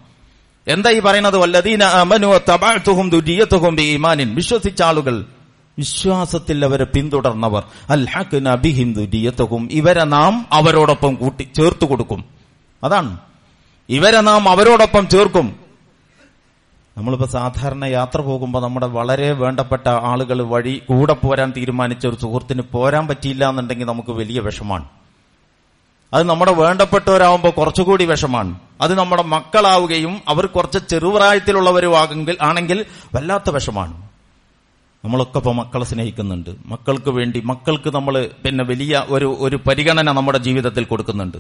[0.67, 1.37] എന്താ ഈ പറയുന്നത്?
[1.37, 5.25] വല്ലദീന അമനു തബഅതുഹും ദുരിയത്തുഹും ബിഈമാനിൻ വിശ്വസിച്ച ആളുകൾ
[5.77, 7.63] വിശ്വാസത്തിൽ അവരെ പിന്തുടർന്നവർ.
[7.89, 12.25] അൽഹഖ്ന ബിഹിം ദുരിയത്തുഹും ഇവരെ നാം അവരോടൊപ്പം കൂട്ടി ചേർത്തു കൊടുക്കും.
[12.83, 13.17] അതാണ്.
[13.89, 15.55] ഇവരെ നാം അവരോടൊപ്പം ചേർക്കും.
[16.97, 23.07] നമ്മളിപ്പോ സാധാരണ യാത്ര പോകുമ്പോൾ നമ്മുടെ വളരെ വേണ്ടപ്പെട്ട ആളുകൾ വഴി കൂടെ പോരാൻ തീരുമാനിച്ച ഒരു സുഹൃത്തിന് പോരാൻ
[23.07, 24.85] പറ്റിയില്ല എന്നുണ്ടെങ്കിൽ നമുക്ക് വലിയ വിഷമാണ്.
[26.13, 28.59] അത് നമ്മുടെ വേണ്ടപ്പെട്ടവരാകുമ്പോൾ കുറച്ചുകൂടി വിഷമാണ്.
[28.81, 34.04] അത് നമ്മുടെ മക്കളാവുകയും അവർ കുറച്ച് ചെറുപ്രായത്തിലുള്ളവരുമാകെങ്കിൽ ആണെങ്കിൽ വല്ലാത്ത വിഷമാണ്.
[35.05, 36.49] നമ്മളൊക്കെ ഇപ്പോൾ മക്കളെ സ്നേഹിക്കുന്നുണ്ട്.
[36.65, 41.37] മക്കൾക്ക് വേണ്ടി മക്കൾക്ക് നമ്മൾ പിന്നെ വലിയ ഒരു ഒരു പരിഗണന നമ്മുടെ ജീവിതത്തിൽ കൊടുക്കുന്നുണ്ട്.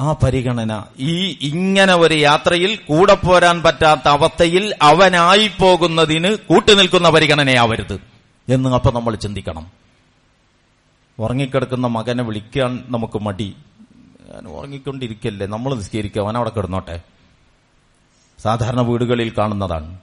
[0.00, 8.00] ആ പരിഗണന ഈ ഇങ്ങനെ ഒരു യാത്രയിൽ കൂടെ പോരാൻ പറ്റാത്ത അവസ്ഥയിൽ അവനായി പോകുന്നതിന് കൂട്ടുനിൽക്കുന്ന പരിഗണനയാവരുത്
[8.48, 9.66] എന്ന് അപ്പൊ നമ്മൾ ചിന്തിക്കണം.
[11.18, 13.56] ഉറങ്ങിക്കിടക്കുന്ന മകനെ വിളിക്കാൻ നമുക്ക് മടി.
[14.48, 15.46] ഉറങ്ങിക്കൊണ്ടിരിക്കല്ലേ?
[15.46, 17.00] നമ്മൾ നിസ്കരിക്കുക അവൻ അവിടെ കിടന്നോട്ടെ?
[18.38, 19.98] സാധാരണ വീടുകളിൽ കാണുന്നതാണ്.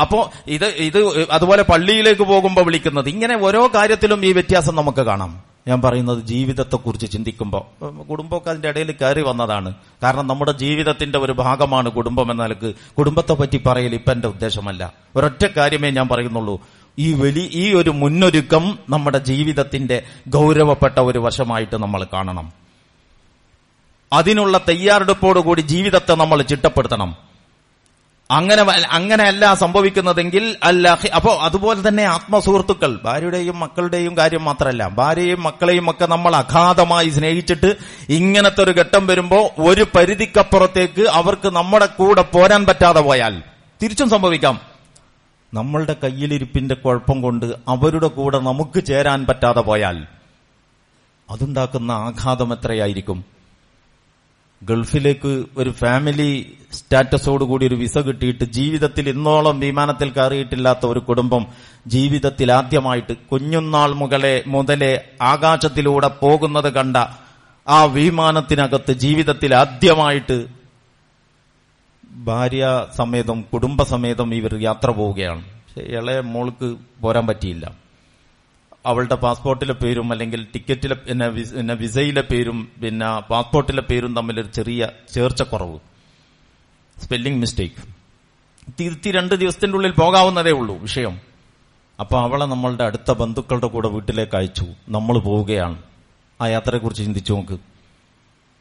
[0.00, 3.08] അപ്പോ ഇത് ഇത് അതുപോലെ പള്ളിയിലേക്ക് പോകുമ്പോൾ വിളിക്കുന്നത്.
[3.08, 5.42] ഇങ്ങനെ ഓരോ കാര്യത്തിലും ഈ വ്യത്യാസം നമുക്ക് കാണാം.
[5.68, 9.74] ഞാൻ പറയുന്നത് ജീവിതത്തെക്കുറിച്ച് ചിന്തിക്കുമ്പോൾ കുടുംബമൊക്കെ അതിന്റെ ഇടയിൽ കയറി വന്നതാണ്.
[10.02, 12.74] കാരണം നമ്മുടെ ജീവിതത്തിന്റെ ഒരു ഭാഗമാണ് കുടുംബം എന്ന നിലയ്ക്ക്.
[12.98, 14.92] കുടുംബത്തെ പറ്റി പറയൽ ഇപ്പൊ എന്റെ ഉദ്ദേശമല്ല.
[15.16, 16.60] ഒരൊറ്റ കാര്യമേ ഞാൻ പറയുന്നുള്ളൂ.
[16.98, 22.52] ഈ വലി ഈ ഒരു മുന്നൊരുക്കം നമ്മുടെ ജീവിതത്തിന്റെ ഗൗരവപ്പെട്ട ഒരു വശമായിട്ട് നമ്മൾ കാണണം.
[24.12, 27.29] അതിനുള്ള തയ്യാറെടുപ്പോടുകൂടി ജീവിതത്തെ നമ്മൾ ചിട്ടപ്പെടുത്തണം.
[28.30, 36.06] അങ്ങനെ അങ്ങനെയല്ല സംഭവിക്കുന്നതെങ്കിൽ അല്ല അപ്പോ അതുപോലെ തന്നെ ആത്മസുഹൃത്തുക്കൾ ഭാര്യയുടെയും മക്കളുടെയും കാര്യം മാത്രമല്ല ഭാര്യയും മക്കളെയും ഒക്കെ
[36.06, 37.76] നമ്മൾ അഗാധമായി സ്നേഹിച്ചിട്ട്
[38.08, 43.42] ഇങ്ങനത്തെ ഒരു ഘട്ടം വരുമ്പോ ഒരു പരിധിക്കപ്പുറത്തേക്ക് അവർക്ക് നമ്മുടെ കൂടെ പോരാൻ പറ്റാതെ പോയാൽ
[43.82, 44.60] തിരിച്ചും സംഭവിക്കാം.
[45.54, 50.06] നമ്മളുടെ കയ്യിലിരിപ്പിന്റെ കുഴപ്പം കൊണ്ട് അവരുടെ കൂടെ നമുക്ക് ചേരാൻ പറ്റാതെ പോയാൽ
[51.30, 53.24] അതുണ്ടാക്കുന്ന ആഘാതം എത്രയായിരിക്കും?
[54.62, 61.46] ഗൾഫിലേക്ക് ഒരു ഫാമിലി സ്റ്റാറ്റസോട് കൂടി ഒരു വിസ കിട്ടിയിട്ട് ജീവിതത്തിൽ ഇന്നോളം വിമാനത്തിൽ കയറിയിട്ടില്ലാത്ത ഒരു കുടുംബം
[61.86, 66.96] ജീവിതത്തിൽ ആദ്യമായിട്ട് കുഞ്ഞുനാൾ മുകളെ മുതലേ ആകാശത്തിലൂടെ പോകുന്നത് കണ്ട
[67.68, 70.46] ആ വിമാനത്തിനകത്ത് ജീവിതത്തിൽ ആദ്യമായിട്ട്
[72.04, 75.42] ഭാര്യ സമേതം കുടുംബസമേതം ഇവർ യാത്ര പോവുകയാണ്.
[75.42, 77.89] പക്ഷെ ഇളയ മോൾക്ക് പോരാൻ പറ്റിയില്ല.
[78.86, 85.78] അവളുടെ പാസ്പോർട്ടിലെ പേരും അല്ലെങ്കിൽ ടിക്കറ്റിലെ പിന്നെ വിസയിലെ പേരും പിന്നെ പാസ്പോർട്ടിലെ പേരും തമ്മിലൊരു ചെറിയ ചേർച്ചക്കുറവ്.
[86.98, 87.82] സ്പെല്ലിംഗ് മിസ്റ്റേക്ക്
[88.80, 91.18] തിരുത്തി രണ്ട് ദിവസത്തിന്റെ ഉള്ളിൽ പോകാവുന്നതേ ഉള്ളൂ വിഷയം.
[92.00, 94.66] അപ്പൊ അവളെ നമ്മളുടെ അടുത്ത ബന്ധുക്കളുടെ കൂടെ വീട്ടിലേക്ക് അയച്ചു.
[94.88, 95.82] നമ്മൾ പോവുകയാണ്.
[96.40, 97.58] ആ യാത്രയെക്കുറിച്ച് ചിന്തിച്ചു നോക്ക്.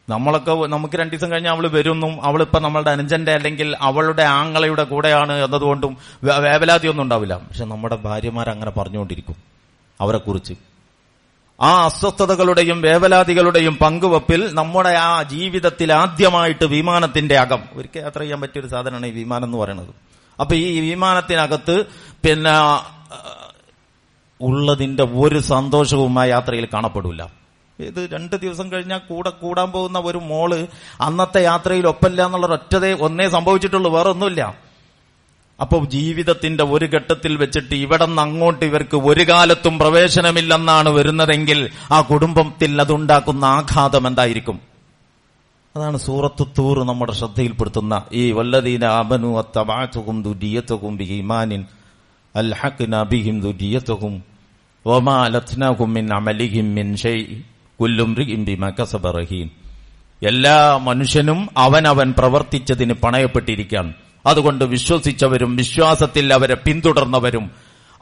[0.09, 5.97] നമ്മളൊക്കെ നമുക്ക് രണ്ടു ദിവസം കഴിഞ്ഞാൽ അവൾ വരുന്നും അവളിപ്പോ നമ്മളുടെ അനുജന്റെ അല്ലെങ്കിൽ അവളുടെ ആങ്ങളയുടെ കൂടെയാണ് എന്നതുകൊണ്ടും
[6.24, 7.38] വേവലാതിയൊന്നും ഉണ്ടാവില്ല.
[7.38, 9.59] പക്ഷെ നമ്മുടെ ഭാര്യമാർ അങ്ങനെ പറഞ്ഞുകൊണ്ടിരിക്കും.
[10.00, 10.54] അവരെ കുറിച്ച്
[11.60, 17.62] ആ അസ്വസ്ഥതകളുടെയും വേവലാതികളുടെയും പങ്കുവപ്പിൽ നമ്മുടെ ആ ജീവിതത്തിൽ ആദ്യമായിട്ട് വിമാനത്തിന്റെ അകം.
[17.76, 19.91] ഒരിക്കൽ യാത്ര ചെയ്യാൻ പറ്റിയ ഒരു സാധനമാണ് ഈ വിമാനം എന്ന് പറയുന്നത്.
[20.39, 21.76] അപ്പൊ ഈ വിമാനത്തിനകത്ത്
[22.24, 22.54] പിന്നെ
[24.41, 27.22] ഉള്ളതിന്റെ ഒരു സന്തോഷവും ആ യാത്രയിൽ കാണപ്പെടില്ല
[27.80, 30.68] ഇത് രണ്ട് ദിവസം കഴിഞ്ഞാൽ കൂടെ കൂടാൻ പോകുന്ന ഒരു മോൾ
[31.02, 34.68] അന്നത്തെ യാത്രയിൽ ഒപ്പല്ല എന്നുള്ള ഒറ്റതേ ഒന്നേ സംഭവിച്ചിട്ടുള്ളൂ വേറെ ഒന്നുമില്ല
[35.62, 41.60] അപ്പൊ ജീവിതത്തിന്റെ ഒരു ഘട്ടത്തിൽ വെച്ചിട്ട് ഇവിടെ നിന്ന് അങ്ങോട്ട് ഇവർക്ക് ഒരു കാലത്തും പ്രവേശനമില്ലെന്നാണ് വരുന്നതെങ്കിൽ
[41.91, 44.57] ആ കുടുംബത്തിൽ അതുണ്ടാക്കുന്ന ആഘാതം എന്തായിരിക്കും?
[45.76, 51.62] അതാണ് സൂറത്ത് തൂർ നമ്മുടെ ശ്രദ്ധയിൽപ്പെടുത്തുന്ന ഈ വല്ലതീന അബനു അത്തവാത്തുകും ദുരിയത്തുകും ബിഹിമാനിൻ
[52.36, 54.24] അൽഹഖ്ന നബിഹിം ദുരിയത്തുകും
[54.88, 56.88] വമാ ലത്നാഹും മിൻ അമലിഹിം മിൻ
[57.80, 58.12] കുല്ലും
[60.22, 63.93] എല്ലാ മനുഷ്യനും അവനവൻ പ്രവർത്തിച്ചതിന് പണയപ്പെട്ടിരിക്കുകയാണ്.
[64.26, 67.51] അതുകൊണ്ട് വിശ്വസിച്ചവരും വിശ്വാസത്തിൽ അവരെ പിന്തുടർന്നവരും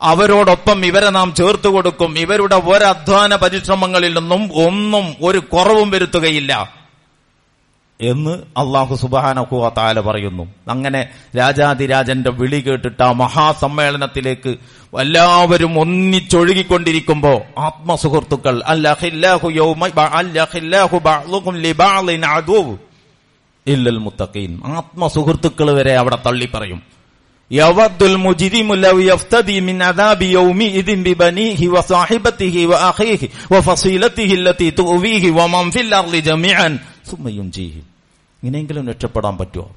[0.02, 2.20] അവരോടൊപ്പം ഇവരെ നാം ചേർത്തു കൊടുക്കും.
[2.20, 6.78] ഇവരുടെ ഒരധ്വാന പരിശ്രമങ്ങളിൽ നിന്നും ഒന്നും ഒരു കുറവും വരുത്തുകയില്ല
[8.02, 10.54] എന്ന് അള്ളാഹു സുബാനഹുവ താല പറയുന്നു.
[10.70, 14.58] അങ്ങനെ രാജാതിരാജന്റെ വിളി കേട്ടിട്ട് ആ മഹാസമ്മേളനത്തിലേക്ക്
[14.94, 19.50] എല്ലാവരും ഒന്നിച്ചൊഴുകിക്കൊണ്ടിരിക്കുമ്പോ ആത്മസുഹൃത്തുക്കൾ അല്ലഹില്ലാഹു
[23.68, 24.62] ഇല്ലൽ മുത്തഖീൻ.
[24.66, 26.82] ആത്മസുഹൃത്തുക്കൾ വരെ അവിടെ തള്ളി പറയും.
[27.52, 35.96] യവദ്ദുൽ മുജ്രിമു ലൗ യഫ്തദി മിൻ അദാബി യൗമിഇദിൻ ബിബനീഹി വസാഹിബതിഹി വഅഖീഹി വഫസീലതിഹി അല്ലതി തുവീഹി വമൻ ഫിൽ
[35.96, 36.80] അർളി ജമീഅൻ.
[37.12, 37.82] സുമ്മ യുൻജീഹി
[38.44, 39.76] ഇങ്ങനെയെങ്കിലും രക്ഷപ്പെടാൻ പറ്റുമോ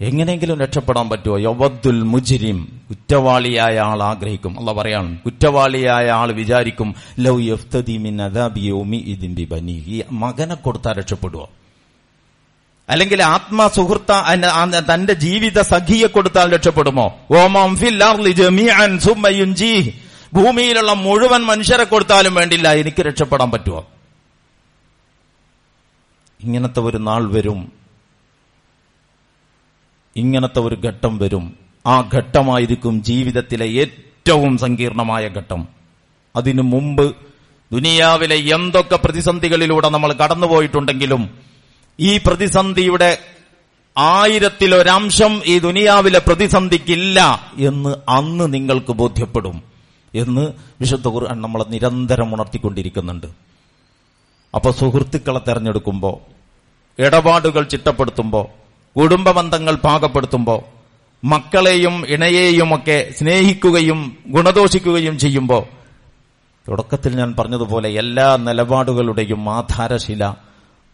[0.00, 2.82] എങ്ങനെയെങ്കിലും രക്ഷപ്പെടാൻ പറ്റുമോ യവദ്ദുൽ മുജിരിം.
[2.90, 4.58] കുറ്റവാളിയായ ആൾ ആഗ്രഹിക്കും.
[4.58, 5.18] അല്ല പറയാണ്.
[5.18, 10.02] കുറ്റവാളിയായ ആൾ വിചാരിക്കും ലൗ യഫ്തദി മിൻ അദാബി യൗമിഇദിൻ ബിബനീഹി.
[10.10, 11.48] മകനെ കൊടുത്താൽ രക്ഷപ്പെടുവോ?
[12.88, 14.12] അല്ലെങ്കിൽ ആത്മാ സുഹൃത്ത
[14.94, 17.18] തന്റെ ജീവിത സഖിയെ കൊടുത്താൽ രക്ഷപ്പെടുമോ?
[17.30, 17.76] ഓമം.
[20.34, 23.86] ഭൂമിയിലുള്ള മുഴുവൻ മനുഷ്യരെ കൊടുത്താലും വേണ്ടില്ല എനിക്ക് രക്ഷപ്പെടാൻ പറ്റുമോ?
[26.40, 27.72] ഇങ്ങനത്തെ ഒരു നാൾ വരും.
[30.16, 31.56] ഇങ്ങനത്തെ ഒരു ഘട്ടം വരും.
[31.86, 35.68] ആ ഘട്ടമായിരിക്കും ജീവിതത്തിലെ ഏറ്റവും സങ്കീർണമായ ഘട്ടം.
[36.36, 37.16] അതിനു മുമ്പ്
[37.72, 41.53] ദുനിയാവിലെ എന്തൊക്കെ പ്രതിസന്ധികളിലൂടെ നമ്മൾ കടന്നുപോയിട്ടുണ്ടെങ്കിലും
[41.98, 43.10] ഈ പ്രതിസന്ധിയുടെ
[43.96, 47.18] ആയിരത്തിലൊരംശം ഈ ദുനിയാവിലെ പ്രതിസന്ധിക്കില്ല
[47.58, 49.56] എന്ന് അന്ന് നിങ്ങൾക്ക് ബോധ്യപ്പെടും
[50.14, 50.44] എന്ന്
[50.80, 53.28] വിശുദ്ധ ഖുർആൻ നമ്മളെ നിരന്തരം ഉണർത്തിക്കൊണ്ടിരിക്കുന്നുണ്ട്.
[54.54, 56.16] അപ്പൊ സുഹൃത്തുക്കളെ തെരഞ്ഞെടുക്കുമ്പോൾ
[56.98, 58.44] ഇടപാടുകൾ ചിട്ടപ്പെടുത്തുമ്പോൾ
[58.96, 60.60] കുടുംബ ബന്ധങ്ങൾ പാകപ്പെടുത്തുമ്പോൾ
[61.22, 65.62] മക്കളെയും ഇണയെയുമൊക്കെ സ്നേഹിക്കുകയും ഗുണദോഷിക്കുകയും ചെയ്യുമ്പോൾ
[66.66, 70.24] തുടക്കത്തിൽ ഞാൻ പറഞ്ഞതുപോലെ എല്ലാ നിലപാടുകളുടെയും ആധാരശില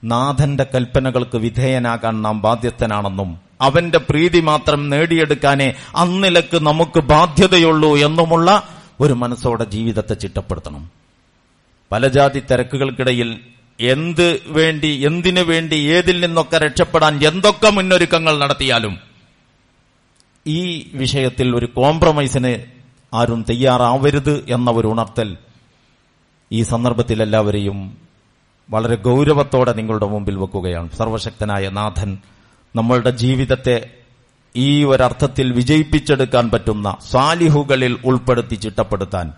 [0.04, 8.62] നാഥന്റെ കൽപ്പനകൾക്ക് വിധേയനാകാൻ നാം ബാധ്യസ്ഥനാണെന്നും അവന്റെ പ്രീതി മാത്രം നേടിയെടുക്കാനേ അന്നിലക്ക് നമുക്ക് ബാധ്യതയുള്ളൂ എന്നുമുള്ള
[9.00, 10.90] ഒരു മനസ്സോടെ ജീവിതത്തെ ചിട്ടപ്പെടുത്തണം.
[11.92, 13.40] പല ജാതി തിരക്കുകൾക്കിടയിൽ
[13.80, 18.98] എന്ത് വേണ്ടി എന്തിനു വേണ്ടി ഏതിൽ നിന്നൊക്കെ രക്ഷപ്പെടാൻ എന്തൊക്കെ മുന്നൊരുക്കങ്ങൾ നടത്തിയാലും
[20.46, 22.64] ഈ വിഷയത്തിൽ ഒരു കോംപ്രമൈസിന്
[23.14, 25.36] ആരും തയ്യാറാവരുത് എന്ന ഒരു ഉണർത്തൽ
[26.52, 27.98] ഈ സന്ദർഭത്തിൽ എല്ലാവരെയും
[28.70, 30.88] വളരെ ഗൗരവത്തോടെ നിങ്ങളുടെ മുമ്പിൽ വെക്കുകയാണ്.
[30.98, 32.18] സർവശക്തനായ നാഥൻ
[32.76, 33.90] നമ്മളുടെ ജീവിതത്തെ
[34.56, 39.32] ഈ ഒരർത്ഥത്തിൽ വിജയിപ്പിച്ചെടുക്കാൻ പറ്റുന്ന സാലിഹുകളിൽ ഉൾപ്പെടുത്തി ചിട്ടപ്പെടുത്താൻ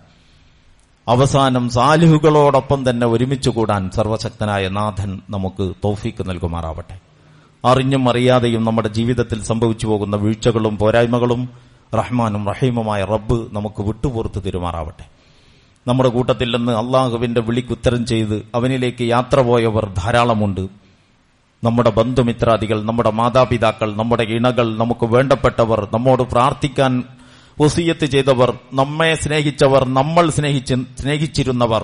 [1.07, 6.99] അവസാനം സാലിഹുകളോടൊപ്പം തന്നെ ഒരുമിച്ച് കൂടാൻ സർവശക്തനായ നാഥൻ നമുക്ക് തോഫീക്ക് നൽകുമാറാവട്ടെ.
[7.65, 11.49] അറിഞ്ഞും അറിയാതെയും നമ്മുടെ ജീവിതത്തിൽ സംഭവിച്ചു പോകുന്ന വീഴ്ചകളും പോരായ്മകളും
[11.95, 15.12] റഹ്മാനും റഹീമുമായ റബ്ബ് നമുക്ക് വിട്ടുപുറത്ത് തിരുമാറാവട്ടെ.
[15.87, 20.67] നമ്മുടെ കൂട്ടത്തിൽ നിന്ന് അള്ളാഹുവിന്റെ വിളിക്കുത്തരം ചെയ്ത് അവനിലേക്ക് യാത്ര പോയവർ ധാരാളമുണ്ട്.
[21.63, 27.03] നമ്മുടെ ബന്ധുമിത്രാദികൾ നമ്മുടെ മാതാപിതാക്കൾ നമ്മുടെ ഇണകൾ നമുക്ക് വേണ്ടപ്പെട്ടവർ നമ്മോട് പ്രാർത്ഥിക്കാൻ
[27.59, 31.83] ഒസിയത്ത് ചെയ്തവർ നമ്മെ സ്നേഹിച്ചവർ നമ്മൾ സ്നേഹിച്ച് സ്നേഹിച്ചിരുന്നവർ.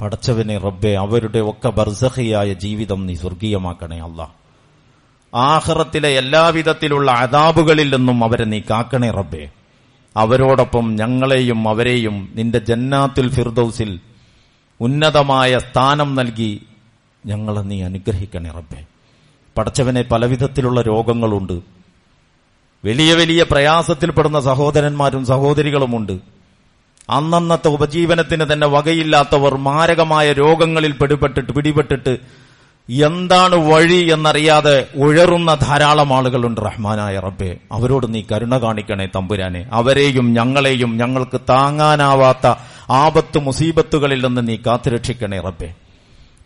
[0.00, 4.34] പടച്ചവനെ റബ്ബെ അവരുടെ ഒക്കെ ബർസഹിയായ ജീവിതം നീ സ്വർഗീയമാക്കണേ അല്ല
[5.34, 9.50] ആഹ്റത്തിലെ എല്ലാവിധത്തിലുള്ള അതാബുകളിൽ നിന്നും അവരെ നീ കാക്കണേ റബ്ബെ.
[10.16, 14.00] അവരോടൊപ്പം ഞങ്ങളെയും അവരെയും നിന്റെ ജന്നാത്തുൽ ഫിർദൌസിൽ
[14.80, 16.62] ഉന്നതമായ സ്ഥാനം നൽകി
[17.26, 18.84] ഞങ്ങളെ നീ അനുഗ്രഹിക്കണേ റബ്ബെ.
[19.56, 21.60] പടച്ചവനെ പലവിധത്തിലുള്ള രോഗങ്ങളുണ്ട്.
[22.84, 26.18] വലിയ വലിയ പ്രയാസത്തിൽപ്പെടുന്ന സഹോദരന്മാരും സഹോദരികളുമുണ്ട്.
[27.10, 32.18] അന്നന്നത്തെ ഉപജീവനത്തിന് തന്നെ വകയില്ലാത്തവർ മാരകമായ രോഗങ്ങളിൽ പിടിപെട്ടിട്ട് പിടിപെട്ടിട്ട്
[32.90, 37.56] എന്താണ് വഴി എന്നറിയാതെ ഉഴറുന്ന ധാരാളം ആളുകളുണ്ട് റഹ്മാനായ റബ്ബെ.
[37.72, 39.66] അവരോട് നീ കരുണ കാണിക്കണേ തമ്പുരാനെ.
[39.72, 42.54] അവരെയും ഞങ്ങളെയും ഞങ്ങൾക്ക് താങ്ങാനാവാത്ത
[42.90, 45.74] ആപത്ത് മുസീബത്തുകളിൽ നിന്ന് നീ കാത്തുരക്ഷിക്കണേ റബ്ബെ.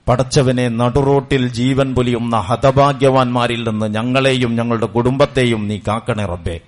[0.08, 6.60] പടച്ചവനെ നടുറോട്ടിൽ ജീവൻ പൊലിയുന്ന ഹതഭാഗ്യവാന്മാരിൽ നിന്ന് ഞങ്ങളെയും ഞങ്ങളുടെ കുടുംബത്തെയും നീ കാക്കണേ റബ്ബെ.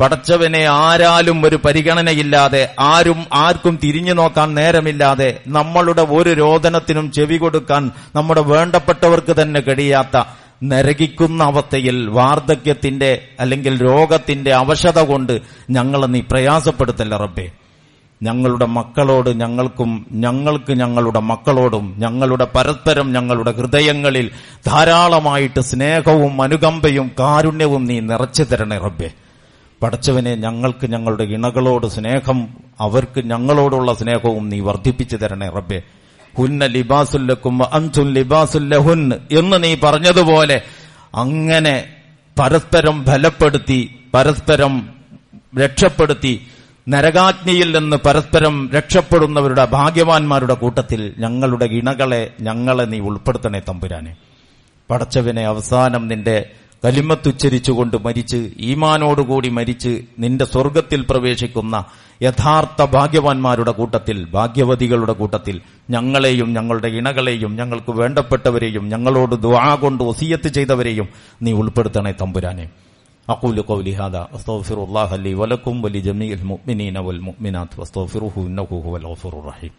[0.00, 8.40] പടച്ചവനെ ആരാലും ഒരു പരിഗണനയില്ലാതെ ആരും ആർക്കും തിരിഞ്ഞു നോക്കാൻ നേരമില്ലാതെ നമ്മളുടെ ഒരു രോദനത്തിനും ചെവി കൊടുക്കാൻ നമ്മുടെ
[8.40, 10.16] വേണ്ടപ്പെട്ടവർക്ക് തന്നെ കഴിയാത്ത
[10.62, 15.40] നരകിക്കുന്ന അവസ്ഥയിൽ വാർദ്ധക്യത്തിന്റെ അല്ലെങ്കിൽ രോഗത്തിന്റെ അവശത കൊണ്ട്
[15.70, 17.52] ഞങ്ങളെ നീ പ്രയാസപ്പെടുത്തല്ല റബ്ബേ.
[18.22, 24.30] ഞങ്ങളുടെ മക്കളോട് ഞങ്ങൾക്കും ഞങ്ങൾക്ക് ഞങ്ങളുടെ മക്കളോടും ഞങ്ങളുടെ പരസ്പരം ഞങ്ങളുടെ ഹൃദയങ്ങളിൽ
[24.66, 29.10] ധാരാളമായിട്ട് സ്നേഹവും അനുകമ്പയും കാരുണ്യവും നീ നിറച്ചു തരണേ റബ്ബേ.
[29.82, 32.48] പടച്ചവനെ ഞങ്ങൾക്ക് ഞങ്ങളുടെ ഇണകളോട് സ്നേഹം
[32.80, 35.82] അവർക്ക് ഞങ്ങളോടുള്ള സ്നേഹവും നീ വർദ്ധിപ്പിച്ചു തരണേ റബ്ബെ.
[36.38, 40.62] ഹുന്ന ലിബാസുല്ലക്കും അൻസുൻ ലിബാസുല്ലഹുൻ എന്ന് നീ പറഞ്ഞതുപോലെ
[41.14, 41.84] അങ്ങനെ
[42.40, 44.88] പരസ്പരം ബലപ്പെടുത്തി പരസ്പരം
[45.58, 46.46] രക്ഷപ്പെടുത്തി
[46.88, 54.16] നരകാജ്ഞയിൽ നിന്ന് പരസ്പരം രക്ഷപ്പെടുന്നവരുടെ ഭാഗ്യവാന്മാരുടെ കൂട്ടത്തിൽ ഞങ്ങളുടെ ഇണകളെ ഞങ്ങളെ നീ ഉൾപ്പെടുത്തണേ തമ്പുരാനെ.
[54.90, 56.50] പടച്ചവനെ അവസാനം നിന്റെ
[56.83, 59.91] കലിമത്തുച്ചരിച്ചുകൊണ്ട് മരിച്ച് ഈമാനോടുകൂടി മരിച്ച്
[60.23, 61.75] നിന്റെ സ്വർഗത്തിൽ പ്രവേശിക്കുന്ന
[62.21, 65.55] യഥാർത്ഥ ഭാഗ്യവാന്മാരുടെ കൂട്ടത്തിൽ ഭാഗ്യവതികളുടെ കൂട്ടത്തിൽ
[65.95, 71.07] ഞങ്ങളെയും ഞങ്ങളുടെ ഇണകളെയും ഞങ്ങൾക്ക് വേണ്ടപ്പെട്ടവരെയും ഞങ്ങളോട് ദ്വാ കൊണ്ട് ഒസിയത്ത് ചെയ്തവരെയും
[71.45, 72.65] നീ ഉൾപ്പെടുത്തണേ തമ്പുരാനെ
[73.27, 79.73] أقول قولي هذا أستغفر الله لي ولكم ولجميع المؤمنين والمؤمنات واستغفروه إنه هو الغفور الرحيم